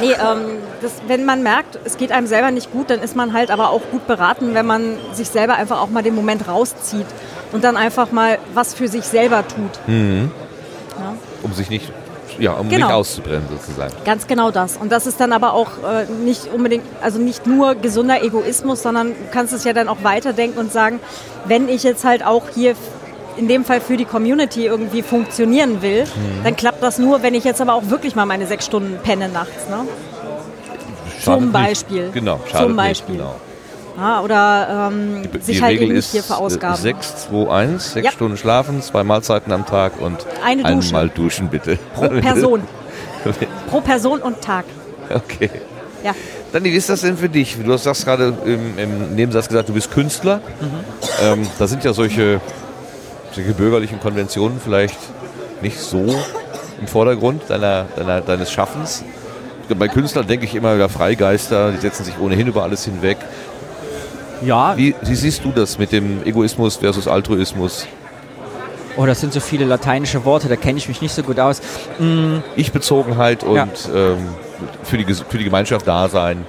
[0.00, 3.32] nee, ähm, das, wenn man merkt, es geht einem selber nicht gut, dann ist man
[3.32, 7.06] halt aber auch gut beraten, wenn man sich selber einfach auch mal den Moment rauszieht
[7.52, 9.70] und dann einfach mal was für sich selber tut.
[9.88, 11.14] Ja.
[11.42, 11.92] Um sich nicht,
[12.38, 12.86] ja, um Genau.
[12.86, 13.92] nicht auszubrennen sozusagen.
[14.04, 14.76] Ganz genau das.
[14.76, 19.08] Und das ist dann aber auch äh, nicht unbedingt, also nicht nur gesunder Egoismus, sondern
[19.08, 21.00] du kannst es ja dann auch weiterdenken und sagen,
[21.46, 22.74] wenn ich jetzt halt auch hier
[23.36, 26.04] in dem Fall für die Community irgendwie funktionieren will,
[26.44, 29.28] dann klappt das nur, wenn ich jetzt aber auch wirklich mal meine sechs Stunden penne
[29.28, 29.68] nachts.
[29.68, 29.86] Ne?
[31.20, 31.52] Schadet Zum nicht.
[31.52, 32.10] Beispiel.
[32.12, 33.14] Genau, Zum schadet Beispiel.
[33.16, 33.34] nicht, genau.
[33.96, 36.76] Ja, oder ähm, Die, sich die halt Regel eben nicht ist hier verausgaben.
[36.76, 38.10] 6, 2, 1, 6 Ja.
[38.12, 40.88] Stunden schlafen, zwei Mahlzeiten am Tag und Eine Dusche.
[40.88, 41.78] einmal duschen bitte.
[41.94, 42.62] Pro Person.
[43.70, 44.64] Pro Person und Tag.
[45.14, 45.48] Okay.
[46.02, 46.12] Ja.
[46.52, 47.56] Dani, wie ist das denn für dich?
[47.64, 50.40] Du hast das gerade im, im Nebensatz gesagt, du bist Künstler.
[51.22, 52.40] Ähm, da sind ja solche,
[53.34, 54.98] solche bürgerlichen Konventionen vielleicht
[55.62, 56.04] nicht so
[56.80, 59.04] im Vordergrund deiner, deiner, deines Schaffens.
[59.78, 63.16] Bei Künstlern denke ich immer über Freigeister, die setzen sich ohnehin über alles hinweg.
[64.42, 67.86] Ja, Wie, wie siehst du das mit dem Egoismus versus Altruismus?
[68.96, 71.60] Oh, das sind so viele lateinische Worte, da kenne ich mich nicht so gut aus.
[71.98, 73.66] Mm, Ich-Bezogenheit und Ja.
[73.94, 74.28] ähm,
[74.84, 76.44] für, die, für die Gemeinschaft da sein.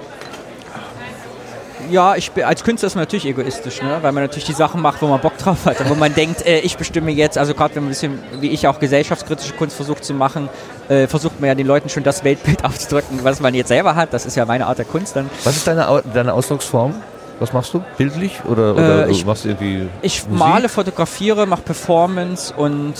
[1.90, 3.98] Ja, ich bin, als Künstler ist man natürlich egoistisch, ne?
[4.02, 5.76] weil man natürlich die Sachen macht, wo man Bock drauf hat.
[5.88, 8.66] Wo man denkt, äh, ich bestimme jetzt, also gerade wenn man ein bisschen, wie ich
[8.68, 10.48] auch gesellschaftskritische Kunst versucht zu machen,
[10.88, 14.12] äh, versucht man ja den Leuten schon das Weltbild aufzudrücken, was man jetzt selber hat.
[14.12, 15.28] Das ist ja meine Art der Kunst dann.
[15.44, 16.94] Was ist deine, deine Ausdrucksform?
[17.38, 17.82] Was machst du?
[17.98, 18.40] Bildlich?
[18.48, 19.88] Oder, oder Äh, ich- machst du irgendwie.
[20.02, 20.38] Ich Musik?
[20.38, 22.94] male, fotografiere, mache Performance und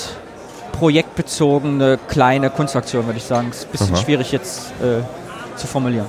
[0.73, 3.49] projektbezogene kleine Kunstaktionen, würde ich sagen.
[3.51, 4.03] Ist ein bisschen Aha.
[4.03, 5.03] schwierig jetzt äh,
[5.59, 6.07] zu formulieren.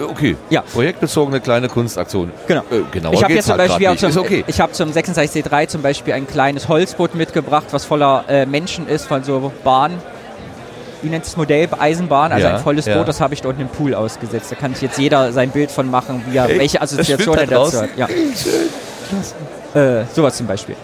[0.00, 0.36] Äh, Okay.
[0.50, 0.62] Ja.
[0.62, 2.30] Projektbezogene kleine Kunstaktion.
[2.46, 2.62] Genau.
[2.70, 4.44] Äh, genauer ich habe jetzt zum halt Beispiel zum, okay.
[4.46, 9.06] ich habe zum 36C3 zum Beispiel ein kleines Holzboot mitgebracht, was voller äh, Menschen ist,
[9.06, 9.92] von so Bahn.
[11.02, 11.68] Wie nennt es Modell?
[11.76, 12.96] Eisenbahn, also Ja, ein volles ja.
[12.96, 14.52] Boot, das habe ich dort im Pool ausgesetzt.
[14.52, 17.46] Da kann sich jetzt jeder sein Bild von machen, wie er, welche Das Assoziation er
[17.46, 17.90] da dazu hat.
[17.96, 18.08] Ja.
[19.74, 20.76] Äh, sowas zum Beispiel.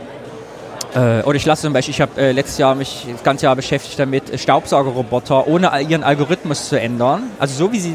[0.95, 3.55] Äh, oder ich lasse zum Beispiel, ich habe äh, letztes Jahr mich das ganze Jahr
[3.55, 7.95] beschäftigt damit, Staubsaugerroboter ohne ihren Algorithmus zu ändern, also so wie sie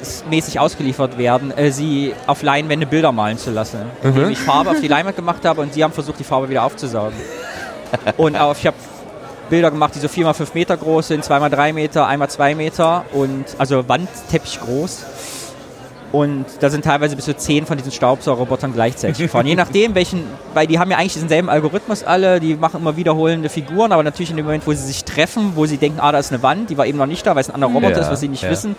[0.00, 3.80] werkmäßig ausgeliefert werden, äh, sie auf Leinwände Bilder malen zu lassen.
[4.02, 6.64] Indem ich Farbe auf die Leinwand gemacht habe und sie haben versucht, die Farbe wieder
[6.64, 7.16] aufzusaugen.
[8.16, 8.76] und auf, ich habe
[9.48, 14.60] Bilder gemacht, die so 4x5 Meter groß sind, 2x3 Meter, 1x2 Meter und also Wandteppich
[14.60, 15.04] groß.
[16.12, 19.46] Und da sind teilweise bis zu zehn von diesen Staubsaugerrobotern gleichzeitig gefahren.
[19.46, 20.24] Je nachdem, welchen,
[20.54, 24.02] weil die haben ja eigentlich diesen selben Algorithmus alle, die machen immer wiederholende Figuren, aber
[24.02, 26.42] natürlich in dem Moment, wo sie sich treffen, wo sie denken, ah, da ist eine
[26.42, 28.20] Wand, die war eben noch nicht da, weil es ein anderer Roboter Ja, ist, was
[28.20, 28.50] sie nicht ja.
[28.50, 28.74] wissen,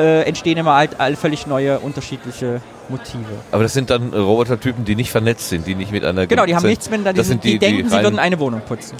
[0.00, 3.24] äh, entstehen immer halt all völlig neue, unterschiedliche Motive.
[3.52, 6.26] Aber das sind dann Robotertypen, die nicht vernetzt sind, die nicht mit einer.
[6.26, 8.18] Genau, die haben sind- nichts miteinander, die, das sind, sind die, denken, sie rein- würden
[8.18, 8.96] eine Wohnung putzen.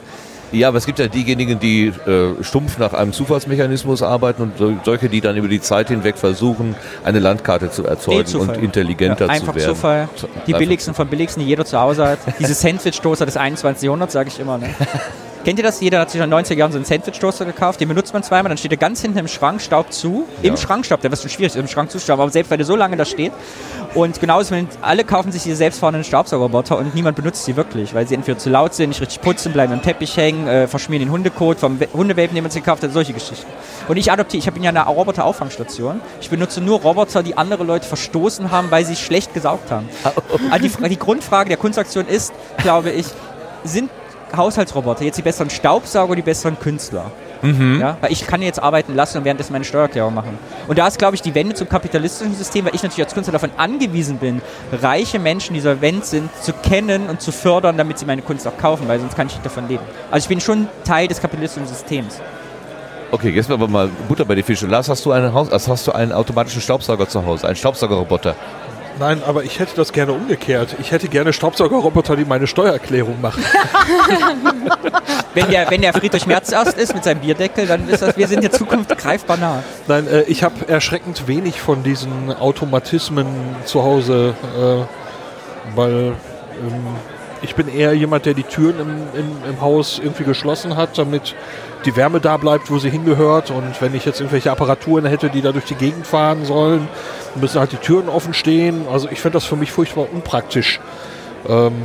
[0.53, 4.73] Ja, aber es gibt ja diejenigen, die äh, stumpf nach einem Zufallsmechanismus arbeiten und so-
[4.85, 6.75] solche, die dann über die Zeit hinweg versuchen,
[7.05, 8.57] eine Landkarte zu erzeugen Zufall.
[8.57, 9.69] und intelligenter Ja, zu einfach werden.
[9.75, 10.09] Zufall.
[10.17, 12.19] Zu- Die einfach- billigsten von billigsten, die jeder zu Hause hat.
[12.41, 13.85] Diese Sandwich-Toaster des 21.
[13.85, 14.59] Jahrhunderts, sage ich immer.
[14.59, 14.71] Ne?
[15.45, 15.81] Kennt ihr das?
[15.81, 17.81] Jeder hat sich in den 90er Jahren so einen Sandwich-Toaster gekauft.
[17.81, 20.27] Den benutzt man zweimal, dann steht er ganz hinten im Schrank, Staub zu.
[20.43, 22.67] Im Schrank Staub, der wird schon schwierig, im Schrank zu stauben, aber selbst weil der
[22.67, 23.33] so lange da steht.
[23.95, 28.07] Und genauso, wenn alle kaufen sich diese selbstfahrenden Staubsaugerroboter und niemand benutzt sie wirklich, weil
[28.07, 31.11] sie entweder zu laut sind, nicht richtig putzen, bleiben im Teppich hängen, äh, verschmieren den
[31.11, 33.47] Hundekot vom We- Hundewelpen, den man sich gekauft hat, solche Geschichten.
[33.89, 36.01] Und ich adoptiere, ich habe ja eine Roboter-Auffangstation.
[36.21, 39.89] Ich benutze nur Roboter, die andere Leute verstoßen haben, weil sie schlecht gesaugt haben.
[40.51, 43.07] Also die, die Grundfrage der Kunstaktion ist, glaube ich,
[43.65, 43.91] sind
[44.37, 47.11] Haushaltsroboter jetzt die besseren Staubsauger, die besseren Künstler?
[47.43, 50.39] Ja, weil ich kann jetzt arbeiten lassen und währenddessen meine Steuererklärung machen.
[50.69, 53.33] Und da ist, glaube ich, die Wende zum kapitalistischen System, weil ich natürlich als Künstler
[53.33, 54.43] davon angewiesen bin,
[54.83, 58.59] reiche Menschen, die solvent sind, zu kennen und zu fördern, damit sie meine Kunst auch
[58.59, 59.83] kaufen, weil sonst kann ich nicht davon leben.
[60.11, 62.21] Also ich bin schon Teil des kapitalistischen Systems.
[63.11, 64.67] Okay, jetzt aber mal Butter bei die Fische.
[64.67, 68.37] Lars, hast du einen, Haus, hast du einen automatischen Staubsauger zu Hause, einen Staubsaugerroboter?
[69.01, 70.77] Nein, aber ich hätte das gerne umgekehrt.
[70.79, 73.43] Ich hätte gerne Staubsaugerroboter, die meine Steuererklärung machen.
[75.33, 78.27] Wenn der, wenn der Friedrich Merz erst ist mit seinem Bierdeckel, dann ist das, wir
[78.27, 79.63] sind in der Zukunft greifbar nah.
[79.87, 83.29] Nein, äh, ich habe erschreckend wenig von diesen Automatismen
[83.65, 86.15] zu Hause, äh, weil
[86.61, 86.97] ähm,
[87.43, 91.35] ich bin eher jemand, der die Türen im, im, im Haus irgendwie geschlossen hat, damit
[91.85, 93.51] die Wärme da bleibt, wo sie hingehört.
[93.51, 96.89] Und wenn ich jetzt irgendwelche Apparaturen hätte, die da durch die Gegend fahren sollen,
[97.37, 98.87] müssen halt die Türen offen stehen.
[98.91, 100.81] Also ich finde das für mich furchtbar unpraktisch.
[101.49, 101.83] Ähm,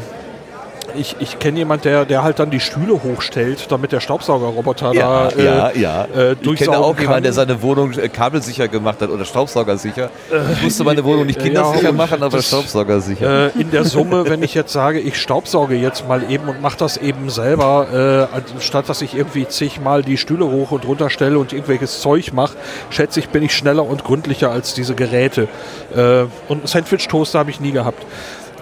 [0.97, 5.29] ich ich kenne jemanden, der, der halt dann die Stühle hochstellt, damit der Staubsaugerroboter da
[5.29, 6.07] äh, ja, ja.
[6.15, 7.01] äh, ich durchsaugen kenne auch kann.
[7.03, 10.09] jemanden, der seine Wohnung äh, kabelsicher gemacht hat oder staubsaugersicher.
[10.53, 13.55] Ich musste meine Wohnung nicht äh, kindersicher ja, machen, aber das- staubsaugersicher.
[13.55, 16.77] Äh, in der Summe, wenn ich jetzt sage, ich staubsauge jetzt mal eben und mache
[16.77, 21.39] das eben selber, äh, statt dass ich irgendwie zigmal die Stühle hoch und runter stelle
[21.39, 22.55] und irgendwelches Zeug mache,
[22.89, 25.47] schätze ich, bin ich schneller und gründlicher als diese Geräte.
[25.95, 28.05] Äh, und einen Sandwich-Toaster habe ich nie gehabt.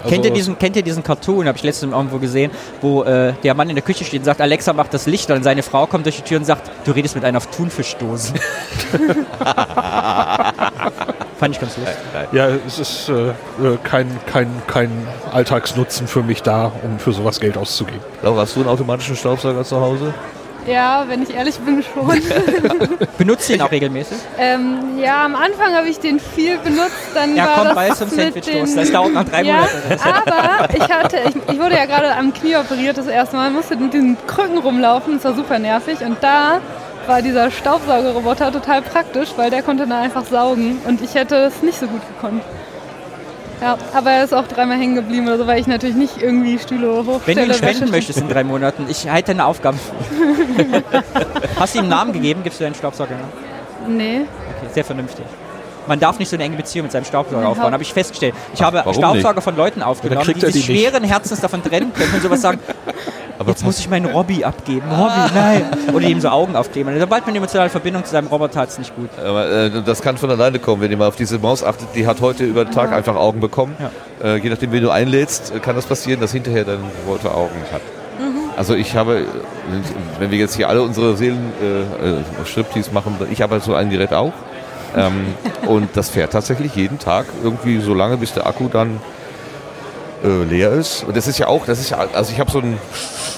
[0.04, 2.52] Also, kennt, ihr diesen, kennt ihr diesen Cartoon, habe ich letztens irgendwo gesehen,
[2.82, 5.44] wo äh, der Mann in der Küche steht und sagt, Alexa macht das Licht und
[5.44, 8.34] seine Frau kommt durch die Tür und sagt, du redest mit einer Thunfischdose.
[11.40, 11.96] Fand ich ganz lustig.
[12.32, 13.34] Ja, es ist äh, äh,
[13.84, 18.02] kein, kein, kein Alltagsnutzen für mich da, um für sowas Geld auszugeben.
[18.22, 20.14] Laura, hast du einen automatischen Staubsauger zu Hause?
[20.68, 22.22] Ja, wenn ich ehrlich bin, schon.
[23.18, 24.18] Benutzt ihn auch regelmäßig?
[24.40, 27.96] ähm, ja, am Anfang habe ich den viel benutzt, dann Ja, war komm das bald
[27.98, 28.78] zum Sandwich-Toast.
[28.78, 30.28] Das dauert nach drei ja, Monaten.
[30.28, 33.76] aber ich hatte, ich, ich wurde ja gerade am Knie operiert das erste Mal, musste
[33.76, 36.62] mit den Krücken rumlaufen, das war super nervig und da
[37.08, 41.62] war dieser Staubsaugerroboter total praktisch, weil der konnte dann einfach saugen und ich hätte es
[41.62, 42.42] nicht so gut gekonnt.
[43.62, 46.60] Ja, aber er ist auch dreimal hängen geblieben oder so, weil ich natürlich nicht irgendwie
[46.60, 47.46] Stühle Wenn hochstelle.
[47.48, 49.80] du ihn spenden möchtest in drei Monaten, ich halte deine Aufgaben.
[51.60, 52.42] Hast du ihm einen Namen gegeben?
[52.44, 53.16] Gibst du deinen Staubsauger?
[53.88, 54.22] Nee.
[54.58, 55.26] Okay, sehr vernünftig.
[55.88, 58.34] Man darf nicht so eine enge Beziehung mit seinem Staubsauger aufbauen, habe ich festgestellt.
[58.54, 60.66] Ich habe warum Staubsauger von Leuten aufgenommen, die sich nicht.
[60.66, 62.60] schweren Herzens davon trennen können und sowas sagen,
[63.44, 64.90] Aber jetzt muss ich meinen Robby abgeben.
[64.90, 65.66] Robby, nein.
[65.94, 66.98] Oder ihm so Augen aufkleben.
[67.00, 69.10] Sobald man eine emotionale Verbindung zu seinem Roboter hat, ist nicht gut.
[69.20, 71.90] Aber, äh, das kann von alleine kommen, wenn ihr mal auf diese Maus achtet.
[71.96, 73.76] Die hat heute über den Tag einfach Augen bekommen.
[74.24, 77.56] Äh, je nachdem, wen du einlädst, äh, kann das passieren, dass hinterher dein Roboter Augen
[77.72, 77.82] hat.
[78.56, 79.26] Also ich habe,
[80.20, 83.90] wenn wir jetzt hier alle unsere Seelen äh, äh, Striptease machen, ich habe so ein
[83.90, 84.34] Gerät auch.
[84.96, 85.26] Ähm,
[85.68, 89.00] und das fährt tatsächlich jeden Tag irgendwie so lange, bis der Akku dann
[90.24, 91.04] äh, leer ist.
[91.04, 92.78] Und das ist ja auch, das ist ja, also ich habe so ein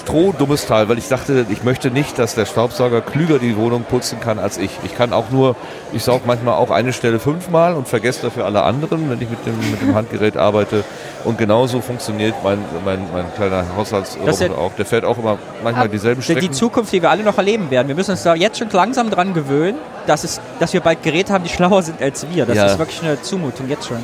[0.04, 4.20] strohdummes Teil, weil ich dachte, ich möchte nicht, dass der Staubsauger klüger die Wohnung putzen
[4.20, 4.70] kann als ich.
[4.84, 5.56] Ich kann auch nur,
[5.92, 9.44] ich saug manchmal auch eine Stelle fünfmal und vergesse dafür alle anderen, wenn ich mit
[9.46, 10.84] dem, mit dem Handgerät arbeite.
[11.24, 14.72] Und genauso funktioniert mein, mein, mein kleiner Haushaltsroboter ja- auch.
[14.74, 16.52] Der fährt auch immer manchmal dieselben Die Strecken.
[16.52, 17.88] Zukunft, die wir alle noch erleben werden.
[17.88, 21.32] Wir müssen uns da jetzt schon langsam dran gewöhnen, dass, es, dass wir bald Geräte
[21.32, 22.46] haben, die schlauer sind als wir.
[22.46, 22.66] Das Ja.
[22.66, 23.98] ist wirklich eine Zumutung jetzt schon.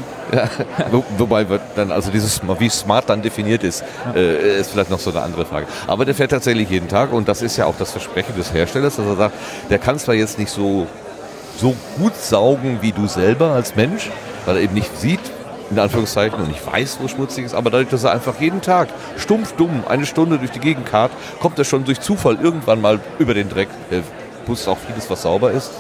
[0.90, 1.46] Wo, wobei
[1.76, 3.84] dann, also dieses, wie smart dann definiert ist,
[4.14, 5.66] äh, ist vielleicht noch so eine andere Frage.
[5.86, 8.96] Aber der fährt tatsächlich jeden Tag und das ist ja auch das Versprechen des Herstellers,
[8.96, 9.34] dass er sagt,
[9.70, 10.86] der kann zwar jetzt nicht so,
[11.58, 14.10] so gut saugen wie du selber als Mensch,
[14.46, 15.20] weil er eben nicht sieht,
[15.70, 18.88] in Anführungszeichen, und nicht weiß, wo schmutzig ist, aber dadurch, dass er einfach jeden Tag
[19.16, 23.00] stumpf dumm eine Stunde durch die Gegend karrt, kommt er schon durch Zufall irgendwann mal
[23.18, 23.68] über den Dreck.
[23.90, 24.02] Er
[24.44, 25.70] putzt auch vieles, was sauber ist.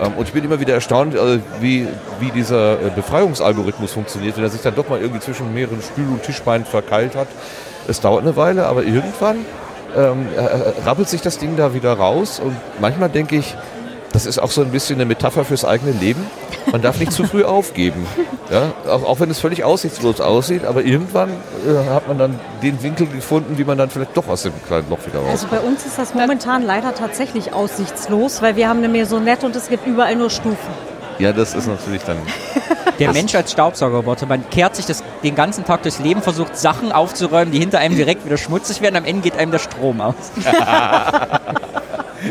[0.00, 1.86] Ähm, Und ich bin immer wieder erstaunt, äh, wie,
[2.20, 6.08] wie dieser äh, Befreiungsalgorithmus funktioniert, wenn er sich dann doch mal irgendwie zwischen mehreren Stühl-
[6.08, 7.28] und Tischbeinen verkeilt hat.
[7.88, 9.38] Es dauert eine Weile, aber irgendwann
[9.96, 12.40] ähm, äh, äh, rappelt sich das Ding da wieder raus.
[12.40, 13.56] Und manchmal denke ich,
[14.12, 16.26] das ist auch so ein bisschen eine Metapher fürs eigene Leben.
[16.72, 18.06] Man darf nicht zu früh aufgeben.
[18.50, 18.72] Ja?
[18.90, 23.06] Auch, auch wenn es völlig aussichtslos aussieht, aber irgendwann äh, hat man dann den Winkel
[23.06, 25.30] gefunden, wie man dann vielleicht doch aus dem kleinen Loch wieder raus.
[25.30, 29.54] Also bei uns ist das momentan leider tatsächlich aussichtslos, weil wir haben eine Maisonette und
[29.54, 30.90] es gibt überall nur Stufen.
[31.18, 32.16] Ja, das ist natürlich dann.
[32.98, 36.92] Der Mensch als Staubsaugerroboter, man kehrt sich das den ganzen Tag durchs Leben, versucht Sachen
[36.92, 40.14] aufzuräumen, die hinter einem direkt wieder schmutzig werden, am Ende geht einem der Strom aus.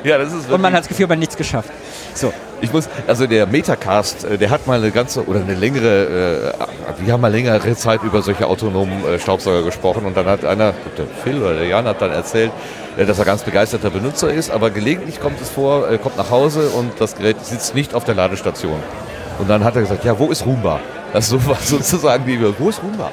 [0.04, 1.70] Ja, das ist Und man hat das Gefühl, man hat nichts geschafft.
[2.14, 2.32] So,
[2.62, 7.06] Ich muss, also der Metacast, äh, der hat mal eine ganze oder eine längere, äh,
[7.06, 10.74] wir haben mal längere Zeit über solche autonomen äh, Staubsauger gesprochen und dann hat einer,
[10.98, 12.52] der Phil oder der Jan hat dann erzählt,
[12.98, 16.32] äh, dass er ganz begeisterter Benutzer ist, aber gelegentlich kommt es vor, er kommt nach
[16.32, 18.80] Hause und das Gerät sitzt nicht auf der Ladestation.
[19.40, 20.82] Und dann hat er gesagt, ja, wo ist Roomba?
[21.14, 23.12] Das so war sozusagen die, wo ist Roomba?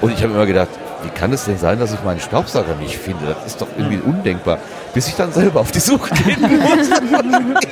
[0.00, 0.70] Und ich habe immer gedacht,
[1.08, 3.34] wie kann es denn sein, dass ich meinen Staubsauger nicht finde?
[3.34, 4.58] Das ist doch irgendwie undenkbar.
[4.92, 7.02] Bis ich dann selber auf die Suche gehen musste.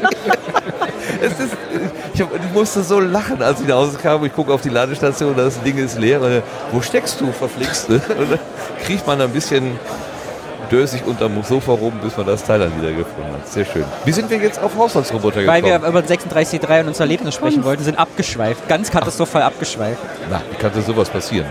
[1.18, 1.56] Es ist,
[2.12, 4.24] ich, hab, ich musste so lachen, als ich nach Hause kam.
[4.24, 6.20] Ich gucke auf die Ladestation, das Ding ist leer.
[6.20, 7.88] Und, äh, wo steckst du, verflixt?
[7.88, 8.02] ne?
[8.18, 8.38] Und dann
[8.84, 9.78] kriegt man ein bisschen
[10.70, 13.48] dösig unterm Sofa rum, bis man das Teil dann wieder gefunden hat.
[13.48, 13.84] Sehr schön.
[14.04, 15.64] Wie sind wir jetzt auf Haushaltsroboter gekommen?
[15.64, 18.68] weil wir über den 36C3 und unser Erlebnis sprechen wollten, sind abgeschweift.
[18.68, 20.00] Ganz katastrophal abgeschweift.
[20.28, 21.46] Na, wie kann denn sowas passieren?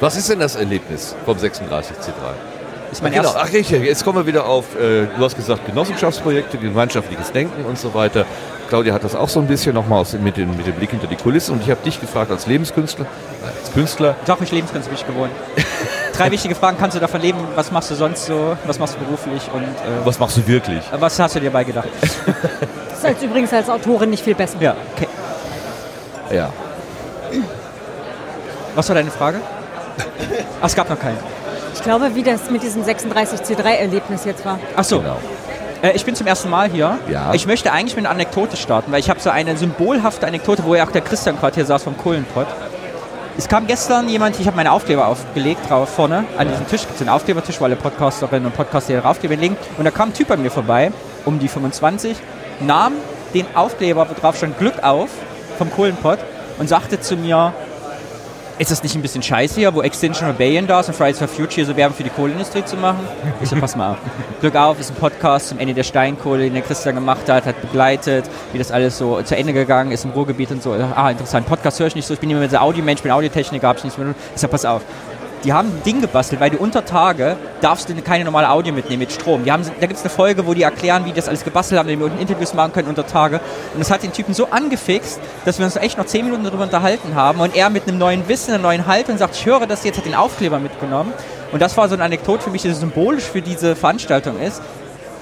[0.00, 2.12] Was ist denn das Erlebnis vom 36C3?
[2.90, 3.24] Ist mein genau.
[3.24, 3.82] erster- Ach, richtig.
[3.84, 8.24] Jetzt kommen wir wieder auf, äh, du hast gesagt, Genossenschaftsprojekte, gemeinschaftliches Denken und so weiter.
[8.68, 11.16] Claudia hat das auch so ein bisschen nochmal mit, dem- mit dem Blick hinter die
[11.16, 11.52] Kulissen.
[11.52, 15.06] Und ich habe dich gefragt als Lebenskünstler, äh, als Künstler, Doch, ich Lebenskünstler bin ich
[15.06, 15.30] gewohnt.
[16.16, 17.38] Drei wichtige Fragen, kannst du davon leben?
[17.54, 18.56] Was machst du sonst so?
[18.66, 19.42] Was machst du beruflich?
[19.52, 20.82] Und äh, was machst du wirklich?
[20.98, 21.88] was hast du dir beigedacht?
[22.90, 24.58] Das ist als übrigens als Autorin nicht viel besser.
[24.60, 25.08] Ja, okay.
[26.30, 26.52] Ja.
[28.74, 29.40] Was war deine Frage?
[30.60, 31.18] Ach, es gab noch keine.
[31.74, 34.58] Ich glaube, wie das mit diesem 36C3-Erlebnis jetzt war.
[34.76, 35.00] Ach so.
[35.00, 35.16] Genau.
[35.82, 36.98] Äh, ich bin zum ersten Mal hier.
[37.08, 37.32] Ja.
[37.32, 40.74] Ich möchte eigentlich mit einer Anekdote starten, weil ich habe so eine symbolhafte Anekdote, wo
[40.74, 42.46] ja auch der Christian gerade hier saß vom Kohlenpott.
[43.38, 46.96] Es kam gestern jemand, ich habe meine Aufkleber aufgelegt, drauf vorne an diesem Tisch, gibt
[46.96, 49.56] es einen Aufklebertisch, wo alle Podcasterinnen und Podcaster ihre Aufkleber legen.
[49.78, 50.92] Und da kam ein Typ bei mir vorbei,
[51.24, 52.18] um die 25,
[52.60, 52.92] nahm
[53.32, 55.08] den Aufkleber, wo drauf stand Glück auf,
[55.56, 56.18] vom Kohlenpott
[56.58, 57.54] und sagte zu mir,
[58.60, 61.28] ist das nicht ein bisschen scheiße hier, wo Extinction Rebellion da ist und Fridays for
[61.28, 63.08] Future so Werbung für die Kohlenindustrie zu machen?
[63.40, 63.96] Ich so, pass mal auf.
[64.42, 67.58] Glück auf ist ein Podcast zum Ende der Steinkohle, den der Christian gemacht hat, hat
[67.62, 70.72] begleitet, wie das alles so zu Ende gegangen ist im Ruhrgebiet und so.
[70.72, 71.46] Ah, interessant.
[71.46, 72.12] Podcast höre ich nicht so.
[72.12, 74.14] Ich bin immer der Audiomensch, bin Audiotechniker, habe ich nicht mehr.
[74.34, 74.82] Ich sag, pass auf.
[75.42, 79.00] Die haben ein Ding gebastelt, weil du unter Tage darfst du keine normale Audio mitnehmen
[79.00, 79.44] mit Strom.
[79.44, 81.78] Die haben, da gibt es eine Folge, wo die erklären, wie die das alles gebastelt
[81.78, 83.40] haben, damit wir Interviews machen können unter Tage.
[83.72, 86.64] Und das hat den Typen so angefixt, dass wir uns echt noch zehn Minuten darüber
[86.64, 89.82] unterhalten haben und er mit einem neuen Wissen, einer neuen Haltung sagt, ich höre das
[89.82, 91.12] jetzt, hat den Aufkleber mitgenommen.
[91.52, 94.60] Und das war so eine Anekdote für mich, die symbolisch für diese Veranstaltung ist,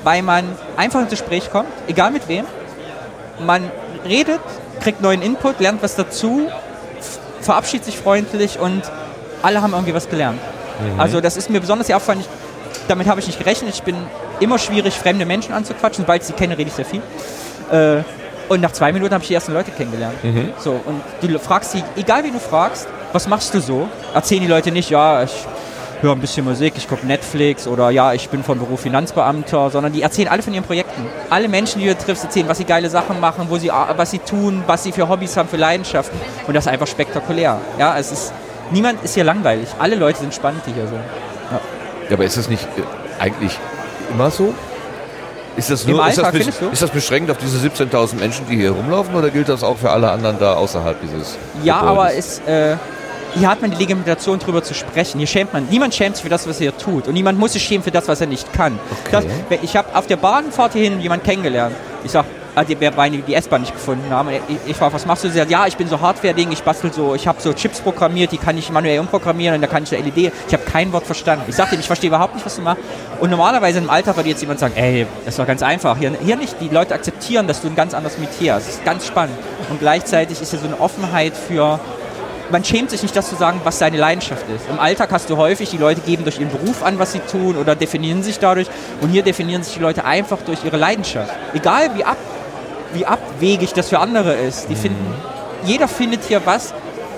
[0.03, 0.45] weil man
[0.77, 2.45] einfach ins Gespräch kommt, egal mit wem.
[3.47, 3.71] Man
[4.05, 4.41] redet,
[4.81, 6.49] kriegt neuen Input, lernt was dazu,
[7.41, 8.83] verabschiedet sich freundlich und
[9.43, 10.41] alle haben irgendwie was gelernt.
[10.97, 12.21] Also das ist mir besonders sehr aufgefallen.
[12.21, 12.29] Ich,
[12.87, 13.75] damit habe ich nicht gerechnet.
[13.75, 13.97] Ich bin
[14.41, 16.05] immer schwierig, fremde Menschen anzuquatschen.
[16.05, 17.03] Sobald ich sie kenne, rede ich sehr viel.
[17.73, 18.03] Äh,
[18.49, 20.15] und nach zwei Minuten habe ich die ersten Leute kennengelernt.
[20.59, 23.89] So, und du fragst sie, egal wie du fragst, was machst du so?
[24.15, 25.47] Erzählen die Leute nicht, ja, ich
[26.01, 29.93] höre ein bisschen Musik, ich gucke Netflix oder ja, ich bin von Beruf Finanzbeamter, sondern
[29.93, 31.05] die erzählen alle von ihren Projekten.
[31.29, 34.21] Alle Menschen, die du triffst, erzählen, was sie geile Sachen machen, wo sie, was sie
[34.21, 36.19] tun, was sie für Hobbys haben, für Leidenschaften.
[36.47, 37.61] Und das ist einfach spektakulär.
[37.79, 38.33] Ja, es ist,
[38.71, 39.69] niemand ist hier langweilig.
[39.79, 41.01] Alle Leute sind spannend, die hier sind.
[42.09, 43.59] Ja, aber ist das nicht äh, eigentlich
[44.13, 44.55] immer so?
[45.57, 46.69] Ist das, nur, ist, das, Alltag, findest du?
[46.69, 49.91] ist das beschränkt auf diese 17.000 Menschen, die hier rumlaufen, oder gilt das auch für
[49.91, 51.91] alle anderen da außerhalb dieses Ja, Gebäudes?
[51.91, 52.77] aber es, äh,
[53.35, 55.19] hier hat man die Legitimation drüber zu sprechen.
[55.19, 55.67] Hier schämt man.
[55.69, 57.09] Niemand schämt sich für das, was er tut.
[57.09, 58.79] Und niemand muss sich schämen für das, was er nicht kann.
[59.11, 59.25] Das,
[59.63, 61.75] ich habe auf der Bahnfahrt hierhin jemanden kennengelernt.
[62.05, 62.38] Ich sag, ah,
[62.97, 64.31] weil die die S-Bahn nicht gefunden haben.
[64.31, 65.29] Ich, ich frage, was machst du?
[65.29, 68.33] Sie sagt, ja, ich bin so Hardware-Ding, ich bastel so, ich habe so Chips programmiert,
[68.33, 70.33] die kann ich manuell umprogrammieren und da kann ich so LED.
[70.47, 71.45] Ich habe kein Wort verstanden.
[71.49, 72.83] Ich sagte ihm, ich verstehe überhaupt nicht, was du machst.
[73.21, 75.97] Und normalerweise im Alltag würde jetzt jemand sagen, ey, das doch ganz einfach.
[75.99, 76.57] Hier, hier nicht.
[76.61, 78.69] Die Leute akzeptieren, dass du ein ganz anderes Metier hast.
[78.69, 79.37] Das ist ganz spannend.
[79.71, 81.81] Und gleichzeitig ist hier so eine Offenheit für
[82.51, 84.69] man schämt sich nicht, das zu sagen, was seine Leidenschaft ist.
[84.69, 87.57] Im Alltag hast du häufig, die Leute geben durch ihren Beruf an, was sie tun
[87.57, 88.69] oder definieren sich dadurch.
[89.01, 91.35] Und hier definieren sich die Leute einfach durch ihre Leidenschaft.
[91.55, 92.17] Egal wie, ab,
[92.93, 94.69] wie abwegig das für andere ist.
[94.69, 95.15] Die finden,
[95.65, 96.73] jeder findet hier was,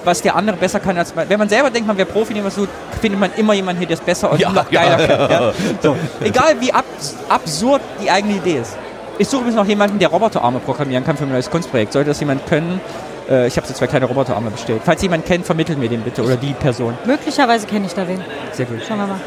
[0.05, 1.29] was der andere besser kann als man.
[1.29, 2.69] Wenn man selber denkt, man wäre Profi, dem was tut,
[3.01, 5.31] findet man immer jemanden hier, der es besser und Ja, noch ja, geiler kann.
[5.31, 5.41] ja.
[5.49, 5.53] Ja?
[5.83, 5.97] So.
[6.23, 6.85] Egal wie ab,
[7.29, 8.77] absurd die eigene Idee ist.
[9.19, 11.93] Ich suche übrigens noch jemanden, der Roboterarme programmieren kann für mein neues Kunstprojekt.
[11.93, 12.81] Sollte das jemand können,
[13.29, 14.81] äh, ich habe so zwei kleine Roboterarme bestellt.
[14.85, 16.97] Falls jemand kennt, vermittelt mir den bitte oder die Person.
[17.05, 18.23] Möglicherweise kenne ich da wen.
[18.53, 18.79] Sehr gut.
[18.89, 19.21] Schauen wir mal.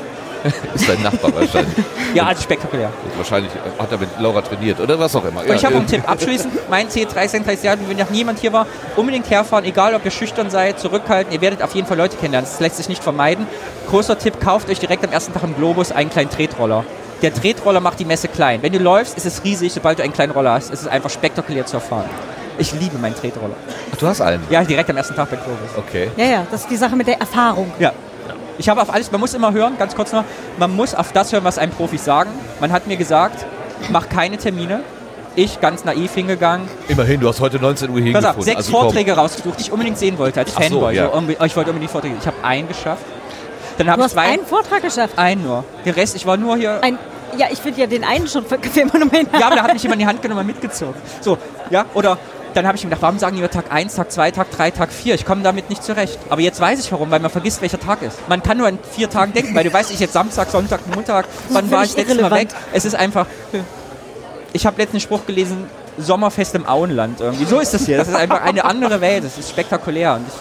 [0.74, 1.74] Ist dein Nachbar wahrscheinlich.
[2.14, 2.90] Ja, also spektakulär.
[3.18, 5.42] wahrscheinlich hat er mit Laura trainiert oder was auch immer.
[5.42, 6.10] Und ich habe einen Tipp.
[6.10, 10.12] Abschließend, mein C3 30 Jahre, wenn noch niemand hier war, unbedingt herfahren, egal ob ihr
[10.12, 11.34] schüchtern seid, zurückhalten.
[11.34, 12.50] Ihr werdet auf jeden Fall Leute kennenlernen.
[12.50, 13.48] Das lässt sich nicht vermeiden.
[13.90, 16.84] Großer Tipp, kauft euch direkt am ersten Tag im Globus einen kleinen Tretroller.
[17.22, 18.62] Der Tretroller macht die Messe klein.
[18.62, 19.72] Wenn du läufst, ist es riesig.
[19.72, 22.10] Sobald du einen kleinen Roller hast, ist es einfach spektakulär zu erfahren.
[22.58, 23.56] Ich liebe meinen Tretroller.
[23.92, 24.44] Ach, du hast einen.
[24.50, 25.70] Ja, direkt am ersten Tag bei Globus.
[25.78, 26.12] Okay.
[26.18, 27.72] Ja, ja, das ist die Sache mit der Erfahrung.
[27.80, 27.94] Ja.
[28.58, 30.24] Ich habe auf alles, man muss immer hören, ganz kurz noch,
[30.58, 32.30] man muss auf das hören, was einem Profis sagen.
[32.60, 33.46] Man hat mir gesagt,
[33.90, 34.82] mach keine Termine.
[35.36, 38.38] Ich, ganz naiv hingegangen, Immerhin, du hast heute 19 Uhr Pass hingefunden.
[38.38, 38.82] auf, sechs also komm.
[38.82, 40.96] Vorträge rausgesucht, die ich unbedingt sehen wollte als so, Fanboy.
[40.96, 41.08] ja.
[41.08, 42.16] So, unbe- ich wollte unbedingt die Vorträge.
[42.20, 43.02] Ich habe einen geschafft.
[43.80, 44.32] Dann habe Du ich hast zwei.
[44.32, 45.18] einen Vortrag geschafft.
[45.18, 45.64] einen nur.
[45.84, 46.78] Den Rest, ich war nur hier.
[46.84, 47.00] Ein,
[47.36, 49.30] ja, ich finde ja den einen schon für Kaffeemonument.
[49.40, 50.94] ja, aber da hat mich jemand in die Hand genommen und mitgezogen.
[51.22, 51.40] So,
[51.72, 52.20] ja, oder
[52.54, 54.72] dann habe ich mir gedacht, warum sagen die immer Tag 1, Tag 2, Tag 3,
[54.72, 55.16] Tag 4?
[55.16, 56.20] Ich komme damit nicht zurecht.
[56.30, 58.18] Aber jetzt weiß ich warum, weil man vergisst, welcher Tag ist.
[58.28, 61.26] Man kann nur in vier Tagen denken, weil du weißt, ich jetzt Samstag, Sonntag, Montag,
[61.50, 62.50] wann war ich letztes Mal weg?
[62.72, 63.28] Es ist einfach.
[64.54, 65.66] Ich habe letzten Spruch gelesen,
[65.98, 67.46] Sommerfest im Auenland irgendwie.
[67.46, 67.98] So ist das hier.
[67.98, 69.24] Das ist einfach eine andere Welt.
[69.24, 70.16] Das ist spektakulär.
[70.16, 70.34] Und ich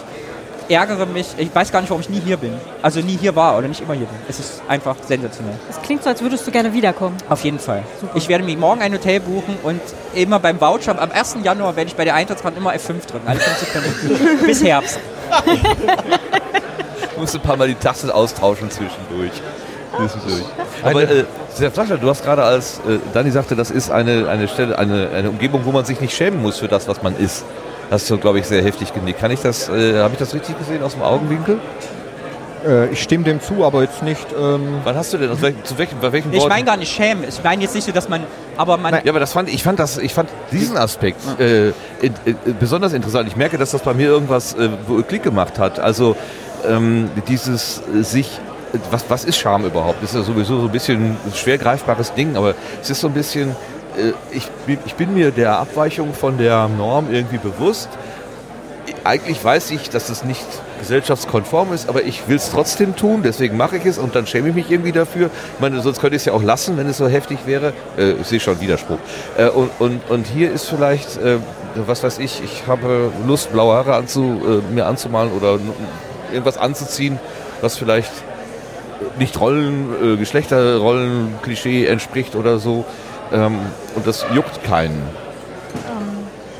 [0.73, 1.27] ärgere mich.
[1.37, 2.53] Ich weiß gar nicht, warum ich nie hier bin.
[2.81, 4.17] Also nie hier war oder nicht immer hier bin.
[4.27, 5.55] Es ist einfach sensationell.
[5.67, 7.15] Das klingt so, als würdest du gerne wiederkommen.
[7.29, 7.83] Auf jeden Fall.
[8.15, 9.81] Ich werde mir morgen ein Hotel buchen und
[10.13, 11.37] immer beim Voucher, am 1.
[11.43, 13.27] Januar werde ich bei der Eintrittskarte immer F5 drücken.
[13.27, 14.45] Alle 5 Sekunden.
[14.45, 14.99] Bis Herbst.
[17.13, 19.31] Du musst ein paar Mal die Taste austauschen zwischendurch.
[19.95, 20.43] Zwischendurch.
[20.83, 24.77] Aber äh, Sascha, du hast gerade als äh, Dani sagte, das ist eine, eine Stelle,
[24.77, 27.45] eine, eine Umgebung, wo man sich nicht schämen muss für das, was man ist.
[27.93, 29.19] Hast du, glaube ich, sehr heftig genickt.
[29.19, 31.59] Kann ich das, äh, habe ich das richtig gesehen aus dem Augenwinkel?
[32.65, 34.25] Äh, ich stimme dem zu, aber jetzt nicht.
[34.35, 35.29] Ähm, Wann hast du denn,
[35.63, 37.23] zu welchem, bei welchem Ich meine gar nicht schämen.
[37.29, 38.23] Ich meine jetzt nicht so, dass man.
[38.57, 38.95] Aber man.
[38.95, 41.75] Ja, aber das fand ich fand das ich fand diesen Aspekt äh, in,
[42.25, 43.27] äh, besonders interessant.
[43.27, 44.69] Ich merke, dass das bei mir irgendwas äh,
[45.07, 45.79] Klick gemacht hat.
[45.79, 46.15] Also
[46.67, 48.39] ähm, dieses äh, sich
[48.89, 50.01] was, was ist Scham überhaupt?
[50.01, 53.07] Das ist ja sowieso so ein bisschen ein schwer greifbares Ding, aber es ist so
[53.07, 53.53] ein bisschen, äh,
[54.31, 57.89] ich, bin- ich bin mir der Abweichung von der Norm irgendwie bewusst.
[59.05, 60.45] Eigentlich weiß ich, dass es nicht
[60.79, 64.49] gesellschaftskonform ist, aber ich will es trotzdem tun, deswegen mache ich es und dann schäme
[64.49, 65.27] ich mich irgendwie dafür.
[65.55, 67.73] Ich meine, sonst könnte ich es ja auch lassen, wenn es so heftig wäre.
[67.97, 68.97] Äh, ich sehe schon Widerspruch.
[69.37, 71.37] Äh, und, und, und hier ist vielleicht, äh,
[71.75, 75.57] was weiß ich, ich habe Lust, blaue Haare anzu, äh, mir anzumalen oder
[76.31, 77.19] irgendwas anzuziehen,
[77.61, 78.11] was vielleicht
[79.19, 82.85] nicht Rollen, äh, Geschlechterrollen, Klischee entspricht oder so.
[83.31, 83.59] Ähm,
[83.95, 85.01] und das juckt keinen.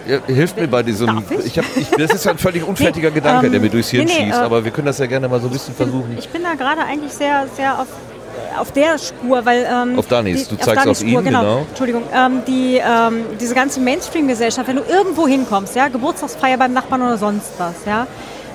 [0.05, 1.23] Ja, hilft mir bei diesem.
[1.29, 1.45] Ich?
[1.45, 3.89] Ich hab, ich, das ist ja ein völlig unfertiger Nee, Gedanke, ähm, der mir durchs
[3.89, 5.73] Hirn nee, nee, schießt, äh, aber wir können das ja gerne mal so ein bisschen
[5.73, 6.15] versuchen.
[6.17, 7.87] Ich bin da gerade eigentlich sehr, sehr auf,
[8.59, 9.65] auf der Spur, weil...
[9.71, 11.65] Ähm, Auf Danis, du zeigst Danis auf ihn, genau.
[11.69, 12.03] Entschuldigung.
[12.13, 17.17] Ähm, die, ähm, diese ganze Mainstream-Gesellschaft, wenn du irgendwo hinkommst, ja, Geburtstagsfeier beim Nachbarn oder
[17.17, 18.05] sonst was, ja,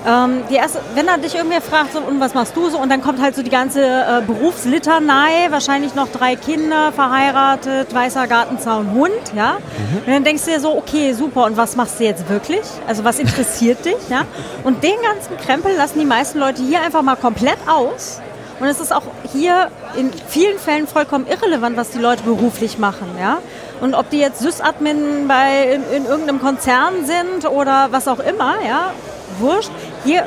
[0.07, 3.01] ähm, erste, wenn er dich irgendwer fragt, so, und was machst du so, und dann
[3.01, 9.11] kommt halt so die ganze äh, Berufslitanei, wahrscheinlich noch drei Kinder, verheiratet, weißer Gartenzaun, Hund,
[9.35, 9.57] ja.
[10.05, 12.61] Und dann denkst du dir so, okay, super, und was machst du jetzt wirklich?
[12.87, 14.21] Also was interessiert dich, ja?
[14.63, 18.21] Und den ganzen Krempel lassen die meisten Leute hier einfach mal komplett aus.
[18.59, 23.07] Und es ist auch hier in vielen Fällen vollkommen irrelevant, was die Leute beruflich machen,
[23.19, 23.39] ja.
[23.81, 28.55] Und ob die jetzt Sys-Admin bei in, in irgendeinem Konzern sind oder was auch immer,
[28.67, 28.91] ja,
[29.39, 29.71] wurscht.
[30.05, 30.25] Hier,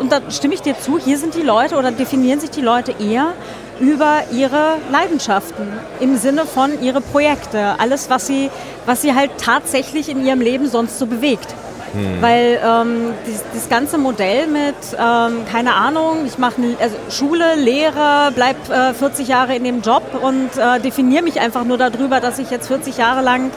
[0.00, 2.94] und da stimme ich dir zu, hier sind die Leute oder definieren sich die Leute
[2.98, 3.32] eher
[3.80, 5.66] über ihre Leidenschaften
[6.00, 8.50] im Sinne von ihre Projekte, alles, was sie,
[8.86, 11.54] was sie halt tatsächlich in ihrem Leben sonst so bewegt.
[11.92, 12.22] Hm.
[12.22, 18.56] Weil ähm, dieses, ganze Modell mit, ähm, keine Ahnung, ich mache also Schule, Lehre, bleib
[18.70, 22.50] äh, 40 Jahre in dem Job und äh, definiere mich einfach nur darüber, dass ich
[22.50, 23.50] jetzt 40 Jahre lang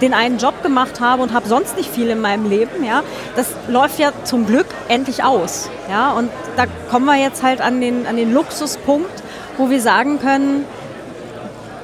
[0.00, 3.02] den einen Job gemacht habe und habe sonst nicht viel in meinem Leben, ja,
[3.36, 5.70] das läuft ja zum Glück endlich aus.
[5.90, 9.22] Ja, und da kommen wir jetzt halt an den, an den Luxuspunkt,
[9.56, 10.64] wo wir sagen können,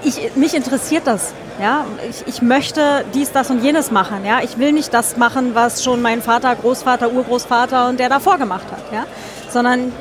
[0.02, 1.34] ich, mich interessiert das.
[1.60, 4.24] Ja, ich, ich möchte dies, das und jenes machen.
[4.24, 8.38] Ja, ich will nicht das machen, was schon mein Vater, Großvater, Urgroßvater und der davor
[8.38, 8.92] gemacht hat.
[8.92, 9.04] Ja,
[9.50, 9.92] sondern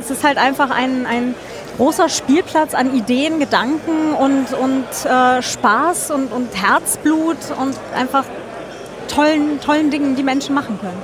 [0.00, 1.34] es ist halt einfach ein, ein
[1.78, 8.24] großer Spielplatz an Ideen, Gedanken und, und äh, Spaß und, und Herzblut und einfach
[9.08, 11.00] tollen, tollen Dingen, die Menschen machen können.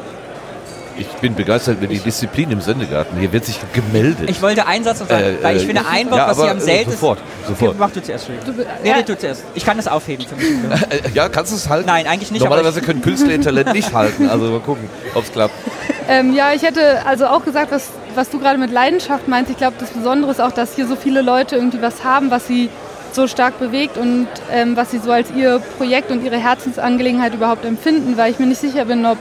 [0.97, 3.19] Ich bin begeistert über die Disziplin im Sendegarten.
[3.19, 4.31] Hier wird sich gemeldet.
[4.31, 6.61] Ich wollte einen Satz sagen, äh, weil ich finde, ein Wort, ja, was hier am
[6.61, 6.93] seltensten...
[6.93, 7.19] Sofort,
[7.49, 7.71] sofort.
[7.71, 8.29] Okay, mach du zuerst.
[8.29, 9.03] Du, nee, ja.
[9.03, 9.43] du zuerst.
[9.55, 10.47] Ich kann das aufheben für mich.
[11.15, 11.87] ja, kannst du es halten?
[11.87, 12.43] Nein, eigentlich nicht.
[12.43, 14.29] Normalerweise können Künstler ihr Talent nicht halten.
[14.29, 15.55] Also mal gucken, ob es klappt.
[16.09, 19.51] Ähm, ja, ich hätte also auch gesagt, was, was du gerade mit Leidenschaft meinst.
[19.51, 22.47] Ich glaube, das Besondere ist auch, dass hier so viele Leute irgendwie was haben, was
[22.47, 22.71] sie
[23.13, 27.65] so stark bewegt und ähm, was sie so als ihr Projekt und ihre Herzensangelegenheit überhaupt
[27.65, 29.19] empfinden, weil ich mir nicht sicher bin, ob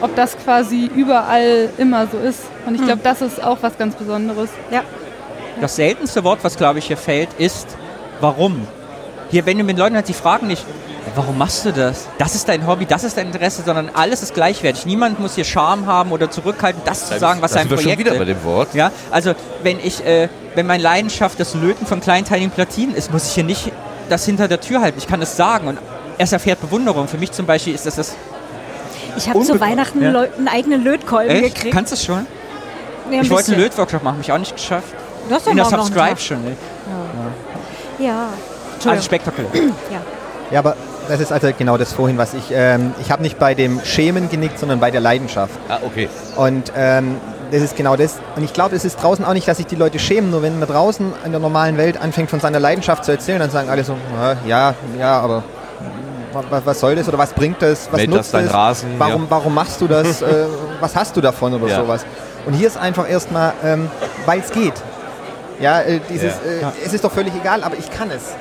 [0.00, 2.40] ob das quasi überall immer so ist.
[2.66, 2.86] Und ich hm.
[2.86, 4.50] glaube, das ist auch was ganz Besonderes.
[4.70, 4.82] Ja.
[5.60, 7.76] Das seltenste Wort, was glaube ich hier fällt, ist
[8.20, 8.66] warum.
[9.30, 10.64] Hier, wenn du mit Leuten halt, die fragen nicht,
[11.14, 12.08] warum machst du das?
[12.18, 14.86] Das ist dein Hobby, das ist dein Interesse, sondern alles ist gleichwertig.
[14.86, 17.98] Niemand muss hier Charme haben oder zurückhalten, das zu sagen, was sein Projekt ist.
[17.98, 18.74] wieder bei dem Wort.
[18.74, 23.26] Ja, also wenn ich, äh, wenn meine Leidenschaft das Löten von kleinteiligen Platinen ist, muss
[23.26, 23.72] ich hier nicht
[24.08, 24.98] das hinter der Tür halten.
[24.98, 25.78] Ich kann es sagen und
[26.18, 27.08] es erfährt Bewunderung.
[27.08, 28.14] Für mich zum Beispiel ist das das
[29.16, 30.08] ich habe zu Weihnachten ja.
[30.08, 31.56] einen eigenen Lötkolben Echt?
[31.56, 31.74] gekriegt.
[31.74, 32.26] Kannst du es schon?
[33.10, 34.94] Ja, ich wollte einen Lötworkshop machen, habe ich auch nicht geschafft.
[35.28, 36.38] Du hast doch In der Subscribe schon.
[37.98, 38.04] Ja.
[38.04, 38.28] ja.
[38.84, 39.50] Also spektakulär.
[39.54, 40.00] ja.
[40.50, 40.76] ja, aber
[41.10, 42.44] das ist also genau das vorhin, was ich.
[42.52, 45.52] Ähm, ich habe nicht bei dem Schämen genickt, sondern bei der Leidenschaft.
[45.68, 46.08] Ah, okay.
[46.36, 47.16] Und ähm,
[47.50, 48.18] das ist genau das.
[48.36, 50.30] Und ich glaube, es ist draußen auch nicht, dass sich die Leute schämen.
[50.30, 53.50] Nur wenn man draußen in der normalen Welt anfängt, von seiner Leidenschaft zu erzählen, dann
[53.50, 53.96] sagen alle so:
[54.46, 55.42] Ja, ja, aber
[56.32, 59.30] was, soll das oder was bringt das, was Mäht nutzt das es, Rasen, warum, ja.
[59.30, 60.46] warum machst du das, äh,
[60.80, 61.76] was hast du davon oder ja.
[61.76, 62.06] sowas.
[62.46, 63.90] Und hier ist einfach erstmal, ähm,
[64.26, 64.74] weil es geht.
[65.58, 66.68] Ja, äh, dieses, ja.
[66.68, 68.34] Äh, es ist doch völlig egal, aber ich kann es.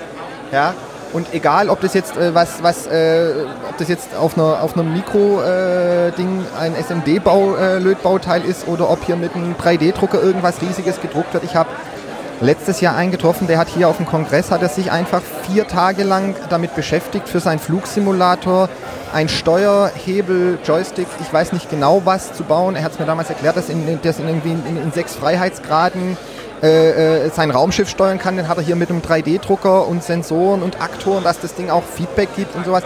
[0.52, 0.74] Ja,
[1.14, 4.78] und egal, ob das jetzt äh, was, was, äh, ob das jetzt auf einer auf
[4.78, 11.34] einem Mikro-Ding äh, ein SMD-Lötbauteil ist oder ob hier mit einem 3D-Drucker irgendwas Riesiges gedruckt
[11.34, 11.43] wird.
[11.43, 11.70] Ich habe
[12.41, 13.47] letztes Jahr eingetroffen.
[13.47, 17.28] Der hat hier auf dem Kongress, hat er sich einfach vier Tage lang damit beschäftigt
[17.28, 18.70] für seinen Flugsimulator,
[19.14, 22.76] ein Steuerhebel, Joystick, ich weiß nicht genau was zu bauen.
[22.76, 26.18] Er hat es mir damals erklärt, dass, in, dass in, irgendwie in, in sechs Freiheitsgraden
[26.62, 28.38] äh, äh sein Raumschiff steuern kann.
[28.38, 31.84] Den hat er hier mit einem 3D-Drucker und Sensoren und Aktoren, dass das Ding auch
[31.84, 32.84] Feedback gibt und sowas.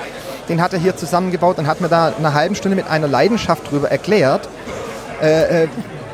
[0.49, 3.71] Den hat er hier zusammengebaut und hat mir da eine halbe Stunde mit einer Leidenschaft
[3.71, 4.47] drüber erklärt,
[5.21, 5.67] äh, äh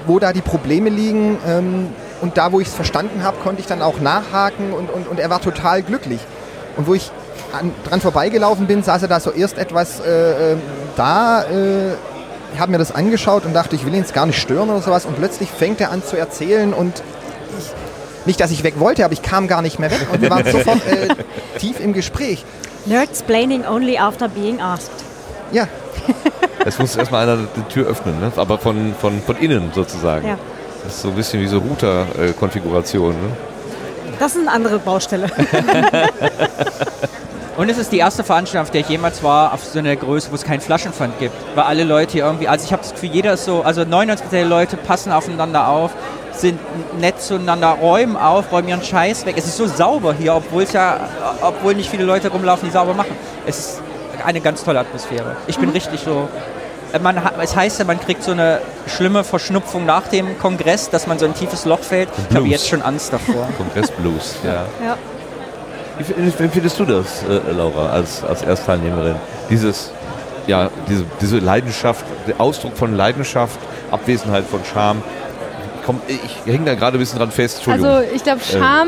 [0.05, 1.37] wo da die Probleme liegen.
[1.47, 1.87] Ähm,
[2.21, 5.19] und da, wo ich es verstanden habe, konnte ich dann auch nachhaken und, und, und
[5.19, 6.19] er war total glücklich.
[6.75, 7.11] Und wo ich
[7.53, 10.61] an, dran vorbeigelaufen bin, saß er da so erst etwas äh, ähm,
[10.95, 11.95] da, äh,
[12.57, 15.05] habe mir das angeschaut und dachte, ich will ihn jetzt gar nicht stören oder sowas.
[15.05, 17.03] Und plötzlich fängt er an zu erzählen und
[18.25, 20.45] nicht, dass ich weg wollte, aber ich kam gar nicht mehr weg und wir waren
[20.51, 21.07] sofort äh,
[21.57, 22.43] tief im Gespräch.
[22.85, 24.91] Nerdsplaining only after being asked.
[25.51, 25.67] Ja.
[26.65, 28.33] Es muss erstmal einer die Tür öffnen, ne?
[28.35, 30.27] aber von, von, von innen sozusagen.
[30.27, 30.37] Ja.
[30.83, 33.11] Das ist so ein bisschen wie so Router-Konfiguration.
[33.11, 33.29] Ne?
[34.19, 35.27] Das ist eine andere Baustelle.
[37.57, 40.31] Und es ist die erste Veranstaltung, auf der ich jemals war, auf so einer Größe,
[40.31, 41.33] wo es keinen Flaschenpfand gibt.
[41.55, 44.29] Weil alle Leute hier irgendwie, also ich habe das Gefühl, jeder ist so, also 99%
[44.31, 45.91] der Leute passen aufeinander auf,
[46.41, 46.59] sind
[46.99, 49.35] nett zueinander, räumen auf, räumen ihren Scheiß weg.
[49.37, 50.99] Es ist so sauber hier, obwohl es ja,
[51.41, 53.15] obwohl nicht viele Leute rumlaufen, die sauber machen.
[53.45, 53.81] Es ist
[54.25, 55.37] eine ganz tolle Atmosphäre.
[55.47, 55.73] Ich bin mhm.
[55.73, 56.27] richtig so
[56.93, 61.07] äh, man, es heißt ja, man kriegt so eine schlimme Verschnupfung nach dem Kongress, dass
[61.07, 62.09] man so ein tiefes Loch fällt.
[62.29, 63.47] Ich habe jetzt schon Angst davor.
[63.57, 64.65] Kongressblues, ja.
[64.83, 64.97] ja.
[65.97, 69.15] Wie, findest du das, äh, Laura, als, als Erstteilnehmerin?
[69.49, 69.91] Dieses,
[70.47, 73.59] ja, diese, diese Leidenschaft, der Ausdruck von Leidenschaft,
[73.91, 75.01] Abwesenheit von Scham.
[75.89, 77.67] Komm, ich hänge da gerade ein bisschen dran fest.
[77.67, 78.61] Also ich glaube, ähm.
[78.61, 78.87] Scham,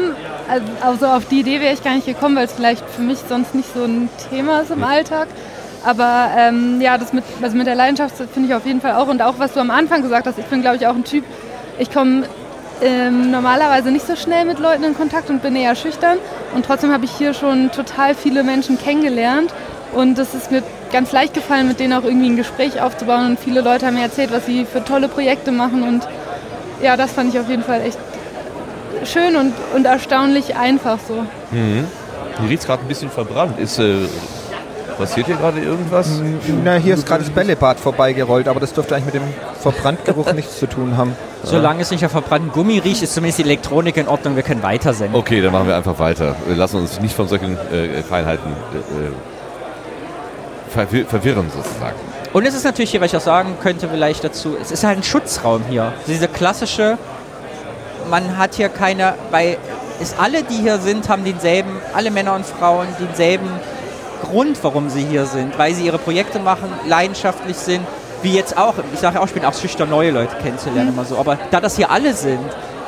[0.81, 3.55] also auf die Idee wäre ich gar nicht gekommen, weil es vielleicht für mich sonst
[3.55, 5.27] nicht so ein Thema ist im Alltag.
[5.83, 9.07] Aber ähm, ja, das mit, also mit der Leidenschaft finde ich auf jeden Fall auch.
[9.07, 11.23] Und auch, was du am Anfang gesagt hast, ich bin, glaube ich, auch ein Typ,
[11.79, 12.25] ich komme
[12.83, 16.19] ähm, normalerweise nicht so schnell mit Leuten in Kontakt und bin eher schüchtern.
[16.53, 19.51] Und trotzdem habe ich hier schon total viele Menschen kennengelernt.
[19.91, 23.25] Und es ist mir ganz leicht gefallen, mit denen auch irgendwie ein Gespräch aufzubauen.
[23.25, 25.81] Und viele Leute haben mir erzählt, was sie für tolle Projekte machen.
[25.81, 26.07] Und
[26.81, 27.97] ja, das fand ich auf jeden Fall echt
[29.05, 31.25] schön und, und erstaunlich einfach so.
[31.51, 31.85] Mhm.
[32.39, 33.59] Hier riecht es gerade ein bisschen verbrannt.
[33.59, 34.07] Ist, äh,
[34.97, 36.21] passiert hier gerade irgendwas?
[36.63, 40.59] Na, hier ist gerade das Bällebad vorbeigerollt, aber das dürfte eigentlich mit dem Verbrandgeruch nichts
[40.59, 41.15] zu tun haben.
[41.43, 44.35] Solange es nicht nach verbrannten Gummi riecht, ist zumindest die Elektronik in Ordnung.
[44.35, 45.15] Wir können weitersenden.
[45.15, 46.35] Okay, dann machen wir einfach weiter.
[46.45, 49.11] Wir lassen uns nicht von solchen äh, Feinheiten äh,
[50.71, 51.95] verwir verwirren sozusagen.
[52.33, 54.99] Und es ist natürlich hier, was ich auch sagen könnte, vielleicht dazu, es ist halt
[54.99, 55.91] ein Schutzraum hier.
[56.07, 56.97] Diese klassische,
[58.09, 59.57] man hat hier keine, weil
[60.01, 63.49] es alle, die hier sind, haben denselben, alle Männer und Frauen, denselben
[64.23, 67.85] Grund, warum sie hier sind, weil sie ihre Projekte machen, leidenschaftlich sind,
[68.21, 71.17] wie jetzt auch, ich sage auch, ich bin auch schüchtern, neue Leute kennenzulernen immer so,
[71.17, 72.39] aber da das hier alle sind,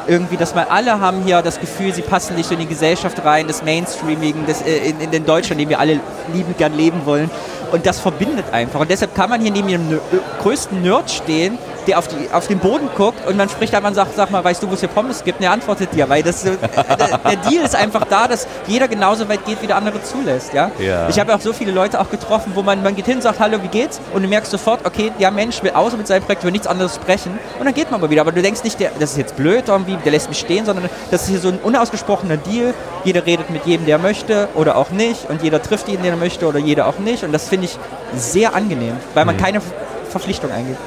[0.07, 3.23] irgendwie, dass wir alle haben hier das Gefühl, sie passen nicht so in die Gesellschaft
[3.25, 5.99] rein, das Mainstreamigen, das, äh, in, in den Deutschland, in dem wir alle
[6.33, 7.29] liebend gern leben wollen.
[7.73, 8.79] Und das verbindet einfach.
[8.79, 9.99] Und deshalb kann man hier neben dem
[10.43, 11.57] größten Nerd stehen,
[11.87, 14.43] der auf, die, auf den Boden guckt und man spricht einfach und sagt, sag mal,
[14.43, 15.39] weißt du, wo es hier Pommes gibt?
[15.39, 18.87] Und er antwortet dir, weil das, äh, der, der Deal ist einfach da, dass jeder
[18.87, 20.53] genauso weit geht, wie der andere zulässt.
[20.53, 20.71] Ja?
[20.79, 21.09] Ja.
[21.09, 23.39] Ich habe auch so viele Leute auch getroffen, wo man, man geht hin und sagt,
[23.39, 23.99] hallo, wie geht's?
[24.13, 26.95] Und du merkst sofort, okay, der Mensch will außer mit seinem Projekt über nichts anderes
[26.95, 27.37] sprechen.
[27.59, 28.21] Und dann geht man mal wieder.
[28.21, 30.89] Aber du denkst nicht, der, das ist jetzt blöd irgendwie, der lässt mich stehen, sondern
[31.11, 32.73] das ist hier so ein unausgesprochener Deal.
[33.03, 35.29] Jeder redet mit jedem, der möchte oder auch nicht.
[35.29, 37.23] Und jeder trifft jeden, den er möchte oder jeder auch nicht.
[37.23, 37.77] Und das finde ich
[38.15, 39.61] sehr angenehm, weil man keine
[40.09, 40.77] Verpflichtung eingeht.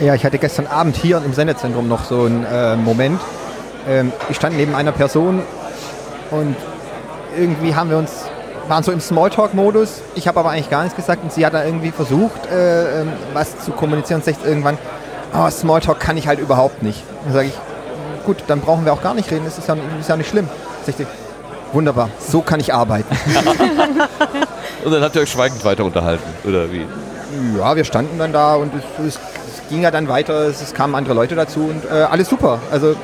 [0.00, 3.20] Ja, ich hatte gestern Abend hier im Sendezentrum noch so einen äh, Moment.
[3.88, 5.42] Ähm, ich stand neben einer Person
[6.30, 6.56] und
[7.36, 8.12] irgendwie haben wir uns,
[8.68, 10.02] waren so im Smalltalk-Modus.
[10.14, 13.12] Ich habe aber eigentlich gar nichts gesagt und sie hat da irgendwie versucht, äh, ähm,
[13.32, 14.76] was zu kommunizieren und sagt irgendwann,
[15.34, 17.02] oh, Smalltalk kann ich halt überhaupt nicht.
[17.24, 17.54] Dann sage ich,
[18.26, 20.48] gut, dann brauchen wir auch gar nicht reden, das ist ja, ist ja nicht schlimm.
[20.84, 21.06] Sagt sie,
[21.72, 23.16] wunderbar, so kann ich arbeiten.
[24.86, 26.86] Und dann habt ihr euch schweigend weiter unterhalten, oder wie?
[27.58, 29.18] Ja, wir standen dann da und es, es,
[29.68, 32.60] ging ja dann weiter, es, es kamen andere Leute dazu und äh, alles super.
[32.70, 32.94] Also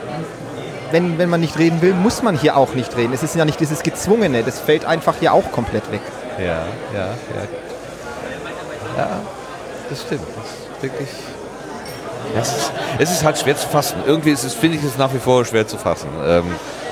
[0.92, 3.12] wenn, wenn man nicht reden will, muss man hier auch nicht reden.
[3.12, 6.02] Es ist ja nicht dieses Gezwungene, das fällt einfach hier auch komplett weg.
[6.38, 6.44] Ja,
[6.94, 7.48] ja, ja.
[8.96, 9.08] Ja,
[9.90, 10.22] das stimmt.
[10.36, 11.08] Das ist wirklich.
[12.40, 13.96] Es, ist, es ist halt schwer zu fassen.
[14.06, 16.08] Irgendwie ist es, finde ich es nach wie vor schwer zu fassen.
[16.24, 16.44] Ähm,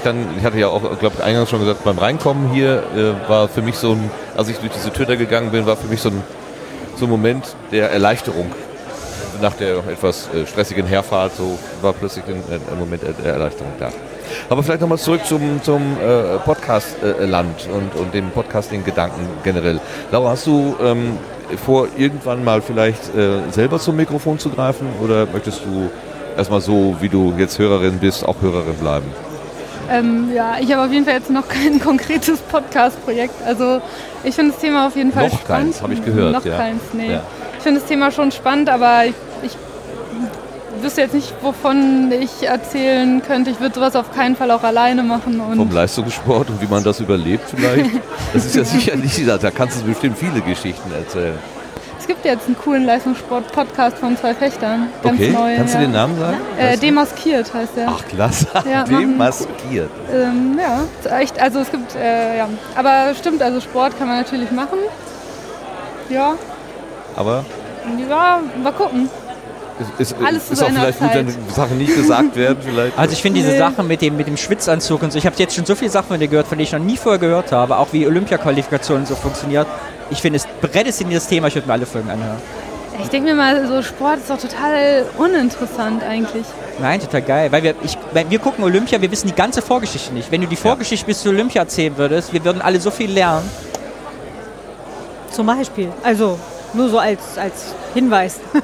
[0.04, 3.48] dann, ich hatte ja auch, glaube ich, eingangs schon gesagt, beim Reinkommen hier äh, war
[3.48, 4.10] für mich so ein,
[4.40, 6.22] als ich durch diese Tür da gegangen bin, war für mich so ein,
[6.96, 8.50] so ein Moment der Erleichterung.
[9.42, 13.90] Nach der etwas äh, stressigen Herfahrt, so war plötzlich ein, ein Moment der, Erleichterung da.
[14.48, 19.78] Aber vielleicht nochmal zurück zum, zum äh, Podcast-Land und, und dem Podcasting-Gedanken generell.
[20.10, 21.18] Laura, hast du ähm,
[21.62, 25.90] vor, irgendwann mal vielleicht äh, selber zum Mikrofon zu greifen oder möchtest du
[26.34, 29.29] erstmal so, wie du jetzt Hörerin bist, auch Hörerin bleiben?
[29.90, 33.34] Ähm, ja, ich habe auf jeden Fall jetzt noch kein konkretes Podcast-Projekt.
[33.44, 33.80] Also
[34.22, 35.72] ich finde das Thema auf jeden Fall Noch spannend.
[35.72, 36.56] keins, habe ich gehört, Noch ja.
[36.56, 37.12] keins, nee.
[37.12, 37.22] Ja.
[37.56, 39.56] Ich finde das Thema schon spannend, aber ich, ich
[40.82, 43.50] wüsste jetzt nicht, wovon ich erzählen könnte.
[43.50, 45.40] Ich würde sowas auf keinen Fall auch alleine machen.
[45.40, 47.90] Und Vom Leistungssport und wie man das überlebt vielleicht?
[48.32, 51.38] Das ist ja sicher nicht, da kannst du bestimmt viele Geschichten erzählen.
[52.00, 54.88] Es gibt jetzt einen coolen Leistungssport-Podcast von zwei Fechtern.
[55.02, 55.56] Ganz okay, neu.
[55.56, 55.80] kannst ja.
[55.80, 56.36] du den Namen sagen?
[56.58, 57.88] Äh, demaskiert heißt der.
[57.88, 58.46] Ach, klasse.
[58.70, 59.90] Ja, machen- Demaskiert.
[60.12, 62.48] Ähm, ja, echt, also es gibt, äh, ja.
[62.74, 64.78] Aber stimmt, also Sport kann man natürlich machen.
[66.08, 66.34] Ja,
[67.16, 67.44] Aber
[68.08, 69.08] ja, mal gucken.
[69.98, 71.38] ist, ist, Alles zu ist auch vielleicht gut, wenn Zeit.
[71.54, 72.58] Sachen nicht gesagt werden.
[72.64, 72.98] Vielleicht.
[72.98, 73.58] Also ich finde diese Nee.
[73.58, 76.08] Sachen mit dem, mit dem Schwitzanzug und so, ich habe jetzt schon so viele Sachen
[76.08, 79.14] von dir gehört, von denen ich noch nie vorher gehört habe, auch wie Olympia-Qualifikationen so
[79.14, 79.66] funktioniert.
[80.10, 82.38] Ich finde es prädestiniertes Thema, ich würde mir alle Folgen anhören.
[83.02, 86.44] Ich denke mir mal, so Sport ist doch total uninteressant eigentlich.
[86.80, 87.52] Nein, total geil.
[87.52, 90.30] Weil wir, ich, weil wir gucken Olympia, wir wissen die ganze Vorgeschichte nicht.
[90.30, 93.48] Wenn du die Vorgeschichte bis zu Olympia erzählen würdest, wir würden alle so viel lernen.
[95.30, 95.88] Zum Beispiel.
[96.02, 96.38] Also
[96.74, 98.38] nur so als, als Hinweis.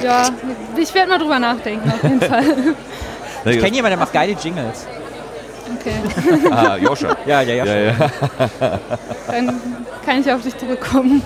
[0.00, 0.28] Ja,
[0.76, 2.44] ich werde mal drüber nachdenken, auf jeden Fall.
[3.44, 4.86] Ich kenne jemanden, der macht geile Jingles.
[5.76, 5.92] Okay,
[6.52, 7.16] Ah, Joscha.
[7.26, 7.64] Ja, ja, ja.
[7.64, 8.78] Ja, ja.
[9.26, 9.60] dann
[10.08, 11.22] kann ich auf dich zurückkommen.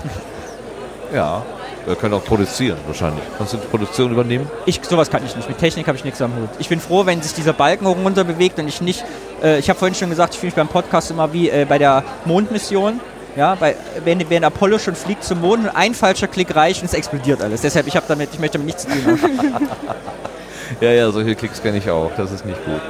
[1.13, 1.41] ja.
[1.85, 3.23] Wir können auch produzieren wahrscheinlich.
[3.37, 4.49] Kannst du die Produktion übernehmen?
[4.65, 5.49] Ich, sowas kann ich nicht.
[5.49, 6.47] Mit Technik habe ich nichts am Hut.
[6.57, 9.03] Ich bin froh, wenn sich dieser Balken hoch und runter bewegt und ich nicht.
[9.43, 11.77] Äh, ich habe vorhin schon gesagt, ich fühle mich beim Podcast immer wie äh, bei
[11.77, 13.01] der Mondmission.
[13.35, 13.75] Ja, weil
[14.05, 17.41] wenn, wenn Apollo schon fliegt zum Mond und ein falscher Klick reicht und es explodiert
[17.41, 17.59] alles.
[17.61, 19.67] Deshalb, ich habe damit, ich möchte damit nichts zu tun haben.
[20.81, 22.11] Ja, ja, solche Klicks kenne ich auch.
[22.15, 22.81] Das ist nicht gut.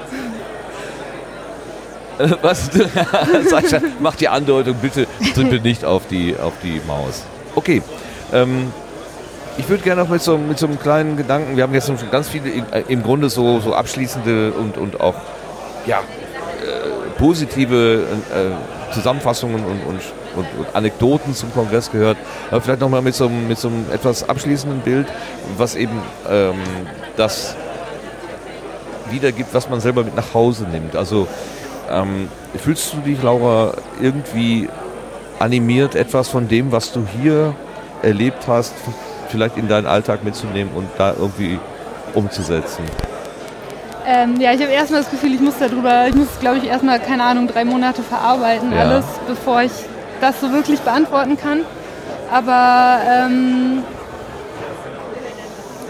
[2.20, 2.70] Äh, Was?
[3.49, 7.24] Sascha, mach die Andeutung, bitte trippel nicht auf die, auf die Maus.
[7.55, 7.82] Okay.
[8.32, 8.72] Ähm,
[9.57, 11.97] ich würde gerne noch mit so, mit so einem kleinen Gedanken, wir haben jetzt schon
[12.09, 15.16] ganz viele im, äh, im Grunde so, so abschließende und, und auch
[15.86, 18.03] ja, äh, positive
[18.34, 20.01] äh, Zusammenfassungen und, und,
[20.36, 22.18] und, und Anekdoten zum Kongress gehört.
[22.49, 25.07] Aber vielleicht nochmal mit so, mit so einem etwas abschließenden Bild,
[25.57, 26.55] was eben ähm,
[27.16, 27.55] das
[29.09, 30.95] wiedergibt, was man selber mit nach Hause nimmt.
[30.95, 31.28] Also
[31.91, 34.69] ähm, fühlst du dich, Laura, irgendwie
[35.39, 37.55] animiert, etwas von dem, was du hier
[38.01, 38.73] erlebt hast,
[39.29, 41.59] vielleicht in deinen Alltag mitzunehmen und da irgendwie
[42.13, 42.84] umzusetzen?
[44.05, 46.99] Ähm, ja, ich habe erstmal das Gefühl, ich muss darüber, ich muss, glaube ich, erstmal,
[46.99, 48.79] keine Ahnung, drei Monate verarbeiten, Ja.
[48.81, 49.71] alles, bevor ich
[50.19, 51.61] das so wirklich beantworten kann.
[52.31, 53.84] Aber ähm,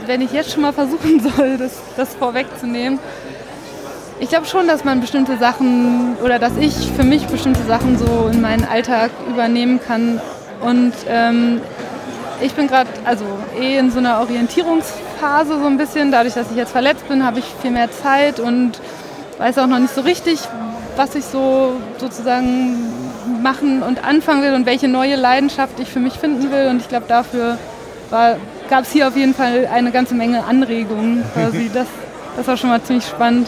[0.05, 2.99] wenn ich jetzt schon mal versuchen soll, das, das vorwegzunehmen,
[4.23, 8.29] ich glaube schon, dass man bestimmte Sachen oder dass ich für mich bestimmte Sachen so
[8.31, 10.21] in meinen Alltag übernehmen kann.
[10.61, 11.59] Und ähm,
[12.41, 13.25] ich bin gerade also
[13.59, 16.13] eh in so einer Orientierungsphase so ein bisschen.
[16.13, 18.79] Dadurch, dass ich jetzt verletzt bin, habe ich viel mehr Zeit und
[19.39, 20.39] weiß auch noch nicht so richtig,
[20.95, 22.77] was ich so sozusagen
[23.41, 26.67] machen und anfangen will und welche neue Leidenschaft ich für mich finden will.
[26.69, 27.57] Und ich glaube, dafür
[28.09, 31.25] gab es hier auf jeden Fall eine ganze Menge Anregungen.
[31.33, 31.69] Quasi.
[31.73, 31.87] Das,
[32.37, 33.47] das war schon mal ziemlich spannend.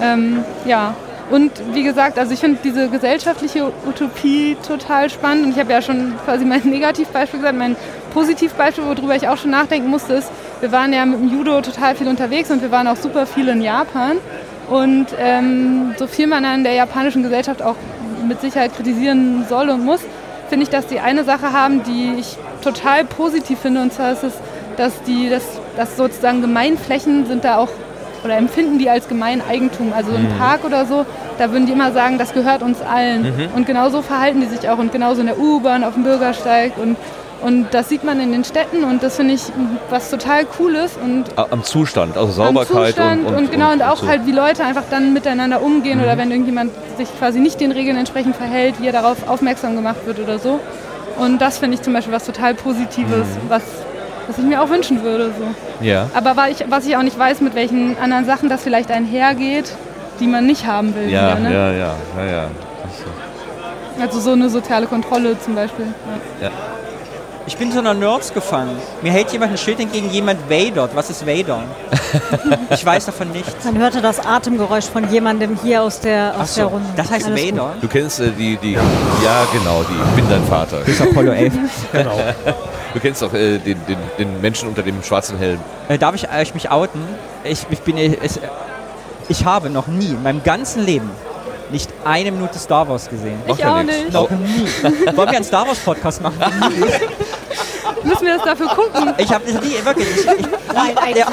[0.00, 0.94] Ähm, ja,
[1.30, 5.46] und wie gesagt, also ich finde diese gesellschaftliche Utopie total spannend.
[5.46, 7.58] Und ich habe ja schon quasi mein Negativbeispiel gesagt.
[7.58, 7.76] Mein
[8.14, 10.30] Positivbeispiel, worüber ich auch schon nachdenken musste, ist,
[10.60, 13.48] wir waren ja mit dem Judo total viel unterwegs und wir waren auch super viel
[13.48, 14.16] in Japan.
[14.70, 17.76] Und ähm, so viel man an der japanischen Gesellschaft auch
[18.26, 20.00] mit Sicherheit kritisieren soll und muss,
[20.48, 23.82] finde ich, dass die eine Sache haben, die ich total positiv finde.
[23.82, 24.34] Und zwar ist es,
[24.76, 25.44] dass die, dass,
[25.76, 27.70] dass sozusagen Gemeinflächen sind da auch
[28.24, 29.92] oder empfinden die als Gemeineigentum.
[29.94, 31.04] Also im Park oder so,
[31.38, 33.32] da würden die immer sagen, das gehört uns allen.
[33.54, 36.96] Und genauso verhalten die sich auch und genauso in der U-Bahn, auf dem Bürgersteig und
[37.40, 39.42] und das sieht man in den Städten und das finde ich
[39.90, 43.98] was total Cooles und Am Zustand, also am Sauberkeit Zustand und, und, genau und auch
[43.98, 44.08] so.
[44.08, 46.04] halt wie Leute einfach dann miteinander umgehen Mhm.
[46.04, 50.04] oder wenn irgendjemand sich quasi nicht den Regeln entsprechend verhält, wie er darauf aufmerksam gemacht
[50.04, 50.58] wird oder so.
[51.16, 53.48] Und das finde ich zum Beispiel was total Positives, Mhm.
[53.48, 53.62] was,
[54.28, 55.32] was ich mir auch wünschen würde.
[55.38, 55.84] So.
[55.84, 59.72] Ja, Aber ich, was ich auch nicht weiß, mit welchen anderen Sachen das vielleicht einhergeht,
[60.20, 61.08] die man nicht haben will.
[61.08, 61.54] ja, wieder, ne?
[61.54, 62.50] ja, ja, ja, ja.
[64.00, 65.86] Also so eine soziale Kontrolle zum Beispiel.
[66.40, 66.50] Ja.
[67.48, 68.76] Ich bin so einer Nerds gefangen.
[69.00, 70.94] Mir hält jemand ein Schild entgegen, jemand wadert.
[70.94, 71.64] Was ist wadern?
[72.70, 73.64] ich weiß davon nichts.
[73.64, 76.88] Man hörte das Atemgeräusch von jemandem hier aus der, aus der Achso, Runde.
[76.94, 77.52] das heißt Alles gut.
[77.58, 77.74] Vader.
[77.80, 80.80] Du kennst äh, die, die, ja genau, die, ich bin dein Vater.
[80.80, 81.54] Das ist Apollo 11.
[81.92, 82.20] Genau.
[82.92, 85.58] Du kennst doch äh, den, den, den Menschen unter dem schwarzen Helm.
[85.88, 87.00] Äh, darf ich euch mich outen?
[87.44, 87.96] Ich, ich bin.
[87.96, 88.38] äh, Es,
[89.30, 91.10] ich habe noch nie in meinem ganzen Leben
[91.70, 93.40] nicht eine Minute Star Wars gesehen.
[93.46, 94.04] Ich ja auch nichts.
[94.04, 94.12] nicht.
[94.12, 94.66] Noch nie.
[95.16, 96.38] Wollen wir einen Star Wars Podcast machen?
[98.04, 99.14] Müssen wir das dafür gucken?
[99.18, 100.08] Ich habe das nie, wirklich.
[100.08, 101.26] Ich, ich, Nein, eigentlich ja,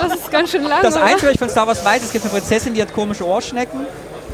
[0.00, 0.82] Das ist ganz schön lang.
[0.82, 1.04] das oder?
[1.04, 3.86] Einzige, was ich von Star Wars weiß, es gibt eine Prinzessin, die hat komische Ohrschnecken.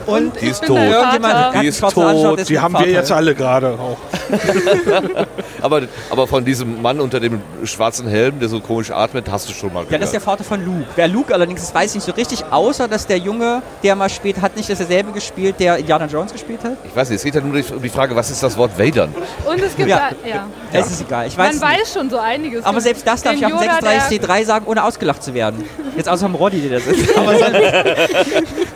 [0.06, 0.78] Und Die ist tot.
[0.78, 2.48] irgendjemand Die ist tot.
[2.48, 3.96] Die haben wir jetzt alle gerade auch.
[5.62, 9.52] Aber, aber von diesem Mann unter dem schwarzen Helm, der so komisch atmet, hast du
[9.52, 10.02] schon mal Ja, gehört.
[10.02, 10.84] das ist der Vater von Luke.
[10.96, 14.08] Wer Luke allerdings ist, weiß ich nicht so richtig, außer dass der Junge, der mal
[14.08, 16.76] spielt, hat nicht das derselbe gespielt, der Indiana Jones gespielt hat.
[16.84, 19.14] ich weiß nicht, es geht ja nur um die Frage, was ist das Wort Wadern?
[19.44, 20.10] Und es gibt Ja.
[20.24, 20.46] ja, ja.
[20.72, 21.80] Es ist egal, ich weiß Man nicht.
[21.82, 22.64] weiß schon so einiges.
[22.64, 25.64] Aber selbst das darf ich auf dem Yoda, der- 36C3 sagen, ohne ausgelacht zu werden.
[25.96, 27.16] Jetzt außer dem Roddy, der das ist.
[27.16, 27.52] Aber sonst-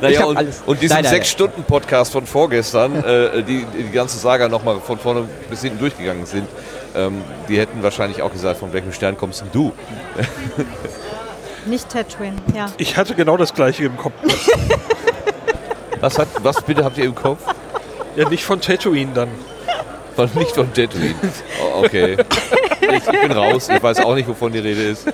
[0.00, 0.62] Naja, und, alles.
[0.66, 1.22] und diesen Nein, nein, nein.
[1.22, 6.48] 6-Stunden-Podcast von vorgestern, äh, die die ganze Saga nochmal von vorne bis hinten durchgegangen sind,
[6.94, 9.72] ähm, die hätten wahrscheinlich auch gesagt, von welchem Stern kommst denn du?
[11.66, 12.66] Nicht Tatooine, ja.
[12.78, 14.14] Ich hatte genau das gleiche im Kopf.
[16.00, 17.40] Was, hat, was bitte habt ihr im Kopf?
[18.16, 19.28] Ja, nicht von Tatooine dann.
[20.16, 21.14] Von, nicht von Tatooine.
[21.62, 22.16] Oh, okay.
[22.80, 25.06] Ich bin raus, ich weiß auch nicht, wovon die Rede ist.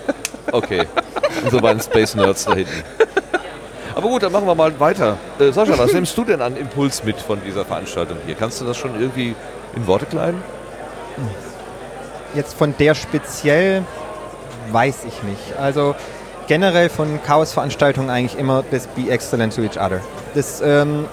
[0.53, 0.87] Okay.
[1.43, 2.85] Unsere beiden Space Nerds da hinten.
[3.97, 5.17] Aber gut, dann machen wir mal weiter.
[5.41, 8.35] Äh, Sascha, was nimmst du denn an Impuls mit von dieser Veranstaltung hier?
[8.35, 9.35] Kannst du das schon irgendwie
[9.77, 10.43] in Worte kleiden?
[12.35, 13.85] Jetzt von der speziell
[14.71, 15.59] weiß ich nicht.
[15.59, 15.95] Also
[16.49, 20.01] generell von Chaos-Veranstaltungen eigentlich immer das Be Excellent to Each Other.
[20.35, 21.07] Das, ähm,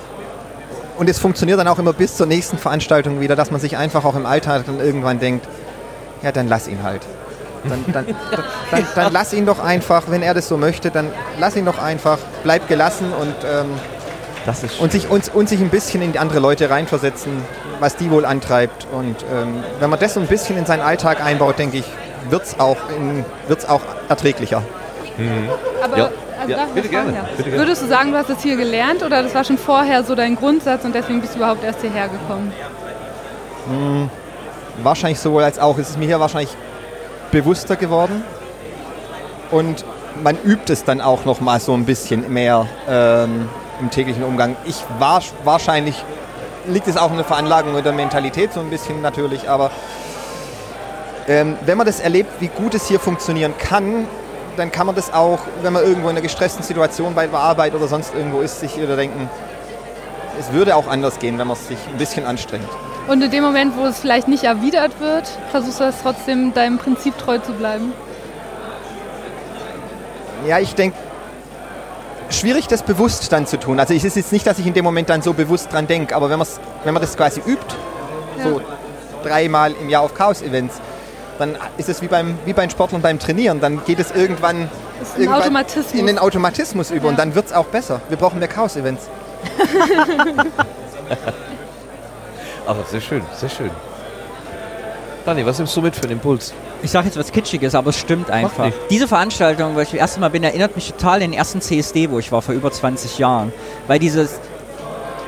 [0.97, 4.05] und es funktioniert dann auch immer bis zur nächsten Veranstaltung wieder, dass man sich einfach
[4.05, 5.47] auch im Alltag dann irgendwann denkt,
[6.21, 7.01] ja, dann lass ihn halt.
[7.63, 8.05] Dann, dann,
[8.71, 11.81] dann, dann, lass ihn doch einfach, wenn er das so möchte, dann lass ihn doch
[11.81, 13.67] einfach, bleib gelassen und, ähm,
[14.45, 17.31] Das ist und, sich, und, und sich ein bisschen in die andere Leute reinversetzen,
[17.79, 18.85] was die wohl antreibt.
[18.91, 21.85] Und ähm, wenn man das so ein bisschen in seinen Alltag einbaut, denke ich,
[22.29, 24.61] wird es auch, in- wird's auch erträglicher.
[25.83, 26.09] Aber Ja.
[26.41, 27.59] also Ja, bitte gerne, bitte gerne.
[27.61, 30.35] Würdest du sagen, du hast es hier gelernt oder das war schon vorher so dein
[30.35, 32.51] Grundsatz und deswegen bist du überhaupt erst hierher gekommen?
[34.81, 35.77] Wahrscheinlich sowohl als auch.
[35.77, 36.55] Es ist mir hier wahrscheinlich
[37.31, 38.23] bewusster geworden.
[39.51, 39.85] Und
[40.21, 43.47] man übt es dann auch noch mal so ein bisschen mehr ähm,
[43.79, 44.55] im täglichen Umgang.
[44.65, 46.03] Ich war wahrscheinlich,
[46.67, 49.71] liegt es auch in der Veranlagung oder Mentalität so ein bisschen natürlich, aber
[51.27, 54.07] ähm, wenn man das erlebt, wie gut es hier funktionieren kann,
[54.57, 57.73] dann kann man das auch, wenn man irgendwo in einer gestressten Situation bei der Arbeit
[57.73, 59.29] oder sonst irgendwo ist, sich wieder denken,
[60.39, 62.67] es würde auch anders gehen, wenn man sich ein bisschen anstrengt.
[63.07, 66.77] Und in dem Moment, wo es vielleicht nicht erwidert wird, versuchst du das trotzdem deinem
[66.77, 67.93] Prinzip treu zu bleiben.
[70.47, 70.97] Ja, ich denke,
[72.29, 73.79] schwierig das bewusst dann zu tun.
[73.79, 76.15] Also es ist jetzt nicht, dass ich in dem Moment dann so bewusst dran denke,
[76.15, 77.75] aber wenn, wenn man das quasi übt,
[78.43, 78.61] so
[79.23, 80.75] dreimal im Jahr auf Chaos-Events,
[81.39, 83.59] dann ist es wie beim, wie beim Sportlern beim Trainieren.
[83.59, 84.69] Dann geht es irgendwann,
[85.01, 87.09] ist ein irgendwann in den Automatismus über Ja.
[87.11, 88.01] und dann wird es auch besser.
[88.09, 89.09] Wir brauchen mehr Chaos-Events.
[92.65, 93.69] Aber sehr schön, sehr schön.
[95.25, 96.53] Dani, was nimmst du mit für den Impuls?
[96.83, 98.69] Ich sage jetzt was Kitschiges, aber es stimmt einfach.
[98.89, 102.09] Diese Veranstaltung, wo ich das erste Mal bin, erinnert mich total an den ersten CSD,
[102.09, 103.53] wo ich war, vor über 20 Jahren.
[103.87, 104.31] Weil dieses,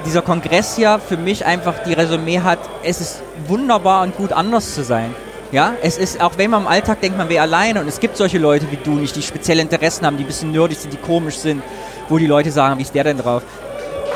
[0.06, 4.76] dieser Kongress ja für mich einfach die Resümee hat, es ist wunderbar und gut anders
[4.76, 5.16] zu sein.
[5.54, 8.18] Ja, es ist, auch wenn man im Alltag denkt, man wäre alleine und es gibt
[8.18, 10.98] solche Leute wie du nicht, die spezielle Interessen haben, die ein bisschen nerdig sind, die
[10.98, 11.64] komisch sind,
[12.10, 13.44] wo die Leute sagen, wie ist der denn drauf?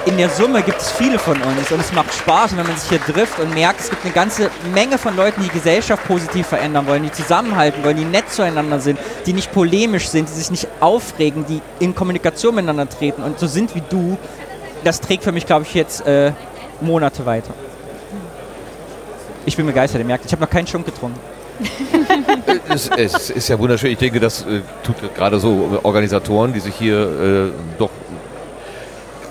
[0.05, 2.89] In der Summe gibt es viele von uns und es macht Spaß, wenn man sich
[2.89, 6.47] hier trifft und merkt, es gibt eine ganze Menge von Leuten, die die Gesellschaft positiv
[6.47, 10.51] verändern wollen, die zusammenhalten wollen, die nett zueinander sind, die nicht polemisch sind, die sich
[10.51, 14.17] nicht aufregen, die in Kommunikation miteinander treten und so sind wie du,
[14.83, 16.31] das trägt für mich, glaube ich, jetzt äh,
[16.81, 17.53] Monate weiter.
[19.45, 21.19] Ich bin begeistert, ihr merkt, ich habe noch keinen Schunk getrunken.
[22.69, 23.91] es, es ist ja wunderschön.
[23.91, 27.89] Ich denke, das äh, tut gerade so Organisatoren, die sich hier äh, doch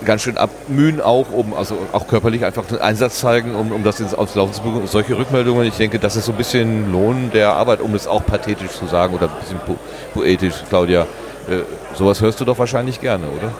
[0.09, 3.99] ganz schön abmühen, auch um also auch körperlich einfach einen Einsatz zeigen, um, um das
[3.99, 4.87] ins aufs Laufen zu bringen.
[4.87, 8.25] Solche Rückmeldungen, ich denke, das ist so ein bisschen Lohn der Arbeit, um es auch
[8.25, 9.75] pathetisch zu sagen oder ein bisschen po
[10.15, 11.01] poetisch, Claudia.
[11.47, 11.59] Äh,
[11.93, 13.51] sowas hörst du doch wahrscheinlich gerne, oder?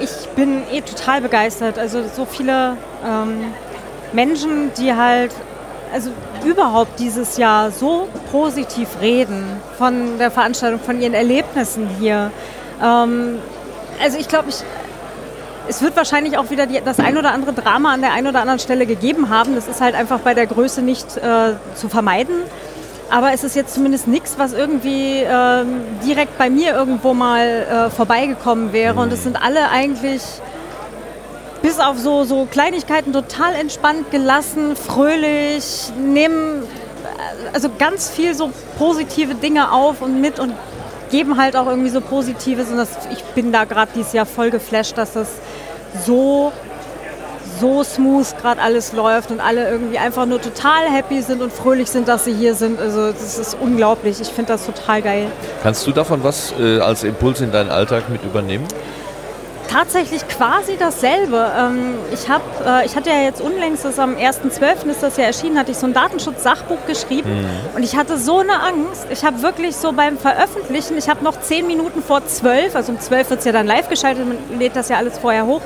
[0.00, 1.78] Ich bin eh total begeistert.
[1.78, 2.76] Also so viele
[3.06, 3.52] ähm,
[4.12, 5.30] Menschen, die halt,
[5.92, 6.10] also
[6.44, 9.44] überhaupt dieses Jahr so positiv reden
[9.78, 12.32] von der Veranstaltung, von ihren Erlebnissen hier.
[12.82, 13.38] Ähm,
[14.02, 14.64] also ich glaube, ich,
[15.68, 18.40] es wird wahrscheinlich auch wieder die, das ein oder andere Drama an der einen oder
[18.40, 19.54] anderen Stelle gegeben haben.
[19.54, 22.34] Das ist halt einfach bei der Größe nicht äh, zu vermeiden.
[23.10, 27.90] Aber es ist jetzt zumindest nichts, was irgendwie ähm, direkt bei mir irgendwo mal äh,
[27.90, 29.00] vorbeigekommen wäre.
[29.00, 30.22] Und es sind alle eigentlich
[31.62, 38.52] bis auf so, so Kleinigkeiten total entspannt, gelassen, fröhlich, nehmen äh, also ganz viel so
[38.78, 40.52] positive Dinge auf und mit und
[41.10, 42.68] geben halt auch irgendwie so Positives.
[42.68, 45.28] Und das, ich bin da gerade dieses Jahr voll geflasht, dass das
[46.06, 46.52] so
[47.60, 51.88] so smooth gerade alles läuft und alle irgendwie einfach nur total happy sind und fröhlich
[51.88, 52.80] sind, dass sie hier sind.
[52.80, 54.20] Also das ist unglaublich.
[54.20, 55.26] Ich finde das total geil.
[55.62, 58.66] Kannst du davon was äh, als Impuls in deinen Alltag mit übernehmen?
[59.68, 61.52] Tatsächlich quasi dasselbe.
[61.56, 64.90] Ähm, ich, hab, äh, ich hatte ja jetzt unlängst, das am 1.12.
[64.90, 68.62] ist das ja erschienen, hatte ich so ein Datenschutz-Sachbuch geschrieben und ich hatte so eine
[68.62, 69.06] Angst.
[69.10, 73.00] Ich habe wirklich so beim Veröffentlichen, ich habe noch zehn Minuten vor zwölf, also um
[73.00, 75.62] zwölf wird es ja dann live geschaltet, man lädt das ja alles vorher hoch.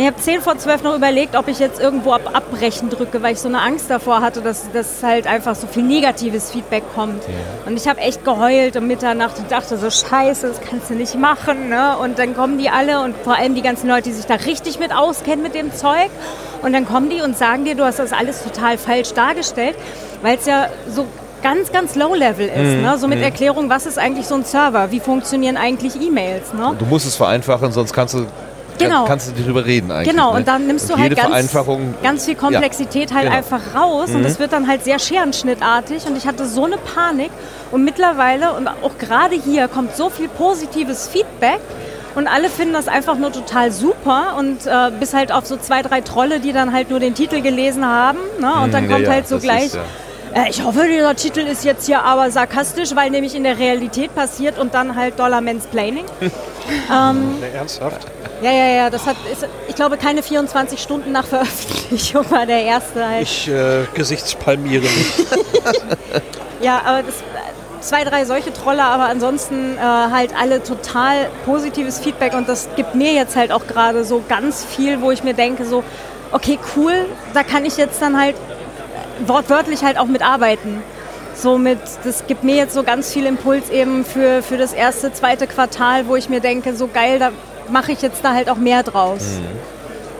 [0.00, 3.34] Ich habe zehn vor zwölf noch überlegt, ob ich jetzt irgendwo ab Abbrechen drücke, weil
[3.34, 7.22] ich so eine Angst davor hatte, dass, dass halt einfach so viel negatives Feedback kommt.
[7.66, 11.16] Und ich habe echt geheult um Mitternacht und dachte so, scheiße, das kannst du nicht
[11.16, 11.68] machen.
[11.68, 11.98] Ne?
[11.98, 14.78] Und dann kommen die alle und vor allem die ganzen Leute, die sich da richtig
[14.78, 16.08] mit auskennen mit dem Zeug.
[16.62, 19.76] Und dann kommen die und sagen dir, du hast das alles total falsch dargestellt,
[20.22, 21.04] weil es ja so
[21.42, 22.82] ganz, ganz low-level ist.
[22.82, 22.96] Ne?
[22.96, 24.90] So mit Erklärung, was ist eigentlich so ein Server?
[24.92, 26.54] Wie funktionieren eigentlich E-Mails?
[26.54, 26.74] Ne?
[26.78, 28.26] Du musst es vereinfachen, sonst kannst du,
[28.88, 29.04] Genau.
[29.04, 30.10] kannst du darüber reden eigentlich.
[30.10, 30.38] Genau, ne?
[30.38, 31.52] und dann nimmst du Und halt ganz,
[32.02, 33.36] ganz viel Komplexität halt genau.
[33.36, 37.30] einfach raus und es wird dann halt sehr scherenschnittartig und ich hatte so eine Panik
[37.70, 41.60] und mittlerweile und auch gerade hier kommt so viel positives Feedback
[42.14, 45.82] und alle finden das einfach nur total super und äh, bis halt auf so zwei,
[45.82, 48.52] drei Trolle, die dann halt nur den Titel gelesen haben ne?
[48.62, 49.66] und dann Mm, ja, kommt ja, halt so gleich...
[49.66, 49.82] ist, ja.
[50.34, 54.14] Äh, Ich hoffe, dieser Titel ist jetzt hier aber sarkastisch, weil nämlich in der Realität
[54.14, 56.04] passiert und dann halt Dollar Mansplaining.
[56.20, 56.30] Ne,
[57.54, 58.06] ernsthaft?
[58.42, 62.62] Ja, ja, ja, das hat, ist, ich glaube, keine 24 Stunden nach Veröffentlichung war der
[62.62, 63.22] erste halt.
[63.22, 65.14] Ich äh, gesichtspalmiere mich.
[66.62, 67.14] Ja, aber das,
[67.80, 72.94] zwei, drei solche Trolle, aber ansonsten äh, halt alle total positives Feedback und das gibt
[72.94, 75.82] mir jetzt halt auch gerade so ganz viel, wo ich mir denke, so,
[76.32, 78.36] okay, cool, da kann ich jetzt dann halt
[79.26, 80.82] wortwörtlich halt auch mitarbeiten.
[81.34, 85.46] Somit, das gibt mir jetzt so ganz viel Impuls eben für, für das erste, zweite
[85.46, 87.30] Quartal, wo ich mir denke, so geil, da
[87.70, 89.40] mache ich jetzt da halt auch mehr draus.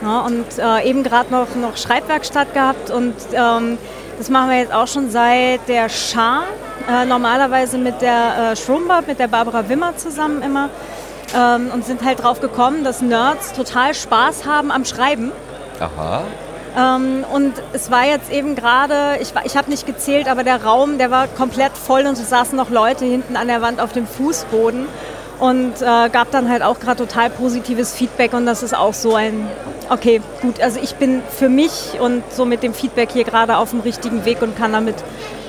[0.02, 3.77] Ja, und äh, eben gerade noch, noch Schreibwerkstatt gehabt und ähm,
[4.16, 6.44] das machen wir jetzt auch schon seit der Schar,
[6.89, 10.70] äh, normalerweise mit der äh, Schrumbab, mit der Barbara Wimmer zusammen immer
[11.36, 15.32] ähm, und sind halt drauf gekommen, dass Nerds total Spaß haben am Schreiben.
[15.78, 16.22] Aha.
[16.78, 20.98] Ähm, und es war jetzt eben gerade, ich, ich habe nicht gezählt, aber der Raum,
[20.98, 24.06] der war komplett voll und es saßen noch Leute hinten an der Wand auf dem
[24.06, 24.86] Fußboden
[25.40, 29.14] und äh, gab dann halt auch gerade total positives Feedback und das ist auch so
[29.14, 29.48] ein,
[29.88, 33.70] okay, gut, also ich bin für mich und so mit dem Feedback hier gerade auf
[33.70, 34.97] dem richtigen Weg und kann damit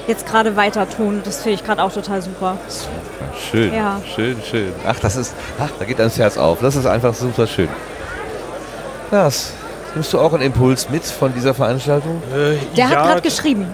[0.08, 1.22] jetzt gerade weiter tun.
[1.24, 2.58] Das finde ich gerade auch total super.
[3.52, 4.02] Schön, Ja.
[4.16, 4.74] schön, schön.
[4.88, 6.60] Ach, das ist, ach, da geht das Herz auf.
[6.62, 7.70] Das ist einfach super schön.
[9.12, 9.54] Lars,
[9.96, 12.22] nimmst du auch einen Impuls mit von dieser Veranstaltung?
[12.34, 13.68] Äh, Der hat ja, gerade geschrieben.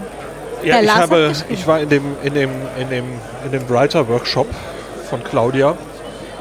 [0.63, 1.53] Ja, Der ich, Lars hat habe, geschrieben.
[1.53, 2.49] ich war in dem, in dem,
[2.79, 3.05] in dem,
[3.45, 4.47] in dem Writer-Workshop
[5.09, 5.75] von Claudia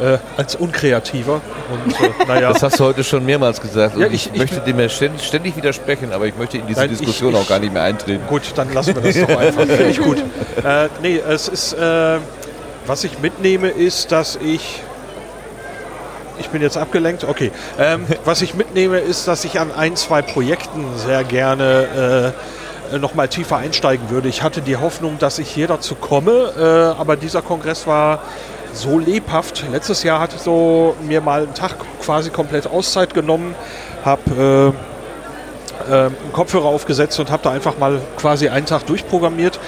[0.01, 1.41] äh, als Unkreativer.
[1.71, 3.95] Und äh, naja, Das hast du heute schon mehrmals gesagt.
[3.97, 6.81] Und Ja, ich, ich- möchte dem ja ständig, ständig widersprechen, aber ich möchte in diese
[6.81, 8.23] Nein, Diskussion ich- auch gar nicht mehr eintreten.
[8.29, 9.63] gut, dann lassen wir das doch einfach.
[9.67, 10.19] Finde ich gut.
[10.65, 12.19] Äh, nee, es ist, äh,
[12.87, 14.81] was ich mitnehme, ist, dass ich
[16.39, 17.25] ich bin jetzt abgelenkt.
[17.25, 17.53] Okay.
[17.79, 22.33] Ähm, was ich mitnehme, ist, dass ich an ein, zwei Projekten sehr gerne
[22.93, 24.29] äh, noch mal tiefer einsteigen würde.
[24.29, 28.21] Ich hatte die Hoffnung, dass ich hier dazu komme, äh, aber dieser Kongress war
[28.73, 29.65] so lebhaft.
[29.73, 33.55] Letztes Jahr hatte ich so mir mal einen Tag quasi komplett Auszeit genommen,
[34.05, 34.97] habe äh,
[35.89, 39.59] ähm, einen Kopfhörer aufgesetzt und habe da einfach mal quasi einen Tag durchprogrammiert.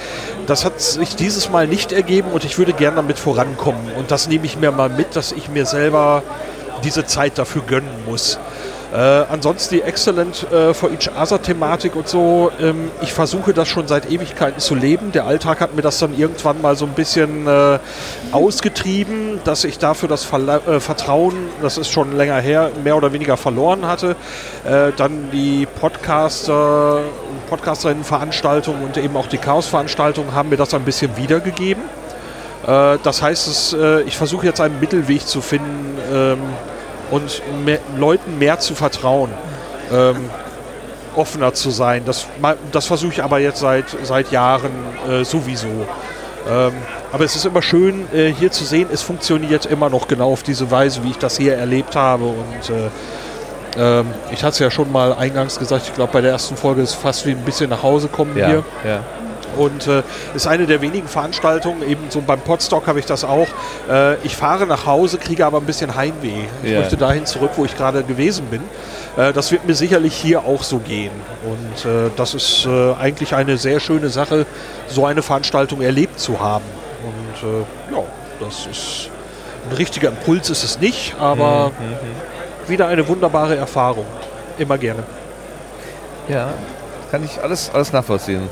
[0.46, 3.92] Das hat sich dieses Mal nicht ergeben und ich würde gerne damit vorankommen.
[3.96, 6.22] Und das nehme ich mir mal mit, dass ich mir selber
[6.78, 8.38] diese Zeit dafür gönnen muss.
[8.90, 12.50] Äh, ansonsten die Excellent äh, for Each Other Thematik und so.
[12.58, 15.12] Ähm, ich versuche das schon seit Ewigkeiten zu leben.
[15.12, 17.78] Der Alltag hat mir das dann irgendwann mal so ein bisschen äh,
[18.32, 23.12] ausgetrieben, dass ich dafür das Verla äh, Vertrauen, das ist schon länger her, mehr oder
[23.12, 24.16] weniger verloren hatte.
[24.64, 27.02] Äh, dann die Podcaster,
[27.50, 31.82] Podcasterinnen-Veranstaltungen und eben auch die Chaos-Veranstaltungen haben mir das ein bisschen wiedergegeben.
[32.68, 36.38] Äh, das heißt, es, äh, ich versuche jetzt einen Mittelweg zu finden ähm,
[37.10, 39.30] und mehr, Leuten mehr zu vertrauen,
[39.90, 40.28] ähm,
[41.16, 42.02] offener zu sein.
[42.04, 42.26] Das,
[42.70, 44.72] das versuche ich aber jetzt seit, seit Jahren
[45.08, 45.86] äh, sowieso.
[46.48, 46.72] Ähm,
[47.10, 50.42] aber es ist immer schön, äh, hier zu sehen, es funktioniert immer noch genau auf
[50.42, 52.24] diese Weise, wie ich das hier erlebt habe.
[52.24, 56.32] Und äh, ähm, ich hatte es ja schon mal eingangs gesagt, ich glaube bei der
[56.32, 58.64] ersten Folge ist es fast wie ein bisschen nach Hause kommen hier.
[58.84, 59.00] ja.
[59.56, 60.02] Und äh,
[60.34, 63.48] ist eine der wenigen Veranstaltungen, eben so beim Podstock habe ich das auch.
[63.90, 66.44] Äh, ich fahre nach Hause, kriege aber ein bisschen Heimweh.
[66.62, 66.80] Ich Ja.
[66.80, 68.62] möchte dahin zurück, wo ich gerade gewesen bin.
[69.16, 71.12] Äh, das wird mir sicherlich hier auch so gehen.
[71.44, 74.46] Und äh, das ist äh, eigentlich eine sehr schöne Sache,
[74.88, 76.64] so eine Veranstaltung erlebt zu haben.
[77.04, 78.02] Und äh, ja,
[78.40, 79.10] das ist
[79.70, 81.72] ein richtiger Impuls ist es nicht, aber
[82.68, 84.06] wieder eine wunderbare Erfahrung.
[84.56, 85.02] Immer gerne.
[86.28, 86.50] Ja,
[87.10, 88.48] kann ich alles, alles nachvollziehen.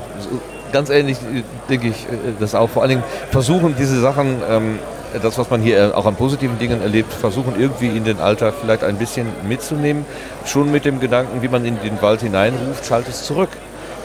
[0.71, 2.69] Ganz ähnlich äh, denke ich äh, das auch.
[2.69, 4.79] Vor allen Dingen versuchen diese Sachen, ähm,
[5.21, 8.53] das was man hier äh, auch an positiven Dingen erlebt, versuchen irgendwie in den Alltag
[8.59, 10.05] vielleicht ein bisschen mitzunehmen.
[10.45, 13.49] Schon mit dem Gedanken, wie man in den Wald hineinruft, schalt es zurück.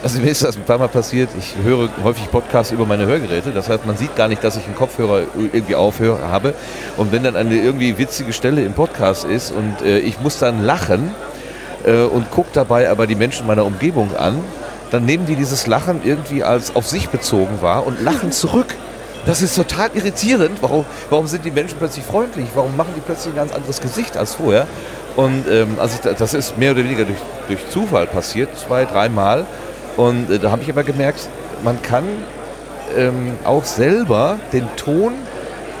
[0.01, 1.29] Also mir ist das ein paar Mal passiert.
[1.37, 3.51] Ich höre häufig Podcasts über meine Hörgeräte.
[3.51, 5.21] Das heißt, man sieht gar nicht, dass ich einen Kopfhörer
[5.53, 6.55] irgendwie aufhöre habe.
[6.97, 11.15] Und wenn dann eine irgendwie witzige Stelle im Podcast ist und ich muss dann lachen,
[11.85, 14.43] und gucke dabei aber die Menschen meiner Umgebung an,
[14.93, 18.75] dann nehmen die dieses Lachen irgendwie als auf sich bezogen wahr und lachen zurück.
[19.25, 20.59] Das ist total irritierend.
[20.61, 22.45] Warum, warum sind die Menschen plötzlich freundlich?
[22.53, 24.67] Warum machen die plötzlich ein ganz anderes Gesicht als vorher?
[25.15, 27.17] Und ähm, also das ist mehr oder weniger durch,
[27.47, 29.47] durch Zufall passiert, zwei, dreimal.
[29.97, 31.27] Und äh, da habe ich aber gemerkt,
[31.63, 32.03] man kann
[32.95, 35.13] ähm, auch selber den Ton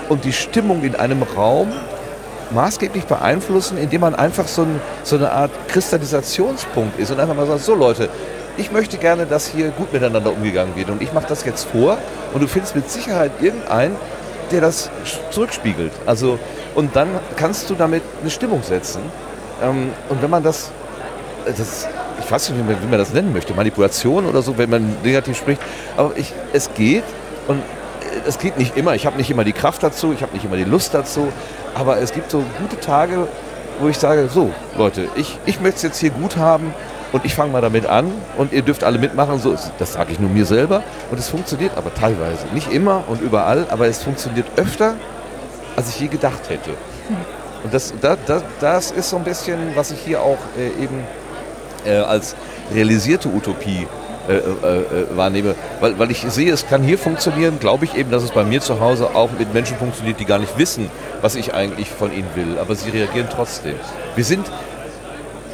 [0.09, 1.71] und die Stimmung in einem Raum
[2.49, 7.45] maßgeblich beeinflussen, indem man einfach so, ein, so eine Art Kristallisationspunkt ist und einfach mal
[7.45, 8.09] sagt, so Leute,
[8.57, 10.89] ich möchte gerne, dass hier gut miteinander umgegangen wird.
[10.89, 11.97] Und ich mache das jetzt vor.
[12.33, 13.95] Und du findest mit Sicherheit irgendeinen,
[14.51, 14.89] der das
[15.31, 15.91] zurückspiegelt.
[16.05, 16.39] Also,
[16.75, 19.01] und dann kannst du damit eine Stimmung setzen.
[19.61, 20.71] Ähm, und wenn man das,
[21.45, 21.87] das
[22.19, 25.61] ich weiß nicht, wie man, das nennen möchte, Manipulation oder so, wenn man negativ spricht,
[25.97, 27.03] aber ich, es geht.
[27.47, 27.61] Und
[28.27, 28.93] es geht nicht immer.
[28.95, 31.27] Ich habe nicht immer die Kraft dazu, ich habe nicht immer die Lust dazu,
[31.73, 33.27] aber es gibt so gute Tage,
[33.79, 36.73] wo ich sage, so Leute, ich, ich möchte es jetzt hier gut haben
[37.13, 39.39] und ich fange mal damit an und ihr dürft alle mitmachen.
[39.39, 42.45] So, das sage ich nur mir selber und es funktioniert aber teilweise.
[42.53, 44.95] Nicht immer und überall, aber es funktioniert öfter,
[45.77, 46.71] als ich je gedacht hätte.
[47.63, 51.03] Und das, da, da, das ist so ein bisschen, was ich hier auch äh, eben
[51.85, 52.35] äh, als
[52.73, 53.87] realisierte Utopie
[54.27, 55.53] äh, äh, äh, wahrnehme.
[55.81, 58.61] Weil, weil ich sehe, es kann hier funktionieren, glaube ich eben, dass es bei mir
[58.61, 60.89] zu Hause auch mit Menschen funktioniert, die gar nicht wissen,
[61.21, 62.57] was ich eigentlich von ihnen will.
[62.57, 63.75] Aber sie reagieren trotzdem.
[64.15, 64.49] Wir sind,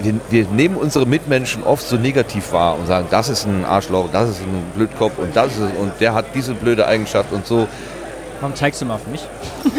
[0.01, 4.09] wir, wir nehmen unsere Mitmenschen oft so negativ wahr und sagen, das ist ein Arschloch,
[4.11, 7.67] das ist ein Blödkopf und das ist und der hat diese blöde Eigenschaft und so.
[8.39, 9.27] Warum zeigst du mal auf mich?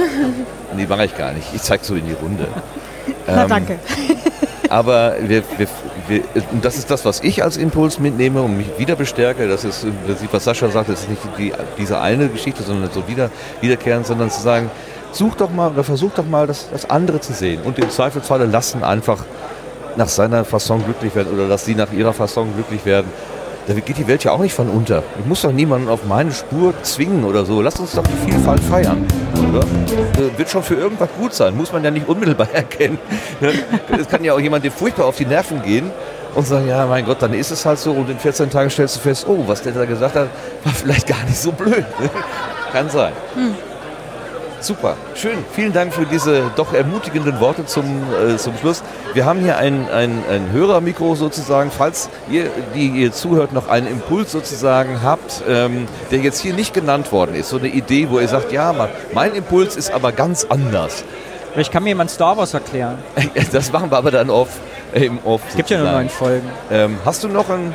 [0.76, 1.48] Nee, mache ich gar nicht.
[1.52, 2.47] Ich zeige so in die Runde.
[3.26, 3.78] Na, Ähm, danke.
[4.70, 5.66] Aber wir, wir,
[6.06, 6.22] wir,
[6.52, 9.48] und das ist das, was ich als Impuls mitnehme und mich wieder bestärke.
[9.48, 12.88] Das ist im Prinzip, was Sascha sagt, das ist nicht die, diese eine Geschichte, sondern
[12.92, 13.30] so wieder,
[13.60, 14.70] wiederkehrend, sondern zu sagen,
[15.10, 17.62] such doch mal oder versuch doch mal das, das andere zu sehen.
[17.64, 19.24] Und im Zweifelsfalle lassen einfach
[20.01, 23.12] nach seiner Fasson glücklich werden oder dass sie nach ihrer Fasson glücklich werden.
[23.66, 25.02] Da geht die Welt ja auch nicht von unter.
[25.20, 27.60] Ich muss doch niemanden auf meine Spur zwingen oder so.
[27.60, 29.06] Lass uns doch die Vielfalt feiern.
[29.51, 29.60] Oder?
[29.60, 31.55] Äh, Wird schon für irgendwas gut sein.
[31.55, 32.98] Muss man ja nicht unmittelbar erkennen.
[33.40, 33.52] Ne?
[34.01, 35.90] Es kann ja auch jemand dir furchtbar auf die Nerven gehen
[36.35, 37.93] und sagen, ja, mein Gott, dann ist es halt so.
[37.93, 40.28] Und in 14 Tagen stellst du fest, oh, was der da gesagt hat,
[40.64, 41.85] war vielleicht gar nicht so blöd.
[42.72, 43.12] Kann sein.
[44.61, 45.39] Super, schön.
[45.53, 48.82] Vielen Dank für diese doch ermutigenden Worte zum, äh, zum Schluss.
[49.15, 51.70] Wir haben hier ein, ein, ein Hörermikro sozusagen.
[51.70, 56.74] Falls ihr, die ihr zuhört, noch einen Impuls sozusagen habt, ähm, der jetzt hier nicht
[56.74, 60.12] genannt worden ist, so eine Idee, wo ihr sagt, ja, Mann, mein Impuls ist aber
[60.12, 61.05] ganz anders.
[61.55, 62.99] Vielleicht kann mir jemand Star Wars erklären.
[63.53, 65.41] Das machen wir aber dann äh, im Off.
[65.49, 66.49] Es gibt ja nur neun Folgen.
[66.70, 67.74] Ähm, hast du noch einen,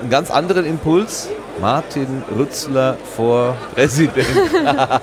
[0.00, 1.28] einen ganz anderen Impuls?
[1.60, 4.26] Martin Rützler vor Präsident.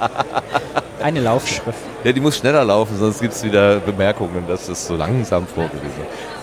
[1.02, 1.80] Eine Laufschrift.
[2.04, 5.82] Ja, die muss schneller laufen, sonst gibt es wieder Bemerkungen, dass das so langsam vorgeht.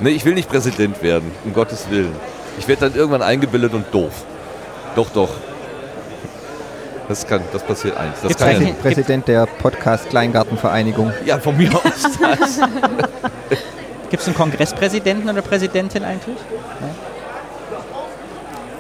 [0.01, 2.15] Nee, ich will nicht Präsident werden, um Gottes Willen.
[2.59, 4.25] Ich werde dann irgendwann eingebildet und doof.
[4.97, 5.31] Doch, doch.
[7.09, 8.19] Das, kann, das passiert eins.
[8.23, 8.83] Das kann nicht.
[8.83, 11.13] Präsident der Podcast Kleingartenvereinigung.
[11.25, 11.83] ja, von mir aus.
[14.11, 16.37] Gibt es einen Kongresspräsidenten oder Präsidentin eigentlich?
[16.37, 17.08] So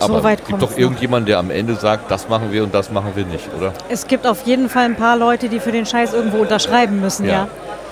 [0.00, 3.12] Aber weit gibt doch irgendjemand, der am Ende sagt, das machen wir und das machen
[3.14, 3.72] wir nicht, oder?
[3.88, 7.26] Es gibt auf jeden Fall ein paar Leute, die für den Scheiß irgendwo unterschreiben müssen,
[7.26, 7.32] Ja.
[7.32, 7.48] ja.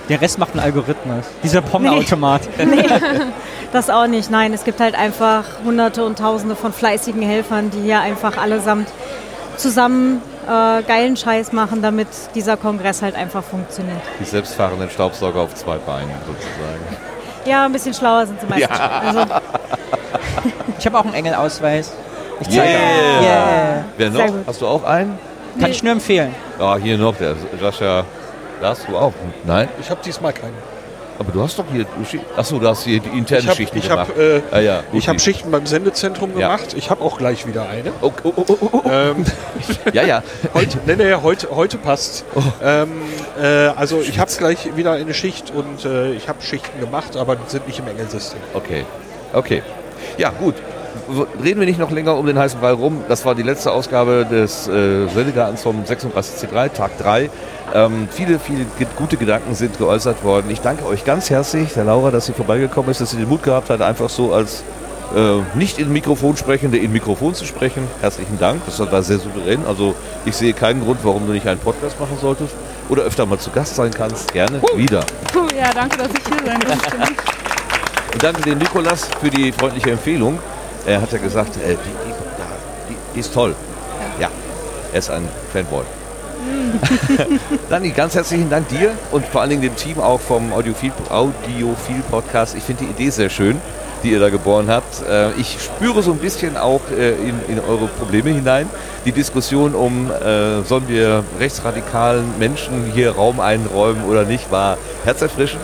[0.09, 1.25] Der Rest macht einen Algorithmus.
[1.43, 2.43] Dieser Pong-Automat.
[3.73, 4.31] Das auch nicht.
[4.31, 8.89] Nein, es gibt halt einfach Hunderte und Tausende von fleißigen Helfern, die hier einfach allesamt
[9.57, 14.01] zusammen äh, geilen Scheiß machen, damit dieser Kongress halt einfach funktioniert.
[14.21, 16.97] Die selbstfahrenden Staubsauger auf zwei Beinen sozusagen.
[17.45, 18.79] Ja, ein bisschen schlauer sind sie meistens.
[18.79, 18.89] Ja.
[19.05, 19.21] Also,
[20.79, 21.93] Ich habe auch einen Engelausweis.
[22.41, 23.23] Ich zeige Yeah.
[23.23, 23.85] Yeah.
[23.97, 24.35] Wer noch?
[24.47, 25.19] Hast du auch einen?
[25.59, 26.35] Kann ich nur empfehlen.
[26.61, 28.05] Ja, hier noch, der Sascha.
[28.61, 29.13] Da hast du auch.
[29.45, 29.69] Nein?
[29.81, 30.55] Ich habe diesmal keinen.
[31.19, 31.87] Aber du hast doch hier.
[32.37, 34.09] Achso, du hast hier die interne Ich habe Schichten ich gemacht.
[34.11, 36.49] hab, äh, ah, ja, ich hab die- Schichten beim Sendezentrum Ja.
[36.55, 36.75] gemacht.
[36.77, 37.91] Ich habe auch gleich wieder eine.
[38.03, 38.83] Oh, oh, oh, oh, oh.
[38.91, 39.25] Ähm,
[39.95, 40.23] Ja, ja.
[40.53, 42.27] heute, nee, nee, heute, heute passt.
[42.35, 42.43] Oh.
[42.63, 43.01] Ähm,
[43.43, 47.37] äh, also ich habe gleich wieder eine Schicht und äh, ich habe Schichten gemacht, aber
[47.37, 48.41] die sind nicht im Engelsystem.
[48.53, 48.85] Okay.
[49.33, 49.63] Okay.
[50.19, 50.55] Ja, gut.
[51.43, 53.05] Reden wir nicht noch länger um den heißen Ball rum.
[53.09, 57.31] Das war die letzte Ausgabe des äh, Sendegartens vom 36C3, Tag 3.
[57.75, 58.67] Ähm, viele, viele
[58.97, 60.51] gute Gedanken sind geäußert worden.
[60.51, 63.43] Ich danke euch ganz herzlich, der Laura, dass sie vorbeigekommen ist, dass sie den Mut
[63.43, 64.65] gehabt hat, einfach so als
[65.15, 67.87] äh, nicht in Mikrofon sprechende in Mikrofon zu sprechen.
[68.01, 68.63] Herzlichen Dank.
[68.67, 69.65] Das war sehr souverän.
[69.67, 72.55] Also ich sehe keinen Grund, warum du nicht einen Podcast machen solltest
[72.89, 74.33] oder öfter mal zu Gast sein kannst.
[74.33, 75.05] Gerne wieder.
[75.33, 76.97] Puh, ja, danke, dass ich hier sein durfte.
[78.17, 80.39] Und danke dem Nikolas für die freundliche Empfehlung.
[80.87, 83.55] Er hat ja gesagt, äh, die, die, die ist toll.
[84.19, 84.31] Ja,
[84.91, 85.85] er ist ein Fanboy.
[87.69, 92.03] Dani, ganz herzlichen Dank dir und vor allen Dingen dem Team auch vom Audiophil, Audiophil
[92.11, 92.57] Podcast.
[92.57, 93.61] Ich finde die Idee sehr schön,
[94.03, 95.07] die ihr da geboren habt.
[95.07, 98.67] Äh, ich spüre so ein bisschen auch äh, in, in eure Probleme hinein.
[99.05, 105.61] Die Diskussion um, äh, sollen wir rechtsradikalen Menschen hier Raum einräumen oder nicht, war herzerfrischend.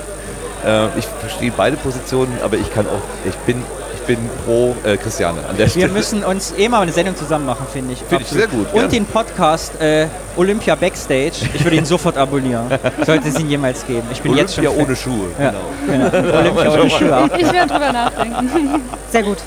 [0.64, 3.62] Äh, ich verstehe beide Positionen, aber ich kann auch, ich bin,
[3.94, 5.88] ich bin pro äh, Christiane an der Wir Stelle.
[5.88, 7.98] müssen uns eh mal eine Sendung zusammen machen, finde ich.
[8.00, 8.50] Finde ich Absolut.
[8.50, 8.72] sehr gut.
[8.84, 10.06] Und den Podcast äh,
[10.36, 11.32] Olympia Backstage.
[11.54, 12.66] Ich würde ihn sofort abonnieren.
[13.06, 14.06] Sollte es ihn jemals geben.
[14.12, 14.66] Ich bin jetzt schon.
[14.66, 15.26] Olympia ohne Schuhe.
[15.38, 15.52] Ja.
[15.86, 16.10] Genau.
[16.10, 16.38] Genau.
[16.38, 17.16] Olympia ohne Schuhe.
[17.16, 17.36] auch.
[17.38, 18.82] Ich werde drüber nachdenken.
[19.10, 19.38] sehr gut.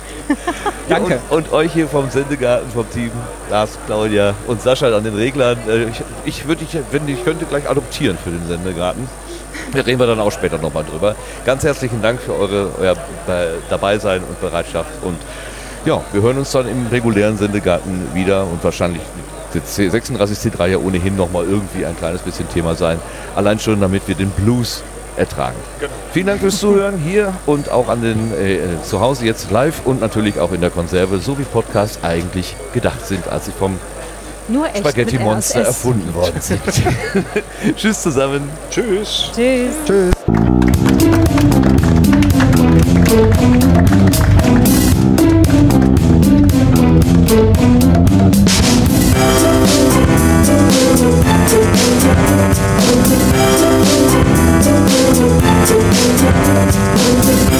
[0.89, 1.19] Danke.
[1.29, 3.11] Und, und euch hier vom Sendegarten, vom Team,
[3.49, 5.57] Lars, Claudia und Sascha an den Reglern.
[5.67, 9.07] Äh, Ich, ich würde dich, wenn ich könnte, gleich adoptieren für den Sendegarten.
[9.73, 11.15] Da reden wir dann auch später nochmal drüber.
[11.45, 12.95] Ganz herzlichen Dank für eure euer
[13.27, 14.89] Be- Dabeisein und Bereitschaft.
[15.01, 15.17] Und
[15.85, 19.01] ja, wir hören uns dann im regulären Sendegarten wieder und wahrscheinlich
[19.53, 22.99] wird C- 36C3 ja ohnehin nochmal irgendwie ein kleines bisschen Thema sein.
[23.35, 24.83] Allein schon, damit wir den Blues
[25.17, 25.55] ertragen.
[26.11, 30.01] Vielen Dank fürs Zuhören hier und auch an den äh, zu Hause jetzt live und
[30.01, 33.79] natürlich auch in der Konserve, so wie Podcasts eigentlich gedacht sind, als sie vom
[34.47, 36.61] nur echt Spaghetti Monster erfunden worden sind.
[37.75, 38.49] Tschüss zusammen.
[38.69, 39.31] Tschüss.
[39.33, 39.71] Tschüss.
[39.85, 40.13] Tschüss.
[57.15, 57.54] Thank